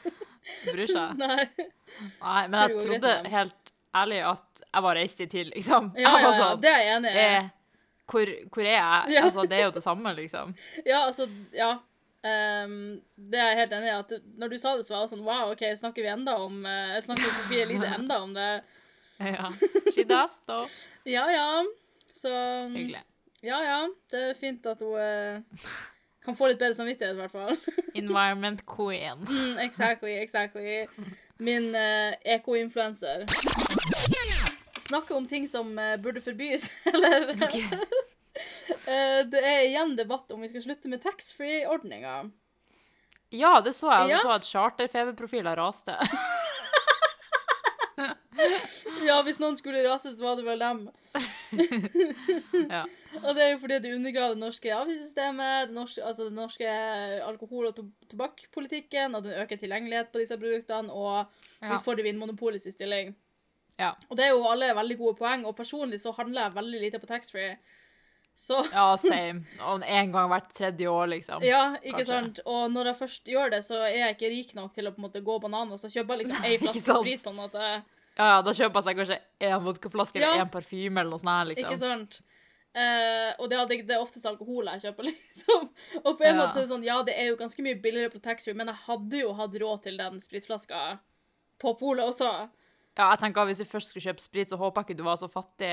Bryr 0.70 0.88
seg. 0.88 1.18
Nei. 1.20 1.44
Nei, 2.22 2.42
men 2.48 2.56
jeg 2.62 2.78
trodde 2.86 3.12
helt 3.32 3.72
ærlig 3.96 4.22
at 4.28 4.62
jeg 4.70 4.84
var 4.86 4.96
reist 4.96 5.20
dit 5.20 5.30
til, 5.34 5.50
liksom. 5.52 5.90
Ja, 5.98 6.14
ja, 6.16 6.22
ja, 6.24 6.32
sånn, 6.38 6.62
det 6.64 6.70
er 6.72 6.80
jeg 6.84 6.94
enig 7.00 7.12
i. 7.12 7.26
eh, 7.26 7.50
hvor, 8.06 8.32
hvor 8.54 8.62
er 8.64 8.72
jeg? 8.76 9.12
Ja. 9.16 9.26
Altså, 9.26 9.44
det 9.50 9.58
er 9.58 9.64
jo 9.66 9.74
det 9.76 9.84
samme, 9.84 10.14
liksom. 10.16 10.56
Ja, 10.88 11.02
altså, 11.10 11.28
ja. 11.56 11.70
Um, 12.26 12.76
det 13.30 13.38
er 13.38 13.52
jeg 13.52 13.58
helt 13.60 13.74
enig 13.76 13.90
i. 13.90 13.96
at 14.00 14.14
Når 14.40 14.54
du 14.54 14.56
sa 14.58 14.72
det, 14.78 14.86
så 14.88 14.94
var 14.96 15.04
jeg 15.04 15.12
sånn 15.12 15.26
Wow, 15.26 15.52
OK, 15.52 15.62
snakker 15.78 16.02
vi 16.02 16.08
enda 16.10 16.32
om 16.42 16.56
uh, 16.64 16.96
Snakker 17.04 17.28
Sofie 17.36 17.66
Elise 17.66 17.86
enda 17.92 18.16
om 18.24 18.32
det? 18.34 18.48
Ja. 19.22 19.52
She 19.94 20.02
does, 20.08 20.34
da. 20.48 20.64
Ja, 21.06 21.28
ja. 21.30 21.46
Så 22.16 22.32
Hyggelig. 22.72 23.02
Ja, 23.44 23.58
ja. 23.64 23.80
Det 24.10 24.22
er 24.30 24.38
fint 24.40 24.64
at 24.66 24.80
hun 24.80 24.96
eh, 24.98 25.68
kan 26.24 26.36
få 26.38 26.48
litt 26.50 26.58
bedre 26.62 26.74
samvittighet, 26.78 27.14
i 27.14 27.20
hvert 27.20 27.34
fall. 27.34 27.56
Environment 28.02 28.62
queen. 28.66 29.22
Mm, 29.28 29.58
exactly, 29.62 30.16
exactly. 30.22 30.86
Min 31.38 31.74
eh, 31.76 32.14
eko-influencer. 32.36 33.26
Snakke 34.86 35.14
om 35.14 35.26
ting 35.28 35.48
som 35.50 35.76
eh, 35.78 35.96
burde 36.00 36.20
forbys, 36.24 36.70
eller 36.92 37.32
Eh, 38.86 39.22
Det 39.26 39.40
er 39.40 39.62
igjen 39.64 39.94
debatt 39.96 40.30
om 40.34 40.42
vi 40.44 40.48
skal 40.50 40.62
slutte 40.62 40.90
med 40.92 41.00
taxfree-ordninga. 41.02 42.16
Ja, 43.34 43.60
det 43.64 43.72
så 43.74 43.88
jeg. 43.90 44.10
Ja. 44.12 44.18
Du 44.20 44.26
så 44.28 44.34
at 44.34 44.44
charterfeberprofiler 44.46 45.56
raste. 45.58 45.96
Ja, 49.06 49.16
hvis 49.24 49.40
noen 49.40 49.56
skulle 49.58 49.82
rase, 49.86 50.12
så 50.12 50.20
var 50.22 50.36
det 50.38 50.44
vel 50.46 50.60
dem. 50.62 50.82
Ja. 52.70 52.82
Og 53.22 53.30
det 53.36 53.42
er 53.44 53.50
jo 53.54 53.58
fordi 53.62 53.78
det 53.84 53.92
undergraver 53.96 54.34
det 54.34 54.42
norske 54.42 54.72
avgiftssystemet, 54.74 55.68
det 55.70 55.74
norske, 55.76 56.02
altså 56.04 56.26
den 56.28 56.34
norske 56.36 56.66
alkohol- 57.26 57.68
og 57.70 57.76
to 57.76 57.84
tobakkpolitikken, 58.10 59.14
og 59.14 59.24
den 59.24 59.38
øker 59.42 59.56
tilgjengelighet 59.60 60.12
på 60.12 60.18
disse 60.22 60.36
produktene, 60.38 60.92
og 60.92 61.26
Ja. 61.62 61.76
utfordrer 61.78 62.02
Vinmonopolets 62.04 62.68
stilling. 62.74 63.14
Ja. 63.78 63.90
Og 64.10 64.16
det 64.16 64.24
er 64.26 64.30
jo 64.34 64.44
alle 64.48 64.74
veldig 64.76 64.98
gode 64.98 65.16
poeng, 65.16 65.46
og 65.46 65.56
personlig 65.56 66.00
så 66.00 66.12
handler 66.16 66.42
jeg 66.46 66.54
veldig 66.54 66.80
lite 66.80 66.98
på 66.98 67.06
taxfree. 67.06 67.56
Så 68.36 68.58
ja, 68.72 68.96
same. 69.00 69.46
Og 69.64 69.80
en 69.86 70.12
gang 70.12 70.28
hvert 70.28 70.50
tredje 70.52 70.88
år, 70.88 71.06
liksom. 71.08 71.42
ja, 71.42 71.76
ikke 71.82 72.02
Kanskje. 72.02 72.06
sant? 72.12 72.40
Og 72.44 72.70
når 72.72 72.84
jeg 72.90 72.96
først 72.96 73.24
gjør 73.32 73.50
det, 73.50 73.64
så 73.64 73.78
er 73.86 73.96
jeg 73.96 74.16
ikke 74.16 74.28
rik 74.32 74.54
nok 74.54 74.74
til 74.74 74.86
å 74.88 74.92
på 74.92 75.00
en 75.00 75.06
måte 75.08 75.22
gå 75.24 75.38
banan, 75.40 75.72
og 75.72 75.78
så 75.80 75.88
kjøper 75.88 76.16
jeg 76.18 76.26
liksom 76.26 76.44
ei 76.44 76.58
flaske 76.58 76.82
sprit, 77.00 77.22
på 77.24 77.30
en 77.32 77.36
måte. 77.40 77.70
Ja, 78.16 78.26
ja, 78.30 78.36
da 78.42 78.52
kjøper 78.56 78.80
jeg 78.80 78.86
seg 78.86 78.96
kanskje 79.00 79.18
én 79.44 79.62
vodkaflaske 79.64 80.16
eller 80.20 80.38
Ja. 80.38 80.44
én 80.44 80.50
parfyme 80.52 81.00
eller 81.00 81.10
noe 81.12 81.20
sånt 81.20 81.32
her, 81.34 81.50
Ikke 81.52 81.70
liksom. 81.70 81.78
sant? 81.80 82.20
Uh, 82.76 83.32
og 83.40 83.48
det, 83.48 83.86
det 83.88 83.94
er 83.96 84.02
oftest 84.04 84.26
alkohol 84.28 84.66
jeg 84.68 84.82
kjøper, 84.84 85.06
liksom. 85.10 85.68
Og 86.04 86.18
på 86.18 86.24
en 86.24 86.34
Ja. 86.34 86.40
måte 86.42 86.52
så 86.54 86.58
er 86.58 86.66
det 86.66 86.72
sånn, 86.74 86.84
ja, 86.84 87.02
det 87.02 87.14
er 87.16 87.30
jo 87.30 87.36
ganske 87.40 87.62
mye 87.64 87.80
billigere 87.80 88.12
på 88.12 88.20
taxfree, 88.24 88.54
men 88.56 88.68
jeg 88.72 88.76
hadde 88.86 89.20
jo 89.22 89.32
hatt 89.36 89.54
råd 89.62 89.82
til 89.84 89.96
den 90.00 90.20
spritflaska 90.20 90.98
på 91.60 91.72
polet 91.78 92.04
også. 92.08 92.48
Ja, 92.96 93.10
jeg 93.12 93.18
tenker 93.20 93.42
at 93.42 93.48
Hvis 93.48 93.58
du 93.60 93.64
først 93.68 93.88
skulle 93.92 94.04
kjøpe 94.08 94.20
sprit, 94.24 94.48
så 94.48 94.56
håper 94.56 94.80
jeg 94.80 94.86
ikke 94.88 94.96
du 94.96 95.04
var 95.04 95.16
så 95.20 95.28
fattig 95.28 95.72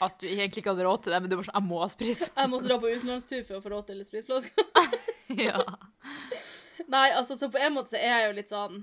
at 0.00 0.14
du 0.20 0.26
egentlig 0.28 0.62
ikke 0.62 0.72
hadde 0.72 0.84
råd 0.86 1.02
til 1.04 1.12
det, 1.12 1.20
men 1.20 1.30
du 1.30 1.36
var 1.36 1.44
sånn 1.44 1.58
Jeg 1.60 1.68
må 1.68 1.80
ha 1.82 1.88
sprit. 1.92 2.22
Jeg 2.38 2.48
måtte 2.48 2.68
dra 2.68 2.78
på 2.80 2.88
utenlandstur 2.92 3.42
for 3.44 3.58
å 3.58 3.62
få 3.64 3.72
råd 3.74 3.86
til 3.90 4.04
spritflaska. 4.06 4.64
ja. 5.48 5.60
Nei, 6.88 7.10
altså, 7.12 7.36
så 7.36 7.50
på 7.52 7.60
en 7.60 7.74
måte 7.76 7.92
så 7.92 8.00
er 8.00 8.14
jeg 8.14 8.28
jo 8.30 8.36
litt 8.38 8.48
sånn 8.52 8.78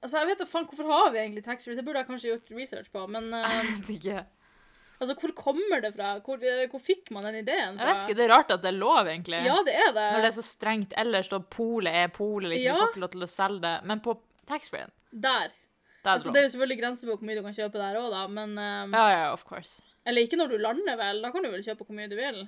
Altså, 0.00 0.16
jeg 0.22 0.30
vet 0.30 0.40
da 0.40 0.46
faen, 0.48 0.66
Hvorfor 0.70 0.88
har 0.88 1.10
vi 1.12 1.18
egentlig 1.20 1.42
taxfree? 1.44 1.76
Det 1.76 1.84
burde 1.84 2.00
jeg 2.00 2.08
kanskje 2.08 2.30
gjort 2.30 2.52
research 2.56 2.92
på. 2.92 3.02
Men 3.12 3.28
uh, 3.34 3.44
Jeg 3.54 3.66
vet 3.68 3.90
ikke. 3.96 4.22
altså, 5.00 5.16
hvor 5.20 5.34
kommer 5.36 5.82
det 5.84 5.92
fra? 5.96 6.14
Hvor, 6.24 6.40
eh, 6.40 6.66
hvor 6.72 6.82
fikk 6.84 7.10
man 7.12 7.28
den 7.28 7.40
ideen 7.42 7.76
fra? 7.76 7.84
Jeg 7.84 7.94
vet 7.94 8.08
ikke, 8.08 8.16
Det 8.20 8.24
er 8.26 8.32
rart 8.34 8.54
at 8.56 8.64
det 8.64 8.72
er 8.72 8.78
lov, 8.78 9.06
egentlig. 9.06 9.42
Ja, 9.44 9.58
det 9.66 9.76
er 9.76 9.92
det. 9.92 10.08
Når 10.16 10.24
det 10.24 10.30
er 10.32 10.36
så 10.40 10.46
strengt 10.46 10.96
ellers, 11.04 11.28
da 11.32 11.40
polet 11.40 12.00
er 12.04 12.08
polet, 12.16 12.54
liksom. 12.54 12.66
Ja. 12.70 12.76
Du 12.78 12.84
får 12.84 12.92
ikke 12.94 13.04
lov 13.04 13.12
til 13.16 13.26
å 13.28 13.30
selge 13.34 13.62
det. 13.66 13.74
Men 13.92 14.04
på 14.04 14.16
taxfree-en, 14.48 14.92
Der. 15.12 15.52
der 16.04 16.14
Altså, 16.16 16.32
det 16.32 16.40
er 16.40 16.48
jo 16.48 16.54
selvfølgelig 16.56 16.80
grenser 16.80 17.10
på 17.10 17.16
hvor 17.18 17.28
mye 17.28 17.36
du 17.36 17.44
kan 17.44 17.56
kjøpe 17.60 17.84
der 17.84 18.00
òg, 18.00 18.08
da, 18.16 18.24
men 18.40 18.56
eh, 18.56 18.96
Ja, 18.96 19.06
ja, 19.12 19.26
of 19.34 19.44
course. 19.44 19.82
Eller 20.08 20.24
ikke 20.24 20.40
når 20.40 20.54
du 20.54 20.58
lander, 20.64 20.96
vel. 20.96 21.20
Da 21.22 21.30
kan 21.30 21.44
du 21.44 21.50
vel 21.52 21.62
kjøpe 21.64 21.84
hvor 21.84 21.96
mye 21.96 22.08
du 22.08 22.16
vil. 22.16 22.40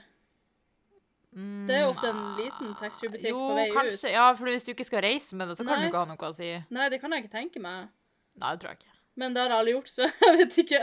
Mm, 1.33 1.67
Det 1.69 1.77
er 1.79 1.87
ofte 1.89 2.09
en 2.13 2.23
liten 2.37 2.75
taxfree-butikk 2.77 3.33
på 3.33 3.55
vei 3.57 3.69
kanskje. 3.73 4.09
ut. 4.11 4.13
Ja, 4.13 4.27
for 4.37 4.51
hvis 4.53 4.67
du 4.67 4.73
ikke 4.75 4.85
skal 4.85 5.01
reise 5.05 5.37
med 5.37 5.49
det, 5.49 5.57
så 5.57 5.65
kan 5.65 5.79
Nei. 5.79 5.87
du 5.87 5.91
ikke 5.93 6.03
ha 6.05 6.11
noe 6.11 6.29
å 6.29 6.35
si. 6.37 6.51
Nei, 6.71 6.89
det 6.93 7.01
kan 7.01 7.13
jeg 7.15 7.25
ikke 7.25 7.37
tenke 7.39 7.63
meg. 7.65 7.89
Nei, 8.37 8.51
det 8.53 8.61
tror 8.61 8.75
jeg 8.75 8.83
ikke. 8.83 8.99
Men 9.17 9.35
det 9.35 9.43
har 9.45 9.55
aldri 9.57 9.73
gjort, 9.75 9.89
så 9.93 10.07
jeg 10.27 10.37
vet 10.39 10.59
ikke. 10.65 10.83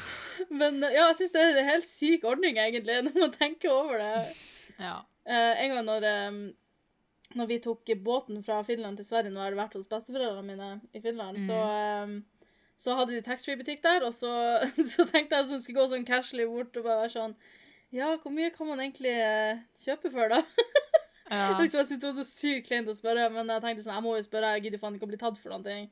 Men 0.60 0.82
ja, 0.82 1.08
jeg 1.08 1.16
syns 1.20 1.32
det 1.34 1.42
er 1.42 1.56
en 1.62 1.70
helt 1.70 1.88
syk 1.88 2.26
ordning, 2.30 2.58
egentlig, 2.58 3.00
når 3.08 3.16
man 3.26 3.32
tenker 3.38 3.70
over 3.74 3.98
det. 4.02 4.36
Ja. 4.78 4.98
Uh, 5.24 5.54
en 5.62 5.72
gang 5.72 5.86
når, 5.86 6.06
um, 6.28 6.40
når 7.38 7.46
vi 7.50 7.58
tok 7.64 7.90
båten 8.04 8.42
fra 8.44 8.60
Finland 8.66 8.98
til 8.98 9.06
Sverige, 9.08 9.30
når 9.30 9.40
jeg 9.40 9.50
hadde 9.52 9.62
vært 9.62 9.76
hos 9.78 9.90
besteforeldrene 9.90 10.46
mine 10.50 10.70
i 10.94 11.00
Finland, 11.02 11.38
så, 11.46 11.58
um, 12.04 12.18
så 12.78 12.94
hadde 12.98 13.14
de 13.14 13.22
taxfree-butikk 13.26 13.82
der, 13.86 14.04
og 14.06 14.14
så, 14.14 14.32
så 14.94 15.06
tenkte 15.06 15.38
jeg 15.38 15.46
at 15.46 15.54
jeg 15.54 15.62
skulle 15.64 15.80
gå 15.80 15.90
sånn 15.94 16.06
casually 16.08 16.46
bort 16.50 16.76
og 16.78 16.86
bare 16.86 17.04
være 17.06 17.14
sånn 17.14 17.36
Ja, 17.94 18.14
hvor 18.18 18.32
mye 18.34 18.50
kan 18.54 18.66
man 18.66 18.80
egentlig 18.82 19.12
eh, 19.14 19.60
kjøpe 19.84 20.10
for, 20.14 20.28
da? 20.34 20.42
Ja. 21.32 21.54
jeg 21.56 21.70
syntes 21.72 21.88
det 22.02 22.04
var 22.04 22.16
så 22.18 22.24
sykt 22.28 22.66
kleint 22.68 22.88
å 22.90 22.94
spørre, 22.94 23.24
men 23.32 23.48
jeg 23.48 23.62
tenkte 23.64 23.82
sånn, 23.82 23.94
jeg 23.96 24.04
må 24.04 24.10
jo 24.18 24.24
spørre, 24.26 24.50
jeg 24.54 24.66
gidder 24.66 24.80
faen 24.82 24.98
ikke 24.98 25.06
å 25.06 25.10
bli 25.10 25.18
tatt 25.18 25.38
for 25.40 25.54
noen 25.54 25.64
ting. 25.64 25.86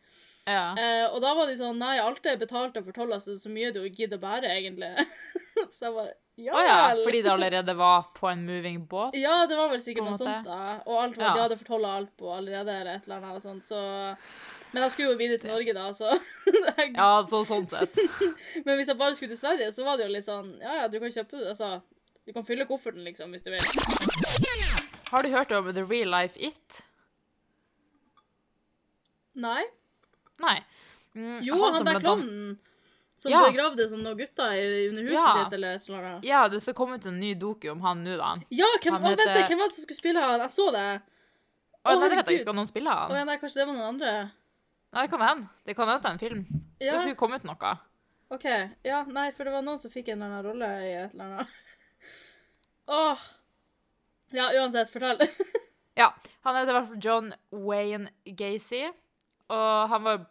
ja. 0.47 0.75
Eh, 0.77 1.07
og 1.09 1.23
da 1.25 1.31
var 1.39 1.49
de 1.49 1.57
sånn 1.57 1.79
Nei, 1.81 1.95
alt 2.03 2.27
er 2.29 2.37
betalt 2.39 2.77
og 2.79 2.85
fortolla, 2.91 3.17
så 3.25 3.39
så 3.41 3.51
mye 3.51 3.71
du 3.75 3.81
gidder 3.89 4.21
å 4.21 4.23
bære, 4.23 4.51
egentlig. 4.59 4.91
så 5.79 5.89
jeg 5.89 5.95
bare 5.97 6.13
Ja 6.43 6.53
Å 6.53 6.61
ja, 6.67 6.77
fordi 7.01 7.23
det 7.25 7.33
allerede 7.33 7.75
var 7.81 8.05
på 8.19 8.29
en 8.31 8.45
moving 8.47 8.85
båt? 8.93 9.17
Ja, 9.19 9.47
det 9.49 9.57
var 9.59 9.73
vel 9.73 9.81
sikkert 9.85 10.05
noe 10.11 10.15
måte. 10.19 10.27
sånt, 10.29 10.47
da. 10.53 10.61
Og 10.85 11.01
alt 11.01 11.17
var, 11.17 11.25
Ja. 11.27 11.33
de 11.39 11.45
hadde 11.47 11.59
fortollet 11.65 11.97
alt 11.97 12.13
på 12.21 12.31
allerede, 12.37 12.77
eller 12.83 13.01
et 13.01 13.09
eller 13.09 13.19
annet 13.23 13.41
og 13.41 13.47
sånt, 13.49 13.65
så 13.73 13.83
Men 14.73 14.83
jeg 14.87 14.93
skulle 14.95 15.11
jo 15.13 15.19
videre 15.21 15.39
til 15.43 15.51
Norge, 15.53 15.73
da, 15.77 15.87
så 15.93 16.13
jeg... 16.79 16.93
Ja, 16.97 17.09
så 17.29 17.43
sånn 17.45 17.67
sett. 17.69 17.99
Men 18.67 18.79
hvis 18.79 18.89
jeg 18.89 18.97
bare 19.01 19.15
skulle 19.19 19.35
til 19.35 19.41
Sverige, 19.43 19.69
så 19.77 19.85
var 19.85 19.99
det 20.01 20.07
jo 20.09 20.13
litt 20.15 20.25
sånn 20.25 20.55
Ja, 20.63 20.79
ja, 20.83 20.87
du 20.89 20.97
kan 21.03 21.13
kjøpe 21.13 21.43
Altså, 21.51 21.69
du 22.25 22.33
kan 22.33 22.47
fylle 22.49 22.65
kofferten, 22.71 23.05
liksom, 23.05 23.35
hvis 23.37 23.45
du 23.45 23.51
vil. 23.53 23.61
Har 25.13 25.23
du 25.23 25.29
hørt 25.35 25.53
om 25.53 25.69
The 25.77 25.85
Real 25.85 26.09
Life 26.15 26.41
It? 26.41 26.81
Nei? 29.35 29.63
Nei. 30.43 30.59
Mm, 31.17 31.41
Jo, 31.45 31.57
han, 31.63 31.75
han 31.75 31.89
der 31.89 32.01
klovnen 32.01 32.59
som 33.23 33.31
Ja. 33.33 33.43
begravde 33.47 33.85
sånn 33.91 34.03
noen 34.03 34.17
gutter 34.19 34.51
i- 34.57 34.89
under 34.89 35.03
huset 35.05 35.15
Ja. 35.15 35.45
sitt, 35.45 35.53
eller 35.55 35.75
et 35.77 35.89
eller 35.89 35.99
annet. 36.09 36.25
Ja, 36.25 36.49
det 36.49 36.61
skal 36.63 36.75
komme 36.75 36.97
ut 36.99 37.07
en 37.07 37.21
ny 37.21 37.35
doku 37.35 37.69
om 37.71 37.81
han 37.85 38.03
nå, 38.05 38.17
da. 38.19 38.33
Ja, 38.51 38.67
hvem, 38.83 38.97
å, 38.97 39.01
vent, 39.03 39.21
hvem 39.21 39.59
var 39.59 39.69
det 39.69 39.75
som 39.77 39.85
skulle 39.85 40.01
spille 40.01 40.21
han? 40.21 40.41
Jeg 40.41 40.51
så 40.51 40.71
det. 40.73 41.03
Å, 41.85 41.91
Å, 41.93 41.99
nei, 42.01 42.09
det 42.09 42.17
vet 42.17 42.27
jeg 42.27 42.39
ikke. 42.39 42.43
Skal 42.49 42.55
noen 42.55 42.67
spille 42.67 42.91
han? 42.91 43.11
Å, 43.13 43.17
ja, 43.21 43.25
nei, 43.25 43.37
kanskje 43.39 43.61
det 43.61 43.67
var 43.69 43.75
noen 43.77 43.89
andre? 43.95 44.33
Nei, 44.93 45.07
det 45.07 45.11
kan 45.15 45.23
hende. 45.25 45.49
Det 45.65 45.75
kan 45.77 45.89
hende 45.89 46.09
er 46.09 46.13
en 46.13 46.21
film. 46.21 46.43
Ja, 46.83 46.93
Det 46.93 47.01
skulle 47.07 47.17
komme 47.21 47.37
ut 47.41 47.45
noe. 47.49 47.73
OK. 48.33 48.45
Ja, 48.85 49.03
nei, 49.09 49.31
for 49.33 49.45
det 49.49 49.53
var 49.55 49.63
noen 49.65 49.79
som 49.81 49.91
fikk 49.93 50.09
en 50.13 50.23
eller 50.23 50.39
annen 50.39 50.47
rolle 50.51 50.69
i 50.85 50.93
et 51.05 51.15
eller 51.15 51.25
annet. 51.25 51.49
Åh. 52.93 53.19
Ja, 54.33 54.51
uansett, 54.61 54.91
fortell. 54.93 55.19
Ja, 55.95 56.07
han 56.41 56.57
heter 56.57 56.71
i 56.73 56.75
hvert 56.79 56.87
fall 56.89 57.03
John 57.05 57.27
Wayne 57.69 58.09
Gacy, 58.25 58.87
og 59.53 59.89
han 59.93 60.07
var 60.07 60.23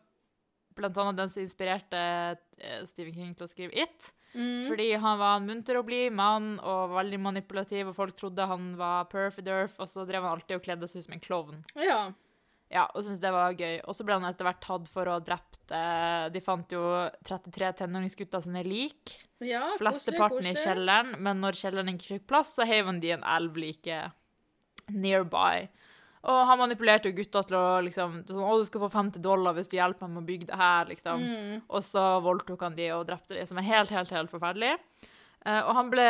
blant 0.74 0.98
annet 0.98 1.20
den 1.20 1.30
som 1.30 1.44
inspirerte 1.44 2.00
eh, 2.02 2.80
Stephen 2.90 3.14
King 3.14 3.36
til 3.38 3.46
å 3.46 3.52
skrive 3.52 3.78
It, 3.86 4.10
Mm. 4.32 4.64
fordi 4.64 4.86
han 4.96 5.18
var 5.20 5.36
en 5.42 5.46
munter 5.50 5.76
og 5.76 5.86
blid 5.90 6.14
mann 6.16 6.54
og 6.64 6.94
veldig 6.96 7.18
manipulativ, 7.20 7.90
og 7.92 7.96
folk 7.98 8.14
trodde 8.16 8.46
han 8.48 8.70
var 8.80 9.04
perf-derf, 9.12 9.74
og 9.84 9.90
så 9.92 10.06
drev 10.08 10.24
han 10.24 10.38
alltid 10.38 10.56
og 10.56 10.64
kledde 10.64 10.88
seg 10.88 11.02
ut 11.02 11.06
som 11.10 11.16
en 11.18 11.24
klovn. 11.26 11.58
Ja. 11.76 11.98
Ja, 12.72 12.86
og 12.96 13.04
syntes 13.04 13.20
det 13.20 13.34
var 13.36 13.52
gøy. 13.52 13.82
Og 13.84 13.96
så 13.98 14.06
ble 14.08 14.16
han 14.16 14.28
etter 14.30 14.48
hvert 14.48 14.62
tatt 14.64 14.88
for 14.92 15.10
å 15.10 15.18
ha 15.18 15.24
drept 15.24 15.74
eh, 15.76 16.30
De 16.32 16.42
fant 16.44 16.72
jo 16.72 16.82
33 17.28 17.74
tenåringsgutter 17.82 18.46
sine 18.46 18.64
lik. 18.64 19.18
ja 19.44 19.66
Flesteparten 19.82 20.48
i 20.48 20.56
kjelleren, 20.56 21.18
men 21.20 21.44
når 21.44 21.60
kjelleren 21.60 21.92
ikke 21.96 22.16
fikk 22.16 22.28
plass, 22.32 22.56
så 22.56 22.68
heiv 22.68 22.88
han 22.88 23.04
de 23.04 23.12
en 23.18 23.28
elv 23.28 23.60
like 23.60 24.02
nearby. 24.92 25.68
Og 26.22 26.42
han 26.46 26.60
manipulerte 26.62 27.10
jo 27.10 27.18
gutta 27.18 27.42
til 27.48 27.58
å 27.58 27.82
liksom 27.82 28.20
sånn, 28.28 28.44
'Å, 28.46 28.58
du 28.62 28.66
skal 28.68 28.84
få 28.84 28.92
50 28.94 29.24
dollar 29.26 29.56
hvis 29.58 29.72
du 29.72 29.78
hjelper 29.78 30.06
meg 30.06 30.14
med 30.16 30.24
å 30.24 30.30
bygge 30.30 30.50
det 30.52 30.60
her', 30.60 30.92
liksom. 30.94 31.24
Mm. 31.26 31.62
Og 31.68 31.82
så 31.84 32.04
voldtok 32.22 32.62
han 32.62 32.76
de 32.78 32.92
og 32.94 33.08
drepte 33.10 33.36
de, 33.36 33.46
som 33.50 33.58
er 33.58 33.68
helt, 33.68 33.90
helt, 33.90 34.14
helt 34.14 34.30
forferdelig. 34.30 34.78
Eh, 35.46 35.62
og 35.66 35.74
han 35.76 35.90
ble 35.90 36.08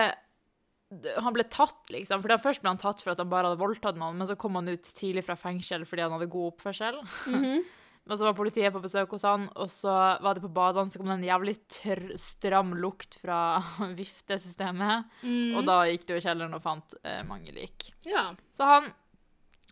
han 0.91 1.35
ble 1.35 1.45
tatt, 1.47 1.85
liksom. 1.93 2.23
For 2.23 2.33
Først 2.41 2.63
ble 2.63 2.73
han 2.73 2.81
tatt 2.81 3.03
for 3.03 3.13
at 3.13 3.21
han 3.21 3.29
bare 3.31 3.49
hadde 3.51 3.61
voldtatt 3.61 3.99
noen, 3.99 4.17
men 4.19 4.27
så 4.27 4.35
kom 4.39 4.57
han 4.59 4.67
ut 4.71 4.89
tidlig 4.97 5.23
fra 5.27 5.37
fengsel 5.39 5.85
fordi 5.87 6.03
han 6.05 6.15
hadde 6.17 6.31
god 6.31 6.53
oppførsel. 6.53 6.99
Mhm. 7.31 7.61
Men 8.09 8.17
så 8.17 8.25
var 8.25 8.33
politiet 8.33 8.73
på 8.73 8.79
besøk 8.81 9.11
hos 9.13 9.23
han, 9.27 9.43
og 9.61 9.69
så 9.69 9.91
var 10.25 10.33
det 10.33 10.41
på 10.41 10.49
badene, 10.49 10.89
så 10.89 10.97
kom 10.97 11.11
det 11.11 11.19
en 11.19 11.27
jævlig 11.27 11.53
tørr, 11.69 12.07
stram 12.17 12.73
lukt 12.81 13.19
fra 13.21 13.61
viftesystemet. 13.99 15.11
Mm. 15.21 15.53
Og 15.59 15.67
da 15.69 15.75
gikk 15.85 16.07
du 16.09 16.15
i 16.15 16.23
kjelleren 16.23 16.57
og 16.57 16.63
fant 16.65 16.95
eh, 17.05 17.21
mange 17.29 17.53
lik. 17.53 17.91
Ja. 18.09 18.31
Så 18.57 18.65
han 18.65 18.89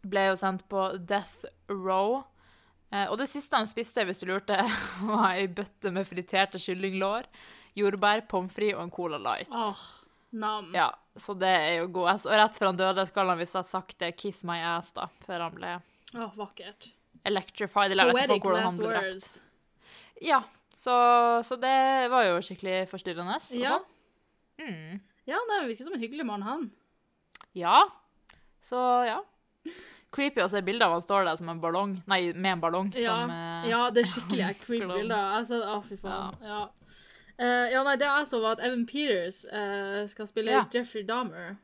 ble 0.05 0.27
jo 0.29 0.37
sendt 0.39 0.67
på 0.69 0.91
death 1.09 1.49
row. 1.73 2.19
Eh, 2.93 3.07
og 3.09 3.17
det 3.21 3.31
siste 3.33 3.57
han 3.57 3.69
spiste, 3.69 4.05
hvis 4.05 4.21
du 4.21 4.29
lurte, 4.29 4.61
var 5.09 5.31
ei 5.33 5.47
bøtte 5.49 5.89
med 5.93 6.07
friterte 6.07 6.61
kyllinglår, 6.61 7.25
jordbær, 7.81 8.27
pommes 8.29 8.53
frites 8.53 8.77
og 8.77 8.85
en 8.85 8.93
Cola 8.93 9.19
Light. 9.25 9.49
Åh, 9.49 9.87
nam. 10.31 10.71
Ja, 10.75 10.91
så 11.17 11.33
det 11.37 11.49
er 11.49 11.75
jo 11.79 11.89
god 11.99 12.13
ass. 12.13 12.25
Og 12.29 12.35
rett 12.37 12.57
før 12.57 12.71
han 12.71 12.79
døde, 12.79 13.05
skal 13.09 13.31
han 13.31 13.39
visst 13.39 13.57
ha 13.57 13.63
sagt 13.65 13.97
det 13.99 14.13
'kiss 14.17 14.43
my 14.47 14.59
ass', 14.75 14.93
da, 14.93 15.07
før 15.25 15.45
han 15.47 15.55
ble 15.55 15.75
Åh, 16.15 16.33
vakkert. 16.37 16.89
electrified. 17.25 17.91
Eller 17.91 18.11
jeg 18.11 18.15
vet 18.29 18.41
hvordan 18.41 18.63
han 18.69 18.77
ble 18.77 18.93
drept. 18.95 19.41
Ja, 20.21 20.43
så, 20.75 20.93
så 21.43 21.55
det 21.59 22.09
var 22.11 22.25
jo 22.27 22.39
skikkelig 22.43 22.87
forstyrrende. 22.91 23.39
Ja. 23.59 23.79
sånn. 23.79 23.87
Mm. 24.59 24.99
ja, 25.27 25.39
det 25.49 25.67
virker 25.69 25.87
som 25.87 25.93
en 25.95 26.01
hyggelig 26.03 26.25
mann, 26.27 26.41
han. 26.43 26.71
Ja. 27.55 27.87
Så 28.61 28.79
ja. 29.07 29.21
Creepy 30.11 30.41
å 30.41 30.49
se 30.49 30.61
bilder 30.65 30.87
av 30.87 30.97
han 30.97 31.03
står 31.05 31.27
der 31.27 31.37
som 31.37 31.49
en 31.51 31.61
ballong. 31.61 31.99
Nei, 32.09 32.33
med 32.33 32.55
en 32.55 32.61
ballong 32.63 32.89
Ja, 32.97 33.13
som 33.21 33.33
eh, 33.33 33.69
ja 33.69 33.81
det 33.93 34.03
er 34.03 34.09
skikkelig 34.09 34.47
creepy 34.65 34.87
bilder. 34.89 35.35
Altså, 35.37 35.59
å, 35.61 35.81
fy 35.85 35.99
faen. 36.01 36.39
Ja. 36.41 36.63
Eh, 37.39 37.71
ja, 37.71 37.83
nei, 37.87 37.95
det 37.95 38.07
jeg 38.07 38.27
så, 38.27 38.39
var 38.43 38.57
at 38.57 38.63
Evan 38.67 38.85
Peters 38.85 39.45
uh, 39.47 40.03
skal 40.11 40.27
spille 40.27 40.51
Ja. 40.51 40.65
Jeffrey 40.73 41.05
Dahmer 41.07 41.55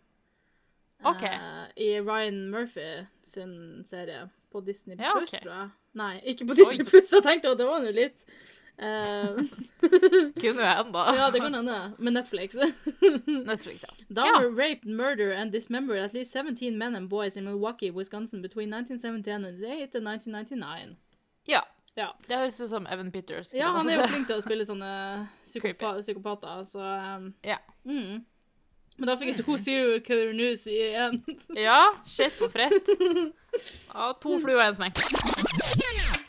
uh, 1.04 1.10
okay. 1.12 1.36
i 1.76 2.00
Ryan 2.00 2.50
Murphy 2.50 3.06
sin 3.28 3.84
serie 3.86 4.30
på 4.52 4.62
Disney 4.64 4.96
Ja, 5.00 5.12
Plus, 5.18 5.34
ok. 5.34 5.42
tror 5.44 5.54
jeg. 5.54 5.70
Nei, 5.94 6.22
ikke 6.24 6.48
på 6.48 6.54
Disney 6.54 6.80
Oi. 6.80 6.90
Plus. 6.90 7.12
Jeg 7.12 7.24
tenkte 7.24 7.52
at 7.52 7.60
det 7.60 7.68
var 7.68 7.84
nå 7.84 7.92
litt 7.92 8.24
Kunne 10.42 10.60
jo 10.60 10.68
hende. 10.68 11.04
Ja, 11.20 11.30
det 11.32 11.42
kan 11.42 11.54
hende. 11.54 11.94
Med 11.98 12.12
Netflix. 12.14 12.56
Netflix, 13.52 13.84
ja. 13.84 13.92
Dahmer 14.16 14.50
raped, 14.52 14.86
murdered, 14.86 15.36
and 15.36 15.52
dismembered 15.52 16.04
at 16.04 16.14
least 16.14 16.32
17 16.32 16.78
men 16.78 16.96
and 16.96 17.10
boys 17.10 17.38
in 17.38 17.46
Milwaukee, 17.46 17.92
Wisconsin 17.92 18.42
between 18.42 18.74
1971 18.74 19.96
and 19.96 20.08
1999. 20.08 20.98
ja. 21.48 21.62
Ja. 21.96 22.10
Det 22.28 22.36
høres 22.38 22.58
ut 22.60 22.70
som 22.70 22.88
Evan 22.92 23.12
Peters. 23.12 23.54
Ja, 23.56 23.70
han 23.72 23.88
er 23.90 24.02
jo 24.02 24.08
flink 24.12 24.28
til 24.28 24.40
å 24.40 24.44
spille 24.44 24.66
sånne 24.68 24.90
psykopa 25.48 25.94
psykopater, 26.02 26.64
så 26.68 26.82
um, 27.18 27.30
Ja. 27.46 27.60
mm. 27.88 28.24
Men 28.96 29.10
da 29.10 29.18
fikk 29.20 29.34
jeg 29.34 29.42
to 29.44 29.58
Zero 29.60 29.98
killer 30.06 30.30
news 30.36 30.62
i 30.72 30.76
én. 30.96 31.18
Ja, 31.68 31.82
shit 32.08 32.32
for 32.32 32.48
frett. 32.52 32.88
Ja, 33.92 34.14
to 34.24 34.38
fluer 34.40 34.62
og 34.62 34.70
en 34.70 34.78
smekk. 34.78 35.02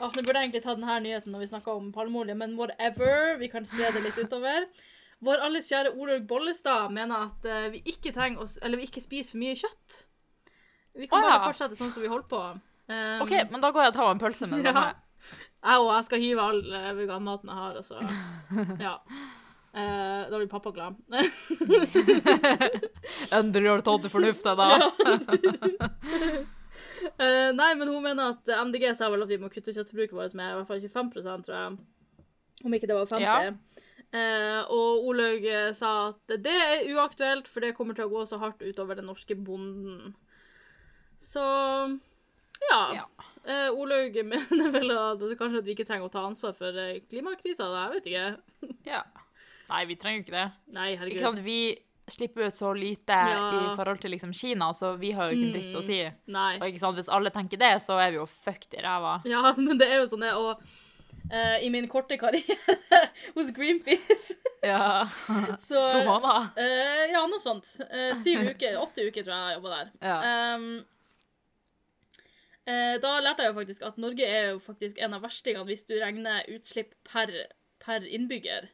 Ah, 0.03 0.11
Nå 0.11 0.23
burde 0.27 0.41
jeg 0.41 0.49
egentlig 0.49 0.63
ta 0.65 0.75
denne 0.75 0.97
nyheten 1.05 1.31
når 1.35 1.45
vi 1.45 1.49
snakker 1.53 1.79
om 1.79 1.93
palmeolje, 1.95 2.35
men 2.35 2.57
whatever. 2.59 3.37
Vi 3.39 3.47
kan 3.53 3.65
spre 3.69 3.93
det 3.95 4.03
litt 4.09 4.19
utover. 4.19 4.67
Vår 5.25 5.45
alles 5.47 5.71
kjære 5.71 5.95
Olaug 5.95 6.27
Bollestad 6.29 6.91
mener 6.93 7.29
at 7.31 7.47
uh, 7.49 7.69
vi 7.73 7.81
ikke 7.89 8.11
trenger 8.13 8.43
å 8.43 8.49
Eller 8.67 8.83
vi 8.83 8.85
ikke 8.91 9.01
spiser 9.01 9.33
for 9.33 9.41
mye 9.41 9.55
kjøtt. 9.63 10.03
Vi 10.99 11.07
kan 11.09 11.23
Å, 11.23 11.31
bare 11.31 11.47
fortsette 11.47 11.79
sånn 11.79 11.95
som 11.95 12.03
vi 12.05 12.11
holder 12.11 12.29
på. 12.35 12.43
Um, 12.91 13.23
OK, 13.25 13.33
men 13.55 13.63
da 13.63 13.71
går 13.73 13.87
jeg 13.87 13.95
og 13.95 13.97
tar 13.97 14.11
meg 14.11 14.17
en 14.19 14.25
pølse 14.27 14.51
med 14.51 14.65
Ja. 14.67 14.75
samme. 14.75 14.91
Jeg 15.67 15.83
òg. 15.83 15.89
jeg 15.97 16.07
skal 16.07 16.23
hive 16.23 16.45
all 16.45 16.61
eh, 16.79 16.93
veganmaten 16.95 17.51
jeg 17.51 17.59
har, 17.59 17.81
og 17.81 17.85
så 17.85 17.97
Ja. 18.87 18.95
Eh, 19.77 20.23
da 20.31 20.39
blir 20.39 20.49
pappa 20.49 20.71
glad. 20.73 20.97
Endelig 23.37 23.69
har 23.69 23.83
du 23.83 23.85
tatt 23.85 24.07
til 24.07 24.13
fornufta, 24.15 24.55
da. 24.57 24.69
Eh, 27.07 27.51
nei, 27.55 27.69
men 27.79 27.89
hun 27.89 28.03
mener 28.03 28.35
at 28.35 28.51
MDG 28.67 28.89
sa 28.99 29.07
vel 29.13 29.23
at 29.23 29.31
vi 29.31 29.39
må 29.41 29.49
kutte 29.53 29.73
kjøttforbruket 29.73 30.17
vårt 30.17 30.35
med 30.37 30.51
i 30.51 30.57
hvert 30.59 30.69
fall 30.69 30.83
25% 30.83 31.47
tror 31.47 31.55
jeg. 31.57 31.77
Om 32.67 32.75
ikke 32.77 32.89
det 32.91 32.97
var 32.97 33.07
50 33.13 33.23
Ja. 33.23 33.37
Eh, 34.17 34.61
og 34.73 35.07
Olaug 35.11 35.47
eh, 35.49 35.71
sa 35.77 35.93
at 36.11 36.35
det 36.43 36.53
er 36.53 36.85
uaktuelt, 36.95 37.49
for 37.49 37.65
det 37.65 37.75
kommer 37.79 37.97
til 37.97 38.09
å 38.09 38.13
gå 38.13 38.25
så 38.29 38.41
hardt 38.43 38.63
utover 38.65 38.99
den 38.99 39.09
norske 39.11 39.37
bonden. 39.39 40.15
Så 41.23 41.45
ja. 42.71 42.81
Ja. 42.99 43.07
Eh, 43.47 43.69
Olaug 43.79 44.17
mener 44.27 44.71
vel 44.75 44.91
at 44.91 45.21
det 45.23 45.37
kanskje 45.39 45.61
at 45.63 45.67
vi 45.69 45.75
ikke 45.77 45.87
trenger 45.87 46.09
å 46.09 46.13
ta 46.13 46.25
ansvar 46.27 46.55
for 46.59 46.75
eh, 46.83 46.97
klimakrisa. 47.07 47.69
da, 47.71 47.85
Jeg 47.87 48.01
vet 48.01 48.09
ikke. 48.11 48.75
ja. 48.93 49.03
Nei, 49.71 49.83
vi 49.91 49.97
trenger 49.99 50.21
jo 50.21 50.25
ikke 50.27 50.37
det. 50.37 50.47
Nei, 50.75 50.89
herregud. 50.97 51.15
Ikke 51.17 51.27
sant, 51.29 51.43
vi 51.47 51.59
slipper 52.11 52.47
ut 52.47 52.55
så 52.59 52.69
lite 52.79 53.11
Ja. 53.19 53.47
i 53.59 53.77
forhold 53.79 53.99
til 54.03 54.13
liksom 54.15 54.31
Kina, 54.35 54.69
så 54.79 54.93
vi 54.99 55.11
har 55.17 55.31
jo 55.31 55.37
ikke 55.39 55.47
en 55.49 55.55
dritt 55.57 55.79
å 55.79 55.83
si. 55.83 56.01
Nei. 56.31 56.53
Og 56.61 56.67
ikke 56.69 56.83
sant, 56.83 56.99
hvis 56.99 57.09
alle 57.11 57.33
tenker 57.35 57.59
det, 57.59 57.73
så 57.83 57.97
er 57.99 58.13
vi 58.15 58.21
jo 58.21 58.27
fucked 58.31 58.75
i 58.79 58.83
ræva. 58.85 59.17
Ja, 59.27 59.43
men 59.59 59.79
det 59.79 59.89
er 59.91 59.99
jo 60.05 60.11
sånn 60.13 60.23
det, 60.23 60.33
og 60.39 60.63
uh, 61.33 61.57
i 61.67 61.71
min 61.75 61.89
korte 61.91 62.15
karriere 62.21 62.77
hos 63.39 63.51
Greenpeace 63.55 64.37
Ja. 64.63 65.07
så 65.63 65.83
To 65.95 66.05
måneder. 66.07 66.51
Uh, 66.55 67.03
Ja, 67.11 67.25
noe 67.31 67.43
sånt. 67.43 67.67
Syv 68.23 68.53
uker, 68.53 68.79
åtte 68.83 69.07
uker 69.11 69.27
tror 69.27 69.35
jeg 69.35 69.51
jeg 69.51 69.59
jobba 69.59 69.75
der. 69.81 69.91
Ja. 70.07 70.19
Um, 70.55 70.69
da 72.67 73.21
lærte 73.23 73.43
jeg 73.45 73.53
jo 73.53 73.59
faktisk 73.61 73.83
at 73.87 73.99
Norge 74.03 74.27
er 74.27 74.49
jo 74.53 74.59
faktisk 74.59 74.99
en 74.99 75.15
av 75.15 75.23
verstingene 75.23 75.65
hvis 75.69 75.85
du 75.87 75.95
regner 76.01 76.43
utslipp 76.51 76.95
per, 77.07 77.31
per 77.83 78.01
innbygger. 78.07 78.69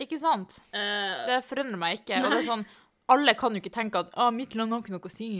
Ikke 0.00 0.18
sant? 0.20 0.58
Eh, 0.72 1.26
Det 1.26 1.44
forundrer 1.44 1.76
meg 1.80 2.00
ikke. 2.00 2.20
Og 2.24 2.30
det 2.30 2.38
er 2.42 2.48
sånn, 2.48 2.66
alle 3.08 3.34
kan 3.34 3.52
jo 3.56 3.60
ikke 3.60 3.72
tenke 3.74 3.98
at 4.04 4.10
ah, 4.16 4.30
mitt 4.30 4.54
land 4.54 4.72
har 4.72 4.80
ikke 4.84 4.92
noe 4.94 5.08
å 5.08 5.12
si. 5.12 5.30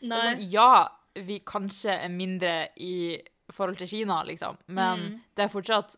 Sånn, 0.00 0.42
ja, 0.52 0.88
vi 1.16 1.38
kanskje 1.40 1.96
er 2.04 2.12
mindre 2.12 2.68
i 2.76 3.16
forhold 3.52 3.78
til 3.78 3.88
Kina, 3.88 4.22
liksom, 4.24 4.56
men 4.68 4.98
Mm. 5.00 5.20
det 5.36 5.44
er 5.44 5.48
fortsatt 5.48 5.96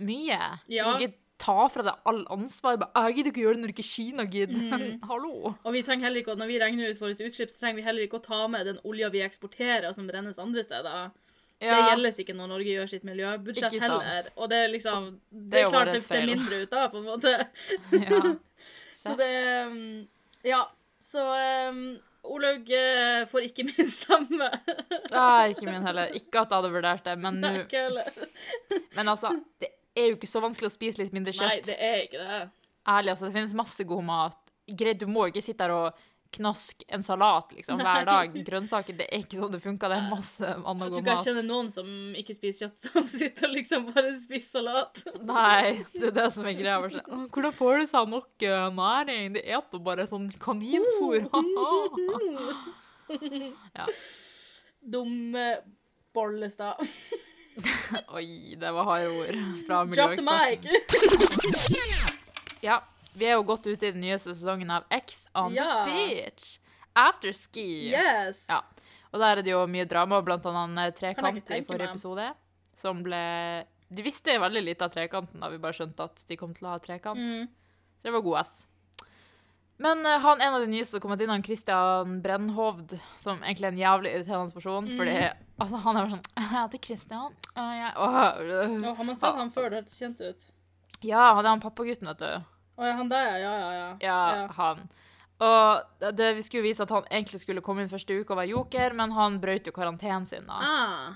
mye. 0.00 0.38
Du 0.66 0.74
Ja. 0.74 0.84
kan 0.84 1.00
ikke 1.00 1.14
ta 1.38 1.66
fra 1.68 1.84
deg 1.86 2.08
all 2.08 2.22
ansvar. 2.32 2.78
Bare, 2.80 2.90
«Ah, 2.94 3.08
Jeg 3.10 3.18
gidder 3.18 3.32
ikke 3.32 3.44
gjøre 3.44 3.58
det 3.58 3.64
når 3.64 3.74
ikke 3.74 3.86
Kina 3.86 4.24
gidder. 4.30 4.80
Mm. 4.80 5.04
Hallo. 5.10 5.52
Og 5.52 5.76
vi 5.76 5.82
trenger 5.86 6.08
heller 6.08 6.22
ikke, 6.22 6.36
når 6.40 6.50
vi 6.50 6.58
regner 6.62 6.90
ut 6.90 7.00
våre 7.00 7.16
utslipp, 7.16 7.52
så 7.52 7.60
trenger 7.60 7.80
vi 7.80 7.86
heller 7.86 8.08
ikke 8.08 8.20
å 8.20 8.24
ta 8.24 8.40
med 8.52 8.66
den 8.70 8.80
olja 8.88 9.10
vi 9.12 9.22
eksporterer, 9.26 9.92
som 9.96 10.08
brennes 10.08 10.40
andre 10.42 10.64
steder. 10.64 11.12
Det 11.60 11.72
gjelder 11.72 12.18
ikke 12.20 12.34
når 12.36 12.50
Norge 12.52 12.72
gjør 12.72 12.90
sitt 12.90 13.04
miljøbudsjett 13.08 13.78
heller. 13.80 14.26
Og 14.36 14.50
det 14.52 14.58
er 14.64 14.72
liksom 14.74 15.06
Det, 15.30 15.62
er 15.62 15.70
klart 15.72 15.92
det 15.94 16.02
ser 16.04 16.26
mindre 16.28 16.58
ut 16.64 16.72
da, 16.72 16.88
på 16.92 17.00
en 17.00 17.06
måte. 17.08 17.32
ja. 18.10 18.20
Så 19.00 19.16
det 19.20 19.30
Ja. 20.44 20.66
Så 21.06 21.22
um, 21.22 21.96
Olaug 22.26 22.70
eh, 22.74 23.22
får 23.30 23.44
ikke 23.46 23.64
min 23.68 23.90
stemme. 23.92 24.48
Nei, 25.12 25.52
ikke 25.52 25.68
min 25.68 25.84
heller. 25.86 26.10
Ikke 26.18 26.42
at 26.42 26.50
jeg 26.50 26.56
hadde 26.58 26.72
vurdert 26.74 27.04
det, 27.06 27.14
men 27.22 27.38
nå. 27.38 27.52
Men 28.96 29.12
altså, 29.12 29.30
det 29.62 29.75
er 29.96 30.10
jo 30.10 30.14
ikke 30.18 30.30
så 30.30 30.42
vanskelig 30.44 30.70
å 30.70 30.74
spise 30.74 31.02
litt 31.02 31.14
mindre 31.16 31.32
kjøtt. 31.36 31.52
Nei, 31.52 31.62
det 31.66 31.76
er 31.80 31.96
ikke 32.04 32.24
det. 32.24 32.42
Ærlig, 32.86 33.10
altså, 33.14 33.24
det 33.28 33.34
finnes 33.38 33.54
masse 33.58 33.82
god 33.88 34.04
mat. 34.06 34.38
Greit, 34.66 35.00
du 35.00 35.06
må 35.10 35.20
ikke 35.30 35.42
sitte 35.44 35.64
der 35.64 35.72
og 35.74 35.86
knask 36.36 36.82
en 36.92 37.02
salat 37.06 37.52
liksom, 37.54 37.78
hver 37.80 38.04
dag. 38.06 38.34
Grønnsaker, 38.46 38.94
det 38.98 39.06
er 39.08 39.18
ikke 39.24 39.38
sånn 39.40 39.54
det 39.54 39.60
funker. 39.62 39.86
Det 39.92 39.98
er 39.98 40.08
masse 40.10 40.46
annen 40.46 40.64
god 40.64 40.76
mat. 40.76 40.86
Jeg 40.86 40.92
tror 40.92 41.02
ikke 41.04 41.14
jeg 41.14 41.26
kjenner 41.28 41.46
noen 41.48 41.68
som 41.72 41.88
ikke 42.20 42.34
spiser 42.36 42.58
kjøtt, 42.66 42.78
som 42.86 43.04
sitter 43.12 43.48
og 43.48 43.54
liksom 43.56 43.80
bare 43.92 44.10
spiser 44.18 44.50
salat. 44.58 44.94
Nei, 45.22 45.66
det 45.94 46.06
er 46.10 46.16
det 46.18 46.26
som 46.34 46.44
er 46.48 46.54
greia. 46.58 46.76
Sånn, 46.96 47.06
«Åh, 47.06 47.24
Hvordan 47.34 47.54
får 47.60 47.72
de 47.82 47.86
seg 47.92 48.04
nok 48.16 48.30
eh, 48.50 48.66
næring? 48.80 49.24
De 49.36 49.40
eter 49.58 49.78
bare 49.86 50.04
sånn 50.10 50.26
kaninfôr. 50.42 51.18
ja. 53.78 53.86
Dumme 54.96 55.46
Bollestad. 56.16 56.76
Oi, 58.16 58.54
det 58.60 58.70
var 58.76 58.84
harde 58.84 59.08
ord 59.16 59.36
fra 59.66 59.84
miljøeksperten. 59.88 60.68
Ja, 62.64 62.80
vi 63.16 63.24
er 63.30 63.36
jo 63.38 63.44
godt 63.48 63.66
ute 63.68 63.88
i 63.88 63.92
den 63.94 64.02
nye 64.04 64.18
sesongen 64.20 64.70
av 64.72 64.84
X 64.92 65.26
on 65.34 65.54
Ja. 65.54 65.84
the 65.84 65.90
beach. 65.92 66.58
Afterski. 66.96 67.66
Yes! 67.92 68.36
Ja. 68.48 68.62
Og 69.12 69.20
der 69.20 69.38
er 69.38 69.42
det 69.44 69.52
jo 69.52 69.62
mye 69.70 69.86
drama, 69.88 70.20
blant 70.24 70.44
annet 70.48 70.96
trekant 70.98 71.36
i 71.50 71.62
forrige 71.64 71.78
meg. 71.86 71.90
episode. 71.94 72.28
Som 72.76 73.02
ble 73.06 73.64
De 73.88 74.02
visste 74.02 74.34
veldig 74.42 74.62
lite 74.64 74.82
av 74.84 74.90
trekanten 74.90 75.38
da 75.40 75.48
vi 75.48 75.58
bare 75.62 75.72
skjønte 75.72 76.02
at 76.08 76.24
de 76.26 76.36
kom 76.36 76.52
til 76.56 76.66
å 76.66 76.72
ha 76.74 76.78
trekant. 76.82 77.20
Mm. 77.22 77.46
Så 77.46 78.02
det 78.02 78.12
var 78.12 78.20
god 78.26 78.38
ass. 78.40 78.66
Men 79.78 80.04
eh, 80.04 80.18
han 80.18 80.40
en 80.42 80.54
av 80.56 80.60
de 80.64 80.66
nye 80.72 80.84
som 80.88 80.98
kom 81.00 81.12
inn, 81.14 81.28
han 81.30 81.42
Christian 81.44 82.16
Brennhovd, 82.24 82.96
som 83.16 83.38
egentlig 83.44 83.68
er 83.68 83.72
en 83.76 83.78
jævlig 83.84 84.12
irriterende 84.16 84.54
person, 84.56 84.88
Mm. 84.88 84.96
fordi 84.98 85.16
altså, 85.58 85.80
han 85.84 85.96
er 85.96 86.04
bare 86.06 86.14
sånn 86.16 86.28
Jeg 86.42 86.50
heter 86.52 86.82
Christian. 86.88 87.34
og 87.56 87.72
jeg, 87.80 87.94
åh, 88.04 88.20
øh. 88.42 88.76
Har 89.00 89.08
man 89.08 89.16
sett 89.16 89.40
han 89.40 89.50
før? 89.54 89.70
Det 89.70 89.82
hørtes 89.82 89.98
kjent 90.00 90.20
ut. 90.22 90.46
Ja, 91.04 91.26
det 91.36 91.44
er 91.46 91.52
han 91.52 91.64
pappagutten, 91.64 92.08
vet 92.12 92.22
du. 92.22 92.52
Å 92.76 92.84
ja, 92.88 92.94
han 92.98 93.08
der, 93.12 93.34
ja. 93.40 93.52
Ja, 93.52 93.68
ja. 93.72 93.90
ja. 94.04 94.16
Ja, 94.40 94.46
han. 94.56 94.86
Og 95.44 96.12
det, 96.16 96.30
vi 96.38 96.42
skulle 96.44 96.64
vise 96.64 96.84
at 96.86 96.92
han 96.92 97.04
egentlig 97.10 97.42
skulle 97.42 97.62
komme 97.64 97.84
inn 97.84 97.92
første 97.92 98.16
uke 98.16 98.32
og 98.32 98.40
være 98.40 98.54
joker, 98.54 98.94
men 98.96 99.12
han 99.16 99.36
brøt 99.42 99.68
jo 99.68 99.74
karantenen 99.76 100.24
sin. 100.28 100.46
da. 100.48 100.60
Ah, 100.64 101.14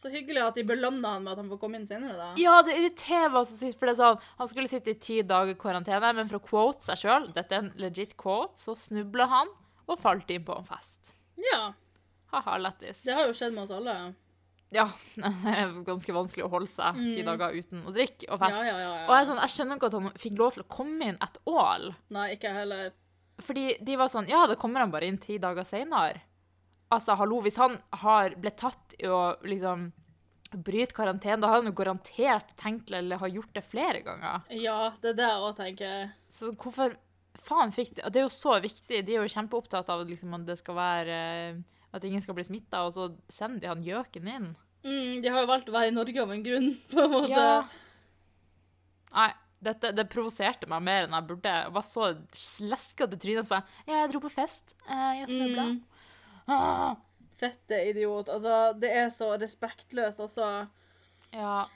så 0.00 0.08
hyggelig 0.10 0.40
at 0.42 0.56
de 0.56 0.64
belønna 0.64 1.12
han 1.14 1.26
med 1.26 1.34
at 1.34 1.42
han 1.42 1.50
får 1.52 1.58
komme 1.60 1.78
inn 1.78 1.86
senere, 1.86 2.16
da. 2.16 2.28
Ja, 2.40 2.56
det 2.66 2.74
irriterer 2.78 3.30
meg 3.34 3.46
så 3.46 3.58
sykt, 3.58 3.76
for 3.78 3.86
det 3.90 3.94
er 3.94 4.00
sånn, 4.00 4.22
han 4.40 4.48
skulle 4.50 4.70
sitte 4.72 4.94
i 4.94 4.98
ti 4.98 5.18
dager 5.26 5.58
karantene, 5.60 6.12
men 6.16 6.30
for 6.30 6.40
å 6.40 6.46
quote 6.46 6.86
seg 6.88 7.02
sjøl, 7.02 7.28
dette 7.36 7.54
er 7.54 7.66
en 7.66 7.72
legit 7.78 8.16
quote, 8.20 8.56
så 8.58 8.74
snubla 8.78 9.28
han 9.30 9.52
og 9.90 9.98
falt 10.00 10.30
inn 10.32 10.46
på 10.46 10.56
en 10.56 10.66
fest. 10.66 11.14
Ja, 11.50 11.72
Haha, 12.32 12.58
lættis. 12.62 13.02
det 13.04 13.14
har 13.16 13.26
jo 13.26 13.32
skjedd 13.36 13.52
med 13.56 13.64
oss 13.64 13.70
alle. 13.74 13.94
Ja, 14.70 14.84
det 15.18 15.50
er 15.50 15.72
ganske 15.82 16.14
vanskelig 16.14 16.44
å 16.46 16.50
holde 16.52 16.68
seg 16.70 16.94
ti 16.94 17.22
Mm. 17.24 17.26
dager 17.26 17.56
uten 17.58 17.80
å 17.88 17.92
drikke 17.94 18.28
og 18.30 18.38
Ja, 18.38 18.46
fest. 18.46 18.60
ja, 18.62 18.76
ja. 18.78 18.90
ja. 19.00 19.06
Og 19.08 19.14
jeg, 19.16 19.26
sånn, 19.26 19.40
jeg 19.42 19.54
skjønner 19.56 19.76
ikke 19.80 19.86
at 19.90 19.96
han 19.98 20.10
fikk 20.24 20.38
lov 20.38 20.52
til 20.54 20.62
å 20.62 20.68
komme 20.70 21.08
inn 21.10 21.18
et 21.26 21.38
ål. 21.50 21.88
Nei, 22.14 22.26
ikke 22.36 22.52
heller. 22.54 22.92
Fordi 23.40 23.64
de 23.82 23.96
var 23.96 24.10
sånn 24.12 24.28
Ja, 24.28 24.44
da 24.46 24.54
kommer 24.54 24.80
han 24.84 24.90
bare 24.92 25.08
inn 25.10 25.18
ti 25.18 25.38
dager 25.42 25.64
seinere. 25.66 26.20
Altså, 26.92 27.16
hallo, 27.16 27.40
hvis 27.42 27.56
han 27.56 27.78
har 28.02 28.30
blitt 28.38 28.56
tatt 28.58 28.94
i 28.98 29.06
å 29.06 29.36
liksom 29.46 29.92
bryte 30.66 30.94
karantene, 30.96 31.38
da 31.40 31.46
har 31.52 31.60
han 31.62 31.68
jo 31.70 31.74
garantert 31.78 32.48
tenkt 32.58 32.90
eller 32.90 33.16
har 33.22 33.28
gjort 33.30 33.52
det 33.54 33.62
flere 33.64 34.00
ganger. 34.02 34.42
Ja, 34.58 34.90
det 35.00 35.12
er 35.12 35.18
det 35.20 35.28
jeg 35.28 35.44
òg 35.46 35.56
tenker. 35.60 36.08
Så 36.34 36.50
hvorfor 36.58 36.96
faen 37.46 37.70
fikk 37.72 37.94
de 37.96 38.10
Det 38.10 38.18
er 38.22 38.26
jo 38.26 38.32
så 38.34 38.56
viktig. 38.60 39.04
De 39.06 39.14
er 39.14 39.22
jo 39.22 39.30
kjempeopptatt 39.34 39.88
av 39.88 40.02
liksom, 40.06 40.34
at 40.34 40.46
det 40.46 40.58
skal 40.58 40.74
være 40.74 41.20
eh, 41.54 41.60
At 41.92 42.04
ingen 42.06 42.22
skal 42.22 42.36
bli 42.38 42.44
smitta, 42.46 42.84
og 42.86 42.92
så 42.94 43.08
sender 43.32 43.60
de 43.64 43.70
han 43.72 43.80
gjøken 43.82 44.28
inn. 44.30 44.50
Mm, 44.84 45.20
de 45.22 45.28
har 45.28 45.42
jo 45.42 45.48
valgt 45.50 45.68
å 45.68 45.74
være 45.74 45.90
i 45.90 45.94
Norge 45.96 46.22
av 46.22 46.30
en 46.32 46.42
grunn, 46.46 46.68
på 46.92 47.02
en 47.04 47.10
måte. 47.10 47.30
Ja. 47.34 47.64
Nei, 49.12 49.30
dette, 49.60 49.90
det 49.96 50.06
provoserte 50.12 50.68
meg 50.70 50.84
mer 50.86 51.06
enn 51.08 51.16
jeg 51.18 51.26
burde. 51.32 51.54
Jeg 51.64 51.72
var 51.74 51.84
så 51.86 52.10
leskete 52.64 53.18
trynet. 53.20 53.48
for 53.50 53.58
jeg, 53.58 53.80
Ja, 53.90 54.02
jeg 54.04 54.12
dro 54.14 54.20
på 54.24 54.30
fest. 54.32 54.74
Eh, 54.86 55.10
Jeg 55.20 55.28
snubla. 55.32 55.64
Mm. 55.72 55.80
Ah. 56.50 56.94
Fette 57.40 57.76
idiot. 57.90 58.28
Altså, 58.28 58.54
det 58.80 58.90
er 59.02 59.10
så 59.14 59.32
respektløst 59.40 60.20
også. 60.22 60.46
Ja. 61.34 61.66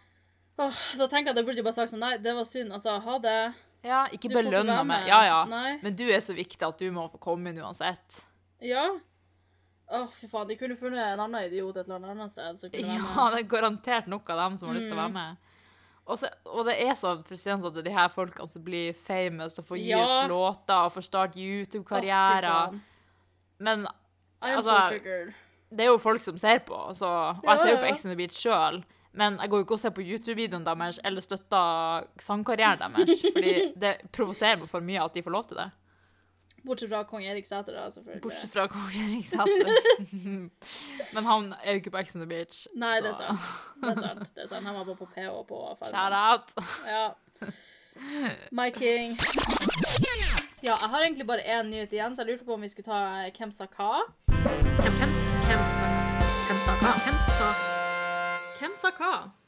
Åh, 0.58 0.80
så 0.98 1.08
tenk 1.10 1.28
at 1.32 1.36
jeg 1.40 1.46
burde 1.48 1.64
bare 1.66 1.74
sagt 1.76 1.90
sånn, 1.92 2.02
nei, 2.04 2.16
det 2.22 2.34
var 2.36 2.46
synd. 2.46 2.72
Altså, 2.76 2.94
ha 3.02 3.18
det. 3.18 3.36
ja, 3.84 4.04
ikke 4.14 4.30
belønna 4.32 4.78
meg. 4.86 5.08
Ja, 5.10 5.20
ja. 5.26 5.40
Nei. 5.50 5.78
Men 5.82 5.96
du 5.98 6.04
er 6.06 6.22
så 6.24 6.36
viktig 6.36 6.62
at 6.62 6.78
du 6.78 6.86
må 6.94 7.08
få 7.12 7.18
komme 7.26 7.50
inn 7.50 7.58
uansett. 7.64 8.22
Ja. 8.62 8.86
Åh, 9.92 10.06
fy 10.16 10.26
faen, 10.28 10.48
de 10.48 10.56
kunne 10.56 10.76
funnet 10.80 10.98
en 11.12 11.20
annen 11.20 11.44
idiot 11.44 11.76
et 11.76 11.86
eller 11.88 12.08
annet 12.08 12.32
sted 12.32 12.58
som 12.58 12.70
kunne 12.70 12.86
være 12.88 13.16
Ja, 13.16 13.30
det 13.34 13.38
er 13.44 13.48
garantert 13.48 14.06
nok 14.08 14.30
av 14.30 14.38
dem 14.38 14.56
som 14.56 14.68
har 14.68 14.76
lyst 14.78 14.88
til 14.88 14.96
å 14.96 15.00
Mm. 15.00 15.02
være 15.04 15.12
med. 15.12 15.36
Og, 16.06 16.18
så, 16.18 16.28
og 16.46 16.66
det 16.66 16.74
er 16.84 16.92
så 16.94 17.22
frustrerende 17.24 17.66
at 17.66 17.84
de 17.84 17.90
her 17.92 18.08
folkene 18.08 18.48
som 18.48 18.62
blir 18.64 18.92
famous 18.94 19.58
og 19.58 19.64
får 19.66 19.78
gi 19.78 19.88
Ja. 19.90 20.24
ut 20.24 20.30
låter 20.30 20.84
og 20.84 20.92
får 20.92 21.02
starte 21.04 21.36
YouTube-karrierer. 21.40 22.42
faen. 22.70 22.80
Men 23.58 23.86
Altså, 24.42 24.88
so 24.88 24.98
det 25.74 25.80
er 25.80 25.86
jo 25.88 25.98
folk 25.98 26.20
som 26.20 26.36
ser 26.38 26.58
på, 26.58 26.76
så, 26.94 27.06
og 27.40 27.44
jeg 27.44 27.58
ser 27.60 27.70
jo 27.70 27.76
på. 27.76 27.88
Ex 27.88 28.04
on 28.04 28.10
the 28.12 28.16
Beach 28.16 28.36
sjøl. 28.36 28.84
Men 29.14 29.38
jeg 29.38 29.48
går 29.50 29.58
jo 29.60 29.64
ikke 29.64 29.72
og 29.72 29.80
ser 29.80 29.90
på 29.90 30.02
YouTube-videoen 30.04 30.64
deres 30.64 30.98
eller 31.04 31.20
støtter 31.20 32.06
sangkarrieren 32.18 32.92
deres. 32.94 33.22
fordi 33.32 33.72
det 33.78 34.12
provoserer 34.12 34.58
meg 34.58 34.68
for 34.68 34.80
mye 34.80 35.02
at 35.04 35.14
de 35.14 35.22
får 35.22 35.30
lov 35.32 35.44
til 35.48 35.56
det. 35.56 35.70
Bortsett 36.64 36.88
fra 36.88 37.02
kong 37.04 37.24
Erik 37.24 37.46
Sæter, 37.46 37.72
da, 37.76 37.90
selvfølgelig. 37.90 38.22
Bortsett 38.22 38.52
fra 38.52 38.66
kong 38.72 38.88
Erik 39.02 39.26
Sæter. 39.26 39.68
Men 41.14 41.24
han 41.24 41.54
er 41.64 41.70
jo 41.70 41.82
ikke 41.82 41.90
på 41.90 42.00
Ex 42.00 42.14
on 42.16 42.22
the 42.24 42.28
Beach. 42.28 42.66
Nei, 42.76 42.96
det 43.04 43.10
er 43.12 43.18
sant. 43.20 43.38
Det 43.82 43.90
er 43.90 44.00
sant. 44.00 44.34
Det 44.34 44.42
er 44.44 44.48
sant. 44.48 44.66
Han 44.66 44.74
var 44.74 44.84
bare 44.84 44.96
på 44.96 45.08
PH 45.12 45.28
på 45.48 45.60
Farmen. 45.78 45.92
Shout 45.92 46.12
out. 46.12 46.46
Ja. 46.88 47.06
My 48.50 48.70
king. 48.70 49.18
Ja, 50.64 50.74
jeg 50.80 50.88
har 50.88 51.00
egentlig 51.00 51.26
bare 51.26 51.44
én 51.60 51.68
nyhet 51.68 51.92
igjen, 51.92 52.16
så 52.16 52.22
jeg 52.22 52.32
lurte 52.32 52.44
på 52.44 52.54
om 52.56 52.62
vi 52.62 52.68
skulle 52.68 52.88
ta 52.88 53.28
Hvem 53.36 53.52
sa 53.52 53.68
hva? 53.76 53.90
Hvem, 54.26 54.94
hvem, 54.98 55.12
hvem, 55.46 55.64
hvem 56.48 56.60
sa 56.64 56.72
hva? 56.80 56.92
Hvem 57.04 57.18
sa, 57.38 57.48
hvem 58.58 58.76
sa 58.80 58.94
hva? 58.98 59.43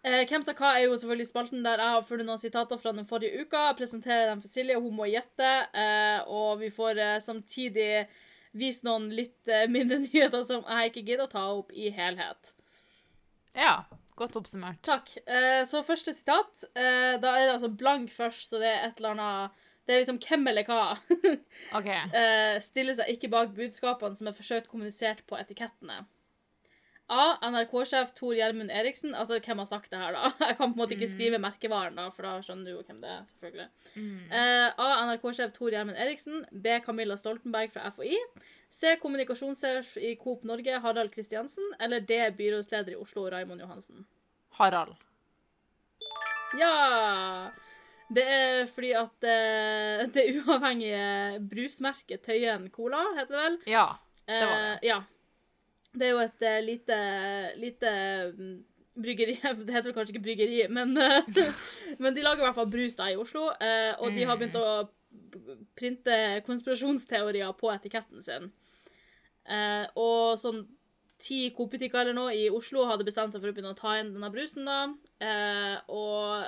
Eh, 0.00 0.22
hvem 0.24 0.40
sa 0.40 0.54
hva 0.56 0.70
er 0.78 0.86
jo 0.86 0.96
selvfølgelig 0.96 1.28
spalten 1.28 1.64
der 1.64 1.80
jeg 1.82 1.94
har 1.94 2.04
funnet 2.08 2.24
noen 2.24 2.40
sitater 2.40 2.78
fra 2.80 2.92
den 2.96 3.08
forrige 3.08 3.42
uka. 3.42 3.66
Jeg 3.68 3.78
presenterer 3.82 4.30
dem 4.30 4.40
for 4.40 4.48
Silje, 4.48 4.78
hun 4.80 4.96
må 4.96 5.08
gjette. 5.10 5.50
Eh, 5.76 6.20
og 6.24 6.62
vi 6.62 6.70
får 6.72 7.00
eh, 7.04 7.16
samtidig 7.20 8.06
vist 8.56 8.86
noen 8.86 9.10
litt 9.12 9.50
eh, 9.50 9.68
mindre 9.68 10.00
nyheter 10.06 10.46
som 10.48 10.64
jeg 10.64 10.92
ikke 10.92 11.04
gidder 11.04 11.26
å 11.28 11.32
ta 11.34 11.42
opp 11.52 11.74
i 11.76 11.92
helhet. 11.92 12.54
Ja, 13.52 13.82
godt 14.16 14.38
oppsummert. 14.40 14.80
Takk. 14.86 15.10
Så 15.66 15.82
første 15.84 16.14
sitat. 16.14 16.62
Da 16.72 17.32
er 17.34 17.42
det 17.48 17.56
altså 17.56 17.68
blank 17.68 18.12
først, 18.14 18.52
så 18.52 18.60
det 18.62 18.68
er 18.70 18.84
et 18.86 19.00
eller 19.00 19.16
annet 19.16 19.64
Det 19.88 19.96
er 19.96 20.04
liksom 20.04 20.20
hvem 20.22 20.46
eller 20.52 20.68
hva. 20.68 20.84
OK. 21.78 21.88
eh, 21.90 22.60
stiller 22.62 22.94
seg 22.94 23.10
ikke 23.16 23.32
bak 23.32 23.50
budskapene 23.56 24.14
som 24.16 24.30
er 24.30 24.36
forsøkt 24.36 24.70
kommunisert 24.70 25.24
på 25.26 25.36
etikettene. 25.40 26.04
A. 27.10 27.24
NRK-sjef 27.50 28.12
Tor 28.14 28.36
Gjermund 28.38 28.70
Eriksen. 28.70 29.14
Altså, 29.18 29.40
hvem 29.42 29.58
har 29.58 29.66
sagt 29.66 29.90
det 29.90 29.98
her, 29.98 30.14
da? 30.14 30.30
Jeg 30.46 30.56
kan 30.60 30.70
på 30.70 30.76
en 30.76 30.78
måte 30.78 30.94
ikke 30.94 31.08
skrive 31.10 31.40
merkevaren, 31.42 31.98
da, 31.98 32.04
for 32.14 32.26
da 32.26 32.36
skjønner 32.46 32.68
du 32.68 32.76
jo 32.76 32.84
hvem 32.86 33.00
det 33.02 33.10
er. 33.10 33.24
selvfølgelig. 33.32 33.68
Eh, 34.30 34.68
A. 34.86 34.88
NRK-sjef 35.10 35.52
Tor 35.56 35.74
Gjermund 35.74 35.98
Eriksen. 35.98 36.44
B. 36.52 36.78
Camilla 36.86 37.16
Stoltenberg 37.18 37.74
fra 37.74 37.90
FHI. 37.96 38.14
C. 38.70 38.94
Kommunikasjonssjef 39.02 39.96
i 39.98 40.14
Coop 40.22 40.44
Norge 40.46 40.78
Harald 40.84 41.10
Kristiansen. 41.14 41.72
Eller 41.82 42.00
D. 42.06 42.20
Byrådsleder 42.38 42.94
i 42.94 43.00
Oslo 43.02 43.26
Raymond 43.34 43.60
Johansen. 43.66 44.06
Harald. 44.60 44.94
Ja! 46.58 47.50
Det 48.10 48.22
er 48.26 48.66
fordi 48.74 48.90
at 48.98 49.26
eh, 49.30 50.06
det 50.14 50.24
uavhengige 50.40 51.38
brusmerket 51.50 52.24
Tøyen 52.26 52.70
Cola, 52.74 53.02
heter 53.18 53.34
det 53.34 53.42
vel? 53.44 53.58
Ja. 53.70 53.84
det 54.26 54.46
var 54.46 54.62
det. 54.64 54.78
ja. 54.88 54.96
Det 55.94 56.06
er 56.06 56.12
jo 56.14 56.22
et 56.22 56.44
uh, 56.46 56.58
lite, 56.64 56.96
lite 57.58 57.92
mm, 58.36 58.56
bryggeri 59.02 59.36
Det 59.66 59.74
heter 59.74 59.90
vel 59.90 59.96
kanskje 59.96 60.14
ikke 60.14 60.24
bryggeri, 60.28 60.62
men, 60.70 60.94
uh, 60.96 61.42
men 62.02 62.16
de 62.16 62.24
lager 62.24 62.44
i 62.44 62.46
hvert 62.46 62.58
fall 62.58 62.70
brus 62.70 62.98
da 62.98 63.10
i 63.10 63.18
Oslo. 63.18 63.48
Uh, 63.58 63.92
og 63.98 64.14
de 64.14 64.26
har 64.28 64.38
begynt 64.38 64.58
å 64.60 64.88
printe 65.74 66.16
konspirasjonsteorier 66.46 67.50
på 67.58 67.72
etiketten 67.72 68.22
sin. 68.22 68.44
Og 69.98 70.38
sånn 70.38 70.60
ti 71.18 71.40
Coop-butikker 71.56 72.04
eller 72.04 72.14
noe 72.14 72.36
i 72.38 72.44
Oslo 72.54 72.84
hadde 72.86 73.08
bestemt 73.08 73.34
seg 73.34 73.42
for 73.42 73.50
å 73.50 73.56
begynne 73.56 73.72
å 73.74 73.78
ta 73.78 73.96
inn 73.98 74.12
denne 74.14 74.30
brusen. 74.30 74.68
da. 74.68 75.80
Og 75.90 76.46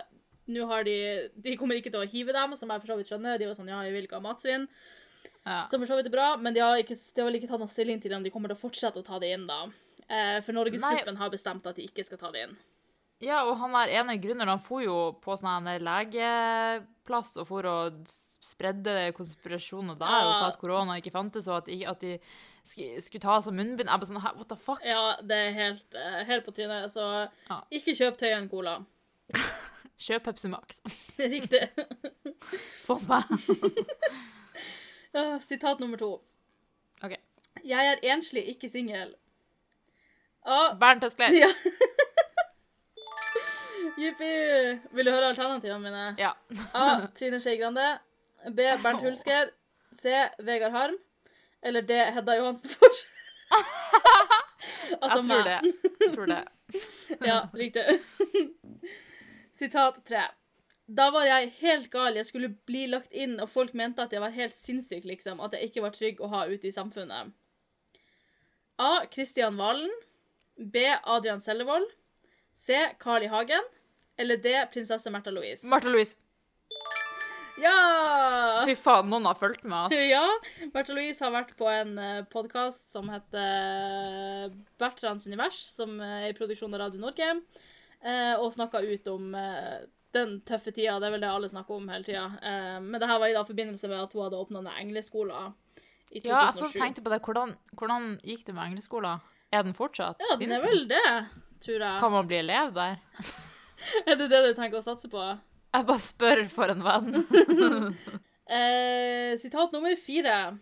nå 0.55 0.69
har 0.71 0.87
de 0.87 0.95
De 1.35 1.57
kommer 1.59 1.81
ikke 1.81 1.91
til 1.91 2.05
å 2.05 2.09
hive 2.09 2.37
dem, 2.37 2.55
som 2.55 2.71
jeg 2.71 2.85
for 2.85 2.93
så 2.93 3.01
vidt 3.01 3.11
skjønner. 3.11 3.41
De 3.41 3.51
var 3.51 3.59
sånn 3.59 3.73
ja, 3.73 3.83
vi 3.83 3.97
vil 3.97 4.07
ikke 4.07 4.21
ha 4.21 4.29
matsvinn. 4.29 4.69
Ja. 5.45 5.65
Som 5.67 5.81
for 5.83 5.91
så 5.91 5.97
vidt 5.99 6.07
er 6.07 6.15
bra, 6.15 6.29
men 6.39 6.55
de 6.55 6.61
har, 6.63 6.77
ikke, 6.79 6.95
de 6.95 7.21
har 7.23 7.27
vel 7.29 7.39
ikke 7.41 7.49
tatt 7.51 7.63
noen 7.63 7.71
stilling 7.71 8.03
til 8.03 8.13
om 8.15 8.23
de 8.23 8.31
kommer 8.31 8.53
til 8.53 8.59
å 8.59 8.63
fortsette 8.63 9.01
å 9.01 9.07
ta 9.07 9.19
det 9.23 9.33
inn, 9.35 9.49
da. 9.49 9.65
Eh, 10.07 10.39
for 10.45 10.55
Norgesgruppen 10.55 11.19
har 11.19 11.33
bestemt 11.33 11.67
at 11.67 11.79
de 11.79 11.87
ikke 11.89 12.05
skal 12.07 12.21
ta 12.21 12.31
det 12.35 12.45
inn. 12.47 12.55
Ja, 13.23 13.45
og 13.47 13.55
han 13.61 13.75
der 13.77 13.91
ene 14.01 14.17
gründeren 14.19 14.51
han 14.51 14.63
for 14.63 14.83
jo 14.83 14.95
på 15.23 15.37
sånn 15.39 15.69
legeplass 15.83 17.37
og 17.39 17.47
for 17.47 17.69
å 17.71 17.75
spredde 18.07 19.13
konspirasjoner 19.15 19.95
der 20.01 20.27
og 20.27 20.33
sa 20.35 20.49
at 20.49 20.59
korona 20.59 20.97
ikke 20.99 21.13
fantes, 21.15 21.47
og 21.47 21.61
at, 21.61 21.71
de, 21.71 21.85
at 21.87 22.03
de 22.03 22.17
skulle 23.03 23.23
ta 23.23 23.37
av 23.37 23.45
seg 23.47 23.55
munnbind. 23.55 23.87
Jeg 23.91 24.03
bare 24.03 24.11
sånn, 24.11 24.23
what 24.39 24.51
the 24.51 24.59
fuck? 24.59 24.83
Ja, 24.87 25.17
det 25.23 25.39
er 25.39 25.55
helt, 25.59 25.87
eh, 25.95 26.19
helt 26.27 26.47
på 26.49 26.55
trynet. 26.57 26.91
Så 26.95 27.07
Ja. 27.51 27.61
ikke 27.71 27.95
kjøp 27.99 28.19
Tøyen 28.19 28.51
Cola. 28.51 28.81
Kjøp 30.03 30.25
Pepsi 30.27 30.51
Max. 30.51 30.83
Riktig. 31.19 31.69
Spons 32.83 33.07
meg. 33.07 33.23
Ah, 35.15 35.39
Sitat 35.45 35.81
nummer 35.81 35.97
to. 36.01 36.11
OK. 37.05 37.17
Jeg 37.65 37.87
er 37.93 38.01
enslig, 38.15 38.45
ikke 38.55 38.69
singel. 38.73 39.15
A. 40.47 40.73
Bernt 40.81 41.05
Høskler. 41.05 41.35
Ja. 41.37 41.51
Jippi. 43.99 44.31
Vil 44.97 45.07
du 45.07 45.11
høre 45.13 45.29
alternativene 45.33 45.79
mine? 45.85 46.05
Ja. 46.19 46.33
A. 46.75 47.07
Trine 47.19 47.41
Skei 47.41 47.59
Grande. 47.61 47.99
B. 48.49 48.65
Bernt 48.83 49.03
Hulsker. 49.05 49.51
C. 49.93 50.09
Vegard 50.41 50.73
Harm. 50.73 50.97
Eller 51.63 51.85
D. 51.87 51.99
Hedda 52.17 52.37
Johansen 52.41 52.71
Fors. 52.73 53.03
altså 55.03 55.19
Jeg 55.21 55.27
tror 55.29 55.29
meg. 55.29 55.45
det. 55.45 55.75
Jeg 56.01 56.15
tror 56.15 56.27
det. 56.27 56.43
Ja, 57.27 57.39
riktig. 57.55 57.85
Sitat 59.53 60.01
tre. 60.09 60.25
Da 60.87 61.11
var 61.15 61.27
jeg 61.29 61.53
helt 61.61 61.91
gal. 61.93 62.17
Jeg 62.19 62.27
skulle 62.29 62.51
bli 62.69 62.87
lagt 62.91 63.13
inn, 63.15 63.39
og 63.41 63.51
folk 63.53 63.75
mente 63.79 64.03
at 64.03 64.13
jeg 64.13 64.23
var 64.23 64.35
helt 64.35 64.57
sinnssyk, 64.59 65.05
liksom. 65.09 65.41
At 65.41 65.55
jeg 65.57 65.71
ikke 65.71 65.85
var 65.85 65.95
trygg 65.95 66.21
å 66.21 66.31
ha 66.33 66.47
ute 66.51 66.69
i 66.69 66.75
samfunnet. 66.75 67.33
A. 68.83 68.93
Kristian 69.13 69.57
Valen. 69.61 69.93
B. 70.59 70.85
Adrian 71.05 71.41
Sellevold. 71.41 71.87
C. 72.59 72.77
Carl 73.01 73.25
I. 73.25 73.31
Hagen. 73.33 73.71
Eller 74.19 74.37
D. 74.43 74.53
Prinsesse 74.73 75.11
Märtha 75.11 75.33
Louise. 75.33 75.67
Martha 75.67 75.89
Louise. 75.93 76.19
Ja! 77.61 78.65
Fy 78.67 78.75
faen, 78.81 79.11
noen 79.13 79.27
har 79.29 79.37
fulgt 79.39 79.65
med, 79.65 79.87
ass. 79.87 80.05
Ja, 80.09 80.25
Märtha 80.73 80.95
Louise 80.97 81.23
har 81.23 81.35
vært 81.35 81.53
på 81.59 81.69
en 81.71 81.99
podkast 82.33 82.87
som 82.91 83.11
heter 83.13 84.55
Bertrands 84.81 85.27
univers, 85.29 85.59
som 85.71 86.01
er 86.03 86.31
i 86.31 86.37
produksjon 86.37 86.73
av 86.75 86.87
Radio 86.87 87.03
Norge, 87.03 87.29
eh, 88.01 88.33
og 88.39 88.55
snakka 88.57 88.81
ut 88.83 89.11
om 89.13 89.37
eh, 89.37 89.85
den 90.15 90.41
tøffe 90.49 90.73
tida. 90.73 90.99
Det 91.01 91.09
er 91.09 91.15
vel 91.17 91.23
det 91.25 91.31
alle 91.33 91.49
snakker 91.51 91.77
om 91.77 91.89
hele 91.93 92.05
tida. 92.07 92.25
Eh, 92.43 92.79
Men 92.81 93.01
det 93.01 93.09
her 93.09 93.19
var 93.23 93.29
i 93.33 93.37
da 93.37 93.45
forbindelse 93.49 93.89
med 93.89 94.01
at 94.03 94.13
hun 94.13 94.25
hadde 94.27 94.41
åpna 94.41 94.63
den 94.63 94.73
engleskolen 94.87 95.55
i 96.11 96.21
2007. 96.21 96.27
Ja, 96.29 96.43
jeg 96.53 96.73
tenkte 96.77 97.05
på 97.05 97.13
det. 97.13 97.21
Hvordan, 97.25 97.55
hvordan 97.79 98.11
gikk 98.23 98.45
det 98.47 98.55
med 98.55 98.67
engleskolen? 98.71 99.23
Er 99.53 99.63
den 99.63 99.75
fortsatt? 99.77 100.21
Ja, 100.31 100.37
den 100.41 100.53
er 100.53 100.63
vel 100.65 100.87
det, 100.89 101.05
tror 101.65 101.79
jeg. 101.81 102.01
Kan 102.01 102.13
man 102.13 102.29
bli 102.29 102.37
elev 102.43 102.75
der? 102.77 102.97
Er 104.07 104.15
det 104.15 104.29
det 104.31 104.39
du 104.45 104.53
tenker 104.55 104.79
å 104.79 104.85
satse 104.85 105.09
på? 105.11 105.19
Jeg 105.75 105.87
bare 105.89 105.99
spør 106.05 106.45
for 106.53 106.71
en 106.71 106.85
venn. 106.87 107.97
Eh, 108.53 109.39
sitat 109.41 109.73
nummer 109.73 109.95
fire. 109.97 110.59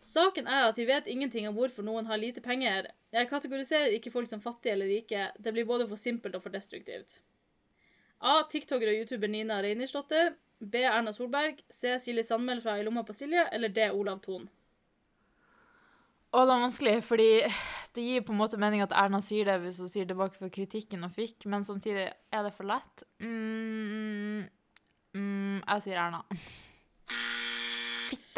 Saken 0.00 0.46
er 0.46 0.68
at 0.68 0.76
vi 0.78 0.84
vet 0.86 1.08
ingenting 1.10 1.48
om 1.48 1.56
hvorfor 1.56 1.82
noen 1.82 2.06
har 2.06 2.20
lite 2.20 2.40
penger. 2.44 2.86
Jeg 3.10 3.26
kategoriserer 3.28 3.96
ikke 3.96 4.12
folk 4.14 4.28
som 4.30 4.40
fattige 4.44 4.76
eller 4.76 4.86
rike. 4.86 5.24
Det 5.42 5.50
blir 5.56 5.66
både 5.66 5.88
for 5.90 5.98
simpelt 5.98 6.36
og 6.38 6.44
for 6.44 6.54
destruktivt. 6.54 7.18
A. 8.20 8.42
TikToker 8.50 8.92
og 8.92 9.02
YouTuber 9.02 9.30
Nina 9.32 9.60
Reinisdotter. 9.64 10.34
B. 10.60 10.82
Erna 10.84 11.12
Solberg. 11.16 11.62
C. 11.72 11.96
Silje 12.04 12.24
Sandmæl 12.26 12.60
fra 12.62 12.76
I 12.78 12.84
lomma 12.84 13.02
på 13.02 13.16
Silje. 13.16 13.46
Eller 13.52 13.72
D. 13.72 13.90
Olav 13.90 14.20
Thon. 14.24 14.48
Og 16.30 16.46
det 16.46 16.54
er 16.54 16.62
vanskelig, 16.62 16.94
fordi 17.02 17.30
det 17.96 18.02
gir 18.04 18.22
på 18.22 18.32
en 18.32 18.38
måte 18.38 18.58
mening 18.60 18.84
at 18.84 18.92
Erna 18.94 19.18
sier 19.24 19.48
det 19.48 19.56
hvis 19.64 19.80
hun 19.82 19.90
sier 19.90 20.06
tilbake 20.06 20.38
for 20.38 20.52
kritikken 20.54 21.02
hun 21.02 21.10
fikk, 21.10 21.46
men 21.50 21.64
samtidig 21.66 22.06
er 22.06 22.44
det 22.46 22.52
for 22.54 22.68
lett. 22.70 23.02
Mm, 23.18 24.44
mm, 25.16 25.56
jeg 25.64 25.82
sier 25.86 25.98
Erna. 25.98 26.22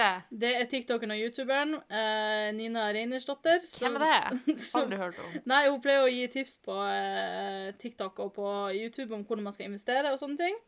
Fitte! 0.02 0.38
Det 0.42 0.50
er 0.58 0.66
TikToken 0.70 1.12
og 1.14 1.20
YouTuberen 1.20 1.74
uh, 1.78 2.48
Nina 2.56 2.88
Reinersdotter. 2.94 3.62
Hvem 3.78 3.96
er 4.00 4.04
det? 4.04 4.56
som- 4.70 4.82
Aldri 4.86 4.98
hørt 4.98 5.20
om. 5.22 5.36
Nei, 5.52 5.60
hun 5.68 5.80
pleier 5.84 6.06
å 6.06 6.10
gi 6.10 6.26
tips 6.32 6.58
på 6.64 6.74
uh, 6.74 7.70
TikTok 7.82 8.18
og 8.24 8.32
på 8.36 8.48
YouTube 8.76 9.14
om 9.14 9.22
hvordan 9.28 9.46
man 9.46 9.54
skal 9.56 9.68
investere 9.68 10.12
og 10.12 10.18
sånne 10.20 10.40
ting. 10.40 10.58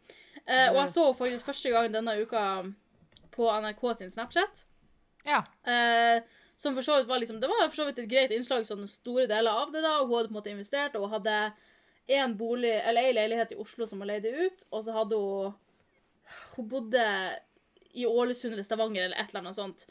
Uh, 0.44 0.70
og 0.74 0.78
jeg 0.82 0.92
så 0.94 1.04
henne 1.08 1.18
faktisk 1.18 1.50
første 1.50 1.74
gang 1.74 1.90
denne 1.94 2.16
uka 2.22 2.44
på 3.34 3.50
NRK 3.64 3.84
sin 3.98 4.14
Snapchat. 4.14 4.64
Ja. 5.24 5.40
Som 6.60 6.74
for 6.76 6.84
så 6.84 6.98
vidt 6.98 7.08
var 7.08 7.18
liksom 7.18 7.38
Det 7.40 7.48
var 7.48 7.62
for 7.64 7.78
så 7.78 7.86
vidt 7.88 7.96
et 8.02 8.10
greit 8.10 8.32
innslag, 8.34 8.66
sånne 8.68 8.86
store 8.86 9.24
deler 9.30 9.56
av 9.64 9.72
det. 9.72 9.80
da, 9.82 9.96
Hun 10.02 10.12
hadde 10.12 10.28
på 10.28 10.34
en 10.34 10.36
måte 10.36 10.52
investert, 10.52 10.94
og 10.94 11.06
hun 11.08 11.14
hadde 11.16 11.38
en 12.14 12.34
bolig, 12.36 12.74
eller 12.84 13.08
ei 13.08 13.14
leilighet 13.16 13.54
i 13.54 13.58
Oslo 13.58 13.88
som 13.88 14.02
hun 14.04 14.10
leide 14.10 14.28
ut, 14.36 14.60
og 14.70 14.84
så 14.84 14.92
hadde 14.94 15.16
hun 15.18 15.54
Hun 16.54 16.68
bodde 16.68 17.06
i 17.94 18.06
Ålesund 18.06 18.52
eller 18.52 18.66
Stavanger 18.66 19.06
eller 19.06 19.20
et 19.20 19.30
eller 19.30 19.44
annet 19.44 19.58
sånt. 19.58 19.86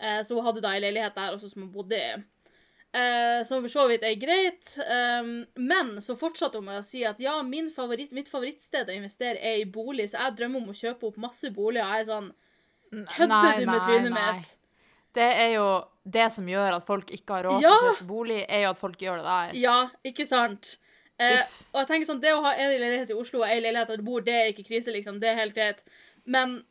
Eh, 0.00 0.20
så 0.26 0.36
hun 0.36 0.46
hadde 0.46 0.62
da 0.64 0.72
ei 0.74 0.82
leilighet 0.82 1.14
der 1.18 1.34
også 1.36 1.50
som 1.52 1.66
hun 1.66 1.72
bodde 1.74 1.98
i. 1.98 2.12
Eh, 2.92 3.40
som 3.48 3.62
for 3.64 3.72
så 3.72 3.86
vidt 3.88 4.02
er 4.04 4.18
greit. 4.20 4.74
Um, 4.84 5.46
men 5.56 5.94
så 6.04 6.16
fortsatte 6.18 6.60
hun 6.60 6.66
med 6.68 6.82
å 6.82 6.84
si 6.84 7.04
at 7.08 7.20
ja, 7.24 7.38
min 7.46 7.70
favoritt, 7.72 8.12
mitt 8.12 8.28
favorittsted 8.28 8.90
å 8.90 8.96
investere 8.96 9.40
er 9.40 9.62
i 9.62 9.68
bolig, 9.68 10.10
så 10.12 10.26
jeg 10.26 10.36
drømmer 10.42 10.60
om 10.60 10.72
å 10.74 10.76
kjøpe 10.76 11.08
opp 11.08 11.20
masse 11.22 11.48
boliger. 11.56 11.88
Jeg 11.88 12.04
er 12.04 12.10
sånn 12.10 12.32
Kødder 12.92 13.62
du 13.62 13.64
med 13.70 13.80
trynet 13.86 14.12
mitt? 14.12 14.50
Det 15.16 15.24
er 15.24 15.54
jo 15.54 15.68
det 16.04 16.26
som 16.34 16.48
gjør 16.48 16.76
at 16.76 16.84
folk 16.84 17.08
ikke 17.16 17.38
har 17.38 17.46
råd 17.48 17.62
Ja. 17.64 17.70
til 17.72 17.86
å 17.88 17.92
kjøpe 17.94 18.08
bolig, 18.10 18.40
er 18.48 18.66
jo 18.66 18.70
at 18.74 18.80
folk 18.80 19.00
gjør 19.00 19.22
det 19.22 19.24
der. 19.30 19.54
Ja, 19.60 19.78
ikke 20.04 20.26
sant? 20.28 20.76
Eh, 21.20 21.40
og 21.72 21.80
jeg 21.80 21.88
tenker 21.88 22.08
sånn, 22.08 22.20
Det 22.20 22.32
å 22.34 22.42
ha 22.42 22.52
en 22.52 22.70
leilighet 22.72 23.10
i 23.10 23.16
Oslo 23.16 23.40
og 23.40 23.48
en 23.48 23.62
leilighet 23.62 23.88
der 23.88 23.96
du 23.96 24.02
bor, 24.02 24.20
det 24.20 24.34
er 24.34 24.52
ikke 24.52 24.66
krise, 24.68 24.92
liksom. 24.92 25.20
Det 25.20 25.30
er 25.30 25.40
helt 25.40 25.54
greit. 25.54 25.80
Men 26.24 26.62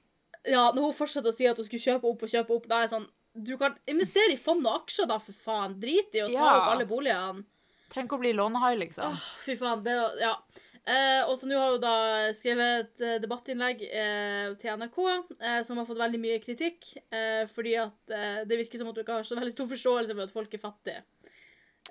ja, 0.45 0.71
når 0.71 0.81
hun 0.89 0.93
fortsetter 0.97 1.29
å 1.29 1.35
si 1.35 1.45
at 1.47 1.57
hun 1.57 1.65
skulle 1.67 1.83
kjøpe 1.83 2.07
opp 2.09 2.23
og 2.23 2.29
kjøpe 2.31 2.55
opp, 2.55 2.67
da 2.67 2.79
er 2.81 2.87
jeg 2.87 2.93
sånn 2.95 3.09
Du 3.33 3.53
kan 3.57 3.77
investere 3.87 4.33
i 4.33 4.37
fond 4.37 4.65
og 4.67 4.81
aksjer, 4.81 5.07
da, 5.07 5.15
for 5.23 5.31
faen. 5.31 5.77
Drit 5.79 6.11
i 6.17 6.19
å 6.19 6.27
ta 6.27 6.33
Ja. 6.33 6.57
opp 6.57 6.71
alle 6.73 6.85
boligene. 6.85 7.45
Trenger 7.89 8.07
ikke 8.09 8.17
å 8.17 8.23
bli 8.23 8.33
lånehai, 8.35 8.73
liksom. 8.79 9.13
Åh, 9.15 9.29
fy 9.45 9.55
faen. 9.55 9.83
Det 9.85 9.95
Ja. 10.19 10.35
Eh, 10.83 11.21
og 11.29 11.37
så 11.37 11.45
nå 11.45 11.55
har 11.59 11.71
hun 11.75 11.79
da 11.83 12.33
skrevet 12.33 12.79
et 12.89 13.01
eh, 13.05 13.19
debattinnlegg 13.21 13.83
eh, 13.85 14.55
til 14.57 14.71
NRK 14.81 14.97
eh, 15.39 15.61
som 15.63 15.77
har 15.77 15.85
fått 15.85 15.99
veldig 16.01 16.19
mye 16.19 16.39
kritikk, 16.41 16.97
eh, 17.13 17.45
fordi 17.45 17.75
at 17.77 18.09
eh, 18.09 18.43
det 18.49 18.57
virker 18.57 18.79
som 18.81 18.89
at 18.89 18.95
hun 18.97 19.03
ikke 19.05 19.13
har 19.19 19.23
så 19.23 19.37
veldig 19.37 19.53
stor 19.53 19.67
forståelse 19.69 20.15
for 20.17 20.23
at 20.23 20.33
folk 20.33 20.53
er 20.57 20.63
fattige. 20.63 21.03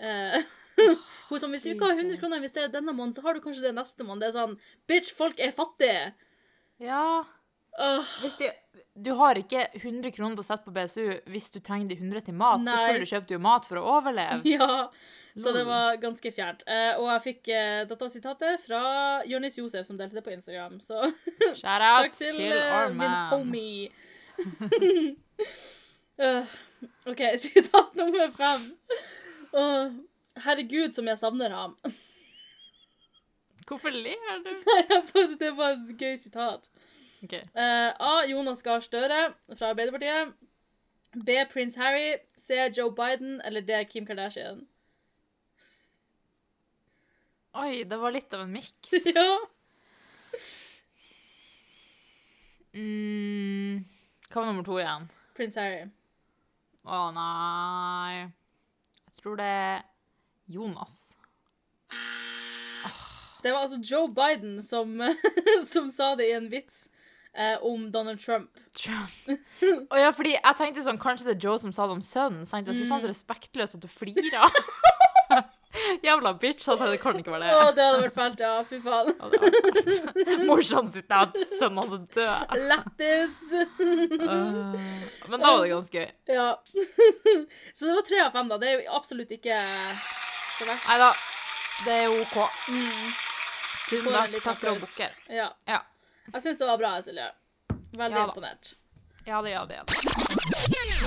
Eh, 0.00 0.42
hun 1.30 1.38
som 1.38 1.52
Hvis 1.54 1.62
du 1.62 1.70
ikke 1.70 1.86
har 1.86 1.94
100 1.96 2.18
kroner 2.18 2.36
å 2.36 2.42
investere 2.42 2.68
denne 2.72 2.92
måneden, 2.92 3.14
så 3.14 3.22
har 3.22 3.34
du 3.38 3.40
kanskje 3.40 3.62
det 3.68 3.74
neste 3.78 4.02
måned. 4.04 4.20
Det 4.26 4.32
er 4.32 4.38
sånn 4.40 4.58
Bitch, 4.90 5.12
folk 5.14 5.38
er 5.38 5.52
fattige! 5.56 6.12
Ja. 6.82 7.22
De, 7.78 8.50
du 8.94 9.12
har 9.16 9.38
ikke 9.38 9.68
100 9.78 10.10
kroner 10.16 10.36
til 10.36 10.42
å 10.44 10.48
sette 10.48 10.66
på 10.66 10.74
BSU 10.74 11.30
hvis 11.30 11.48
du 11.54 11.60
trenger 11.64 11.92
de 11.92 12.00
100 12.00 12.26
til 12.28 12.36
mat. 12.36 12.60
Nei. 12.64 12.74
Selvfølgelig 12.74 13.10
kjøper 13.14 13.30
du 13.30 13.34
jo 13.36 13.42
mat 13.46 13.68
for 13.70 13.80
å 13.80 13.86
overleve. 13.98 14.42
ja. 14.58 14.90
Så 15.38 15.52
det 15.54 15.62
var 15.64 15.94
ganske 16.02 16.32
fjernt. 16.34 16.62
Eh, 16.66 16.98
og 16.98 17.06
jeg 17.12 17.22
fikk 17.22 17.48
eh, 17.54 17.82
dette 17.88 18.08
sitatet 18.10 18.60
fra 18.64 18.80
Jonis 19.30 19.58
Josef, 19.60 19.86
som 19.86 19.96
delte 19.98 20.18
det 20.18 20.24
på 20.26 20.32
Instagram. 20.34 20.80
Så 20.82 20.98
Shout 21.60 21.84
out 21.86 22.08
Takk 22.08 22.16
til, 22.18 22.34
til 22.34 22.56
eh, 22.58 22.90
min 22.98 23.14
homie. 23.30 23.88
OK, 27.10 27.22
sitat 27.46 27.94
nummer 27.94 28.30
fem. 28.36 28.72
Oh, 29.52 29.90
herregud, 30.44 30.94
som 30.94 31.08
jeg 31.08 31.18
savner 31.22 31.54
ham. 31.54 31.76
Hvorfor 33.70 33.94
ler 33.94 34.42
du? 34.42 34.50
Det 35.38 35.52
var 35.54 35.76
et 35.76 35.94
gøy 35.94 36.16
sitat. 36.18 36.66
Ok. 37.24 37.32
Uh, 37.32 37.92
A. 37.98 38.24
Jonas 38.26 38.62
Gahr 38.62 38.80
Støre 38.80 39.34
fra 39.54 39.72
Arbeiderpartiet. 39.74 40.34
B. 41.14 41.44
Prince 41.52 41.80
Harry. 41.80 42.18
C. 42.36 42.54
Joe 42.76 42.90
Biden. 42.90 43.40
Eller 43.44 43.60
D. 43.60 43.84
Kim 43.84 44.06
Kardashian. 44.06 44.66
Oi, 47.52 47.84
det 47.84 47.96
var 47.98 48.12
litt 48.14 48.34
av 48.34 48.44
en 48.44 48.52
miks. 48.52 48.92
ja. 49.10 49.38
Mm, 52.70 53.82
hva 54.30 54.36
var 54.36 54.46
nummer 54.46 54.66
to 54.66 54.76
igjen? 54.78 55.08
Prince 55.34 55.58
Harry. 55.58 55.88
Å 56.86 57.00
nei 57.12 58.20
Jeg 58.22 59.16
tror 59.18 59.40
det 59.40 59.48
er 59.50 59.82
Jonas. 60.48 61.00
Det 63.42 63.50
var 63.52 63.66
altså 63.66 63.80
Joe 63.82 64.08
Biden 64.14 64.62
som, 64.62 64.94
som 65.72 65.90
sa 65.90 66.14
det 66.16 66.30
i 66.30 66.36
en 66.36 66.48
vits 66.52 66.89
eh, 67.34 67.56
om 67.62 67.90
Donald 67.92 68.20
Trump. 68.22 68.50
Trump. 68.74 69.40
Og 69.92 69.98
ja, 70.00 70.10
fordi 70.14 70.34
jeg 70.36 70.56
tenkte 70.58 70.84
sånn, 70.86 70.98
kanskje 71.00 71.30
det 71.30 71.36
er 71.38 71.44
Joe 71.48 71.58
som 71.62 71.72
sa 71.72 71.86
det 71.86 71.96
om 71.98 72.04
sønnen. 72.04 72.46
Sant? 72.46 72.66
jeg, 72.68 72.76
fy 72.80 72.84
Mm. 72.86 72.92
er 72.96 73.00
så 73.06 73.10
respektløst 73.12 73.74
at 73.78 73.82
du 73.82 73.88
flirer. 73.88 74.50
Jævla 76.02 76.32
bitch, 76.34 76.66
altså, 76.68 76.88
det 76.90 76.98
kan 77.00 77.14
ikke 77.18 77.30
være 77.30 77.46
det. 77.46 77.50
Å, 77.54 77.68
det. 77.76 77.84
hadde 77.86 78.00
vært 78.02 78.16
fælt, 78.16 78.40
ja. 78.42 78.54
Fy 78.66 78.80
faen. 78.82 79.12
Ja. 79.14 80.40
Morsomt 80.48 80.90
sitt 80.90 81.12
at 81.14 81.36
sønnen 81.54 81.78
hans 81.78 81.94
er 81.94 82.02
død. 82.16 82.56
Lættis. 82.72 83.36
uh, 83.78 84.74
men 85.30 85.36
da 85.38 85.52
var 85.52 85.62
det 85.62 85.70
ganske 85.70 86.02
gøy. 86.02 86.08
ja. 86.34 86.48
Så 87.76 87.86
det 87.86 87.94
var 87.94 88.08
tre 88.08 88.18
av 88.24 88.34
fem, 88.34 88.50
da. 88.50 88.58
Det 88.58 88.72
er 88.72 88.74
jo 88.82 88.96
absolutt 88.98 89.30
ikke 89.38 89.60
så 90.58 90.66
verst. 90.66 90.90
Nei 90.90 90.98
da, 91.04 91.12
det 91.86 91.96
er 92.00 92.18
OK. 92.18 92.36
Mm. 92.74 93.06
Tusen 93.86 94.10
takk. 94.10 94.34
Takk 94.34 94.42
for 94.42 94.52
applaus. 94.56 94.82
bukker. 94.88 95.14
Ja. 95.38 95.48
Ja. 95.70 95.80
Jeg 96.32 96.42
syns 96.42 96.58
det 96.58 96.66
var 96.68 96.78
bra, 96.78 96.92
Silje. 97.02 97.30
Veldig 97.96 98.16
Ja 98.18 98.26
imponert. 98.28 98.74
Ja, 99.26 99.40
det, 99.42 99.50
ja, 99.50 99.64
det. 99.68 99.80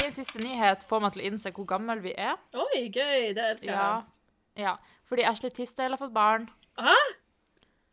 Min 0.01 0.11
siste 0.13 0.39
nyhet 0.43 0.84
får 0.88 1.01
meg 1.01 1.13
til 1.15 1.24
å 1.24 1.26
innse 1.32 1.51
hvor 1.55 1.65
gammel 1.69 2.01
vi 2.03 2.13
er. 2.13 2.36
Oi, 2.53 2.84
gøy. 2.93 3.34
Det 3.34 3.43
elsker 3.53 3.69
jeg. 3.69 3.76
Ja. 3.76 4.03
ja. 4.59 4.76
Fordi 5.09 5.26
Ashley 5.28 5.49
Tisdale 5.51 5.95
har 5.97 6.01
fått 6.01 6.13
barn. 6.13 6.49
Hæ? 6.80 6.93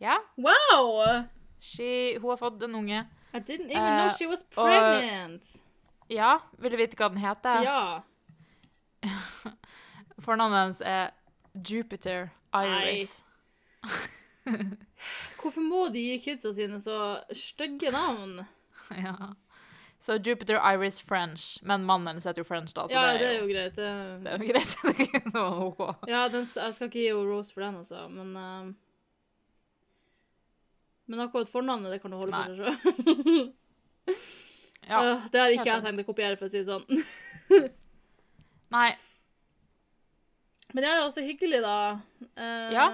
Ja. 0.01 0.19
Wow! 0.37 1.25
She, 1.61 2.19
hun 2.21 2.31
har 2.31 2.37
fått 2.41 2.63
en 2.65 2.75
unge. 2.75 3.07
I 3.33 3.39
didn't 3.39 3.71
even 3.71 3.85
know 3.85 4.07
Eh, 4.09 4.15
she 4.17 4.27
was 4.27 4.45
og- 4.57 4.67
Ja, 6.11 6.39
vil 6.59 6.71
du 6.73 6.77
vite 6.77 6.97
hva 6.97 7.09
den 7.13 7.19
heter? 7.23 7.63
Ja. 7.63 8.01
Fornavnet 10.25 10.59
hennes 10.61 10.81
er 10.81 11.11
Jupiter 11.55 12.31
Iris. 12.55 13.23
Hvorfor 15.41 15.61
må 15.65 15.87
de 15.93 16.03
gi 16.11 16.19
kidsa 16.25 16.53
sine 16.57 16.81
så 16.83 16.97
stygge 17.37 17.93
navn? 17.95 18.41
Ja. 18.91 19.15
Så 20.01 20.17
Jupiter 20.17 20.57
Iris 20.73 21.03
French, 21.05 21.59
men 21.63 21.85
mannen 21.85 22.09
hennes 22.09 22.25
heter 22.25 22.41
jo 22.41 22.47
French, 22.49 22.73
da, 22.75 22.87
så 22.89 22.97
Ja, 22.97 23.13
det, 23.21 23.27
er 23.29 23.35
jo, 23.37 23.47
greit. 23.51 23.77
Det, 23.77 23.85
er 23.85 24.41
jo 24.41 24.49
greit. 24.49 24.73
det 24.83 25.43
er 26.09 26.09
ja, 26.09 26.23
den, 26.33 26.47
jeg 26.57 26.75
skal 26.75 26.89
ikke 26.89 26.99
gi 26.99 27.11
henne 27.11 27.27
rose 27.29 27.53
for 27.53 27.63
den, 27.67 27.77
altså, 27.83 28.07
men 28.09 28.33
uh, 28.33 28.73
Men 31.07 31.21
akkurat 31.27 31.53
fornavnet, 31.53 31.93
det 31.93 32.01
kan 32.01 32.11
du 32.11 32.17
holde 32.17 32.33
for 32.33 32.49
deg 32.49 32.57
sjøl. 32.57 33.47
Ja. 34.89 35.01
det 35.31 35.41
har 35.45 35.53
ikke 35.53 35.69
jeg 35.69 35.85
tenkt 35.85 36.03
å 36.03 36.09
kopiere, 36.09 36.41
for 36.41 36.49
å 36.49 36.51
si 36.51 36.63
det 36.63 36.67
sånn. 36.67 36.87
Nei, 38.75 38.91
Men 40.73 40.83
det 40.83 40.89
er 40.89 41.03
jo 41.03 41.09
også 41.11 41.29
hyggelig, 41.29 41.61
da. 41.63 41.77
Uh, 42.33 42.71
Ja. 42.73 42.89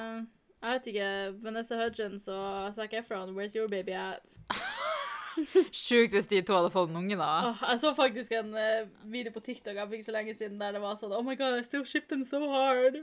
Jeg 0.67 0.75
vet 0.75 0.87
ikke. 0.91 1.09
Vanessa 1.45 1.77
Hudgens 1.79 2.25
og 2.29 2.75
Zac 2.75 2.95
Efron, 2.99 3.37
where's 3.39 3.55
your 3.55 3.69
baby 3.71 3.95
at? 3.95 4.39
sjukt 5.87 6.15
hvis 6.17 6.27
de 6.27 6.41
to 6.43 6.57
hadde 6.57 6.73
fått 6.75 6.91
en 6.91 6.99
unge, 6.99 7.17
da. 7.21 7.29
Oh, 7.51 7.61
jeg 7.71 7.81
så 7.83 7.93
faktisk 7.95 8.33
en 8.35 8.49
uh, 8.57 8.89
video 9.13 9.31
på 9.35 9.43
TikTok 9.45 9.77
jeg 9.79 9.91
fikk 9.93 10.07
så 10.07 10.15
lenge 10.17 10.35
siden 10.35 10.57
der 10.59 10.75
det 10.75 10.81
var 10.83 10.97
sånn 10.99 11.15
Oh 11.15 11.23
my 11.23 11.37
god, 11.39 11.61
I 11.61 11.63
still 11.67 11.85
ship 11.87 12.09
them 12.11 12.25
so 12.27 12.41
hard. 12.51 12.99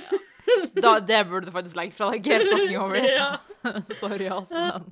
da 0.84 0.98
det 1.00 1.22
burde 1.30 1.48
du 1.48 1.54
faktisk 1.54 1.78
legge 1.78 1.96
fra 1.96 2.10
deg. 2.12 2.26
Get 2.26 2.44
fucking 2.50 2.76
over 2.76 2.98
it. 3.00 3.96
Sorry, 4.02 4.28
altså. 4.28 4.58
Men. 4.58 4.90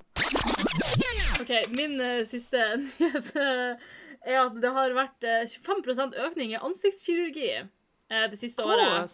OK, 1.43 1.53
min 1.75 1.99
uh, 2.01 2.23
siste 2.29 2.65
nyhet 2.81 3.35
eh, 3.37 3.91
er 4.25 4.41
at 4.47 4.57
det 4.63 4.73
har 4.73 4.97
vært 4.97 5.29
uh, 5.29 5.45
25% 5.45 6.17
økning 6.31 6.57
i 6.57 6.63
ansiktskirurgi 6.65 7.53
det 8.11 8.39
siste 8.41 8.65
året. 8.67 9.13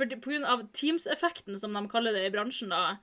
For, 0.00 0.44
av 0.48 0.62
Teams-effekten, 0.72 1.58
som 1.60 1.76
de 1.76 1.84
kaller 1.92 2.16
det 2.16 2.24
i 2.26 2.32
bransjen. 2.34 2.72
da. 2.72 2.96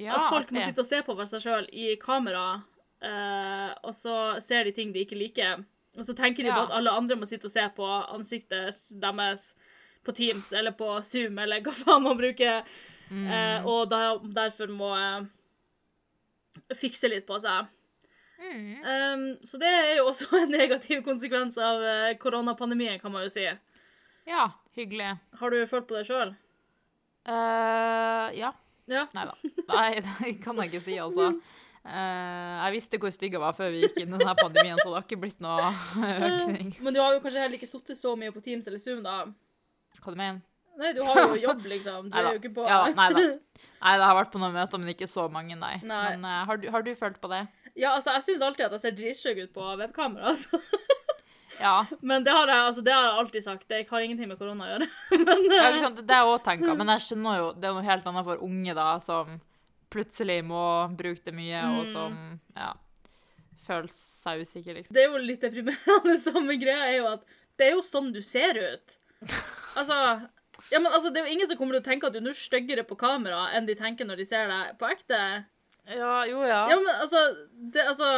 Ja, 0.00 0.16
at 0.16 0.28
folk 0.32 0.50
må 0.50 0.62
sitte 0.64 0.82
og 0.82 0.88
se 0.88 1.02
på 1.04 1.14
seg 1.28 1.42
sjøl 1.44 1.66
i 1.72 1.92
kamera, 2.00 2.62
uh, 3.04 3.70
og 3.84 3.92
så 3.94 4.40
ser 4.42 4.64
de 4.64 4.72
ting 4.76 4.92
de 4.94 5.04
ikke 5.04 5.18
liker. 5.18 5.64
Og 5.98 6.06
så 6.08 6.14
tenker 6.16 6.42
de 6.42 6.48
Ja. 6.48 6.56
på 6.56 6.64
at 6.70 6.78
alle 6.78 6.90
andre 6.96 7.16
må 7.20 7.28
sitte 7.28 7.46
og 7.46 7.52
se 7.52 7.64
på 7.76 7.84
ansiktet 8.14 8.80
deres 8.90 9.52
på 10.02 10.14
Teams 10.16 10.50
eller 10.52 10.72
på 10.72 10.88
Zoom 11.04 11.38
eller 11.38 11.60
hva 11.60 11.72
faen 11.76 12.02
man 12.02 12.18
bruker, 12.18 12.64
Mm. 13.12 13.26
uh, 13.28 13.66
og 13.68 13.90
da, 13.90 14.16
derfor 14.24 14.70
må 14.72 14.88
uh, 14.96 15.26
fikse 16.74 17.10
litt 17.10 17.26
på 17.28 17.36
seg. 17.42 17.66
Mm. 18.40 18.70
Um, 18.82 19.24
så 19.44 19.58
det 19.60 19.68
er 19.68 19.96
jo 19.98 20.06
også 20.08 20.30
en 20.42 20.50
negativ 20.50 21.02
konsekvens 21.04 21.58
av 21.60 21.84
koronapandemien, 22.22 22.98
kan 23.02 23.12
man 23.12 23.26
jo 23.26 23.34
si. 23.34 23.44
Ja, 24.28 24.50
hyggelig. 24.76 25.16
Har 25.40 25.50
du 25.50 25.62
følt 25.66 25.88
på 25.88 25.98
det 25.98 26.06
sjøl? 26.08 26.34
Eh, 27.26 28.28
ja. 28.38 28.52
Ja. 28.90 29.06
Nei 29.14 29.26
da. 29.28 29.34
Det 30.22 30.36
kan 30.42 30.58
jeg 30.62 30.72
ikke 30.72 30.84
si, 30.84 30.96
altså. 31.00 31.32
Uh, 31.82 32.62
jeg 32.62 32.74
visste 32.76 32.98
hvor 33.02 33.10
stygg 33.10 33.34
jeg 33.34 33.42
var 33.42 33.54
før 33.58 33.72
vi 33.74 33.80
gikk 33.82 33.96
inn 34.04 34.12
i 34.14 34.18
denne 34.20 34.34
pandemien, 34.38 34.78
så 34.78 34.86
det 34.86 34.94
har 35.00 35.06
ikke 35.06 35.18
blitt 35.24 35.40
noe 35.42 35.72
økning. 36.28 36.70
Men 36.78 36.94
du 36.94 37.00
har 37.02 37.16
jo 37.16 37.22
kanskje 37.24 37.42
heller 37.42 37.58
ikke 37.58 37.70
sittet 37.70 37.98
så 37.98 38.14
mye 38.18 38.34
på 38.34 38.42
Teams 38.44 38.68
eller 38.70 38.82
Zoom, 38.82 39.00
da? 39.02 39.24
Hva 39.98 40.14
du 40.14 40.18
mener 40.18 40.42
Nei, 40.78 40.92
du 40.96 41.02
har 41.04 41.18
jo 41.20 41.40
jobb, 41.48 41.66
liksom. 41.68 42.06
Du 42.06 42.14
er 42.14 42.28
Neida. 42.28 42.36
jo 42.36 42.40
ikke 42.40 42.52
på 42.56 42.68
Ja 42.70 42.78
nei 42.94 43.08
da. 43.12 43.24
Nei, 43.82 43.96
det 43.98 44.06
har 44.06 44.14
vært 44.16 44.30
på 44.32 44.40
noen 44.40 44.54
møter, 44.54 44.80
men 44.80 44.94
ikke 44.94 45.10
så 45.10 45.26
mange, 45.30 45.58
nei. 45.58 45.74
Nei. 45.82 46.04
Men 46.14 46.24
uh, 46.24 46.38
har, 46.48 46.62
du, 46.62 46.70
har 46.72 46.86
du 46.86 46.92
følt 46.96 47.18
på 47.22 47.30
det? 47.34 47.42
Ja, 47.74 47.96
altså, 47.96 48.14
jeg 48.14 48.28
syns 48.28 48.46
alltid 48.46 48.68
at 48.68 48.78
jeg 48.78 48.84
ser 48.86 48.96
dritstygg 49.02 49.42
ut 49.42 49.52
på 49.58 49.74
webkamera, 49.82 50.32
altså. 50.32 50.62
Ja. 51.60 51.86
Men 52.00 52.24
det 52.24 52.32
har 52.34 52.48
jeg, 52.48 52.60
altså, 52.68 52.82
det 52.86 52.92
har 52.94 53.04
jeg 53.08 53.18
alltid 53.22 53.44
sagt. 53.44 53.66
Jeg 53.70 53.86
har 53.90 54.00
ingenting 54.04 54.28
med 54.30 54.38
korona 54.40 54.64
å 54.66 54.70
gjøre. 54.72 54.88
Men 55.26 55.44
ja 55.50 55.58
eh, 55.62 55.68
ikke 55.74 55.82
sant? 55.86 56.00
Det 56.08 56.16
jeg 56.18 56.30
òg 56.32 56.44
tenkt, 56.46 56.68
men 56.78 56.92
jeg 56.94 57.04
skjønner 57.06 57.36
jo 57.38 57.48
det 57.60 57.68
er 57.68 57.74
noe 57.76 57.86
helt 57.86 58.06
annet 58.10 58.26
for 58.28 58.44
unge, 58.48 58.74
da, 58.78 58.86
som 59.04 59.36
plutselig 59.92 60.38
må 60.48 60.62
bruke 60.96 61.20
det 61.26 61.34
mye, 61.36 61.60
og 61.76 61.82
Mm. 61.84 61.90
som 61.92 62.16
ja, 62.56 62.70
føler 63.66 63.90
seg 63.92 64.40
usikker, 64.42 64.74
liksom. 64.78 64.94
det 64.96 65.02
er 65.04 65.10
jo 65.12 65.20
litt 65.20 65.42
deprimerende, 65.44 66.16
Samme 66.22 66.56
greia 66.60 66.88
er 66.88 66.96
jo 67.02 67.10
at 67.12 67.26
det 67.60 67.66
er 67.68 67.74
jo 67.76 67.82
sånn 67.86 68.12
du 68.14 68.22
ser 68.24 68.56
ut. 68.58 68.98
Altså 69.78 69.94
ja, 70.72 70.78
men 70.80 70.92
altså, 70.92 71.08
Det 71.12 71.20
er 71.20 71.26
jo 71.28 71.32
ingen 71.32 71.48
som 71.48 71.56
kommer 71.56 71.76
til 71.76 71.82
å 71.82 71.86
tenke 71.86 72.08
at 72.08 72.16
du 72.16 72.28
er 72.28 72.36
styggere 72.36 72.82
på 72.88 72.96
kamera 73.00 73.46
enn 73.56 73.64
de 73.68 73.76
tenker 73.76 74.04
når 74.08 74.20
de 74.20 74.26
ser 74.28 74.48
deg 74.50 74.74
på 74.80 74.88
ekte. 74.88 75.20
Ja, 75.88 76.22
jo, 76.28 76.42
ja. 76.44 76.58
Ja, 76.70 76.76
men 76.80 76.92
altså, 76.94 77.22
det, 77.72 77.84
altså 77.88 78.08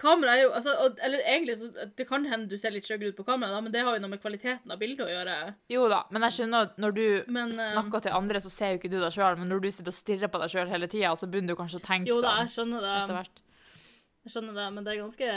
Kamera 0.00 0.32
er 0.32 0.46
jo 0.46 0.52
altså, 0.56 0.72
og, 0.80 1.00
Eller 1.04 1.20
egentlig 1.28 1.58
så 1.60 1.66
Det 1.96 2.06
kan 2.08 2.24
hende 2.24 2.48
du 2.48 2.56
ser 2.60 2.72
litt 2.72 2.86
styggere 2.88 3.12
ut 3.12 3.18
på 3.18 3.26
kamera, 3.26 3.52
da, 3.52 3.60
men 3.64 3.74
det 3.74 3.82
har 3.84 3.96
jo 3.98 4.02
noe 4.04 4.14
med 4.14 4.22
kvaliteten 4.22 4.72
av 4.72 4.80
bildet 4.80 5.04
å 5.04 5.10
gjøre. 5.10 5.36
Jo 5.72 5.84
da, 5.92 6.00
men 6.14 6.24
jeg 6.28 6.38
skjønner 6.38 6.70
at 6.70 6.80
når 6.80 6.96
du 6.96 7.04
Men, 7.28 7.52
eh, 7.52 7.72
snakker 7.74 8.06
til 8.06 8.16
andre, 8.16 8.40
så 8.40 8.52
ser 8.54 8.72
jo 8.72 8.80
ikke 8.80 8.92
du 8.94 8.98
deg 9.02 9.12
sjøl, 9.12 9.36
men 9.40 9.52
når 9.52 9.60
du 9.66 9.70
sitter 9.70 9.92
og 9.92 9.98
stirrer 9.98 10.32
på 10.32 10.40
deg 10.40 10.54
sjøl 10.54 10.72
hele 10.72 10.88
tida, 10.88 11.12
så 11.20 11.28
begynner 11.28 11.52
du 11.54 11.60
kanskje 11.60 11.82
å 11.82 11.84
tenke 11.84 12.08
sånn. 12.08 12.16
Jo 12.16 12.24
da, 12.24 12.34
jeg 12.40 12.54
skjønner 12.56 12.88
etter 12.88 13.12
det. 13.12 13.20
hvert. 13.20 13.44
Jeg 14.20 14.34
skjønner 14.34 14.56
det, 14.56 14.66
Men 14.72 14.84
det 14.84 14.92
er 14.92 14.98
ganske 15.00 15.28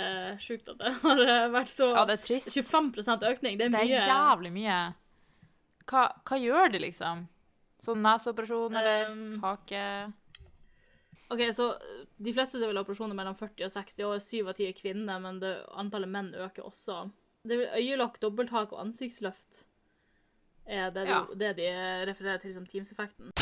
sjukt 0.44 0.72
at 0.74 0.82
det 0.82 0.96
har 1.06 1.24
eh, 1.28 1.46
vært 1.54 1.72
så 1.76 1.92
Ja, 1.92 2.08
det 2.08 2.20
er 2.20 2.26
trist. 2.30 2.52
25 2.56 3.30
økning. 3.34 3.60
Det 3.60 3.68
er 3.68 3.76
mye. 3.76 3.86
Det 3.88 4.02
er 4.02 4.12
jævlig 4.12 4.56
mye. 4.56 4.82
Hva, 5.92 6.08
hva 6.24 6.40
gjør 6.40 6.72
de, 6.72 6.84
liksom? 6.88 7.28
Sånn 7.84 8.04
neseoperasjon 8.04 8.76
eller 8.80 9.10
Um, 9.12 9.40
hake 9.44 9.80
OK, 11.34 11.42
så 11.58 11.68
De 12.22 12.34
fleste 12.36 12.62
vil 12.62 12.78
ha 12.78 12.84
operasjoner 12.86 13.18
mellom 13.18 13.36
40 13.40 13.66
og 13.68 13.74
60 13.74 14.08
år, 14.08 14.22
syv 14.24 14.52
av 14.54 14.58
ti 14.60 14.68
er 14.70 14.78
kvinner, 14.78 15.20
men 15.24 15.40
det, 15.42 15.54
antallet 15.80 16.10
menn 16.14 16.32
øker 16.46 16.66
også. 16.70 17.04
Det 17.44 17.58
er 17.66 17.78
øyelokk, 17.82 18.22
dobbelthak 18.24 18.72
og 18.76 18.86
ansiktsløft 18.86 19.66
er 20.66 20.92
det, 20.96 21.02
Ja. 21.10 21.26
de, 21.28 21.36
det 21.42 21.56
de 21.58 21.66
refererer 22.08 22.40
til 22.40 22.54
som 22.56 22.64
Teams-effekten. 22.66 23.34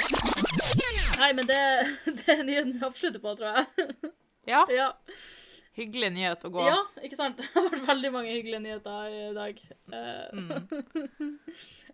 Nei, 1.19 1.31
men 1.37 1.45
det, 1.45 1.59
det 2.17 2.33
er 2.33 2.43
nyheten 2.47 2.73
vi 2.79 2.85
avslutter 2.87 3.21
på, 3.21 3.35
tror 3.37 3.59
jeg. 3.59 4.11
Ja, 4.49 4.63
ja. 4.79 4.87
hyggelig 5.77 6.09
nyhet 6.15 6.47
å 6.47 6.49
gå. 6.55 6.65
ja, 6.65 6.79
ikke 7.05 7.19
sant? 7.19 7.37
Det 7.43 7.51
har 7.53 7.69
vært 7.69 7.87
veldig 7.91 8.11
mange 8.15 8.33
hyggelige 8.33 8.63
nyheter 8.65 9.13
i 9.13 9.33
dag. 9.37 9.61
Mm. 10.33 11.37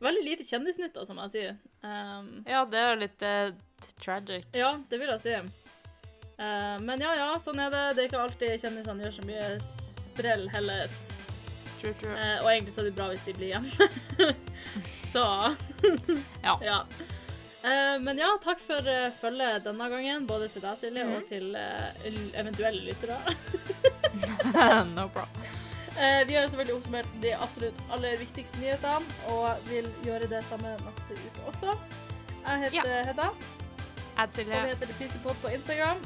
veldig 0.07 0.23
lite 0.29 0.47
kjendisnytt, 0.47 0.95
da, 0.95 1.03
som 1.09 1.19
jeg 1.25 1.33
sier. 1.35 1.57
Um, 1.83 2.31
Ja, 2.47 2.63
det 2.71 2.79
er 2.85 3.01
litt 3.03 3.27
uh, 3.27 3.51
tragic. 3.99 4.47
Ja, 4.55 4.77
det 4.87 5.01
vil 5.03 5.11
jeg 5.17 5.25
si. 5.27 5.66
Eh, 6.37 6.77
men 6.85 7.01
ja, 7.01 7.15
ja, 7.17 7.29
sånn 7.41 7.59
er 7.63 7.71
det. 7.73 7.83
Det 7.97 8.03
er 8.03 8.09
ikke 8.11 8.23
alltid 8.23 8.61
kjendisene 8.61 9.03
gjør 9.07 9.15
så 9.19 9.27
mye 9.27 9.45
sprell 9.65 10.47
heller. 10.53 10.87
True, 11.81 11.93
true. 12.01 12.13
Eh, 12.17 12.39
og 12.43 12.49
egentlig 12.51 12.73
så 12.73 12.81
er 12.83 12.89
det 12.89 12.95
bra 12.97 13.07
hvis 13.11 13.25
de 13.27 13.33
blir 13.37 13.53
hjemme. 13.53 13.87
så 15.13 15.23
Ja. 16.47 16.55
ja. 16.65 16.79
Eh, 17.67 17.95
men 18.01 18.17
ja, 18.21 18.29
takk 18.43 18.61
for 18.63 18.85
uh, 18.85 19.07
følget 19.19 19.65
denne 19.65 19.87
gangen, 19.91 20.25
både 20.29 20.47
til 20.53 20.61
deg, 20.63 20.77
Silje, 20.81 21.03
Mhm. 21.05 21.15
og 21.17 21.25
til 21.29 21.55
eh, 21.57 22.19
eventuelle 22.39 22.85
lyttere. 22.85 23.17
no 24.95 25.07
problem. 25.13 25.47
Eh, 25.97 26.21
vi 26.29 26.35
har 26.37 26.45
selvfølgelig 26.47 26.75
oppsummert 26.77 27.13
de 27.23 27.31
absolutt 27.33 27.79
aller 27.91 28.17
viktigste 28.21 28.59
nyhetene, 28.61 29.05
og 29.33 29.57
vil 29.71 29.89
gjøre 30.05 30.29
det 30.29 30.43
samme 30.49 30.75
neste 30.85 31.17
uke 31.17 31.47
også. 31.51 31.73
Jeg 32.47 32.59
heter 32.67 33.03
Hedda, 33.09 33.29
Add 34.17 34.37
og 34.39 34.45
vi 34.45 34.61
heter 34.69 34.85
The 34.85 34.97
Pizza 35.01 35.19
Pod 35.25 35.35
på 35.41 35.49
Instagram. 35.57 35.97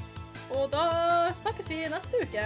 Og 0.51 0.67
da 0.71 0.85
snakkes 1.41 1.69
vi 1.69 1.83
neste 1.91 2.23
uke. 2.23 2.45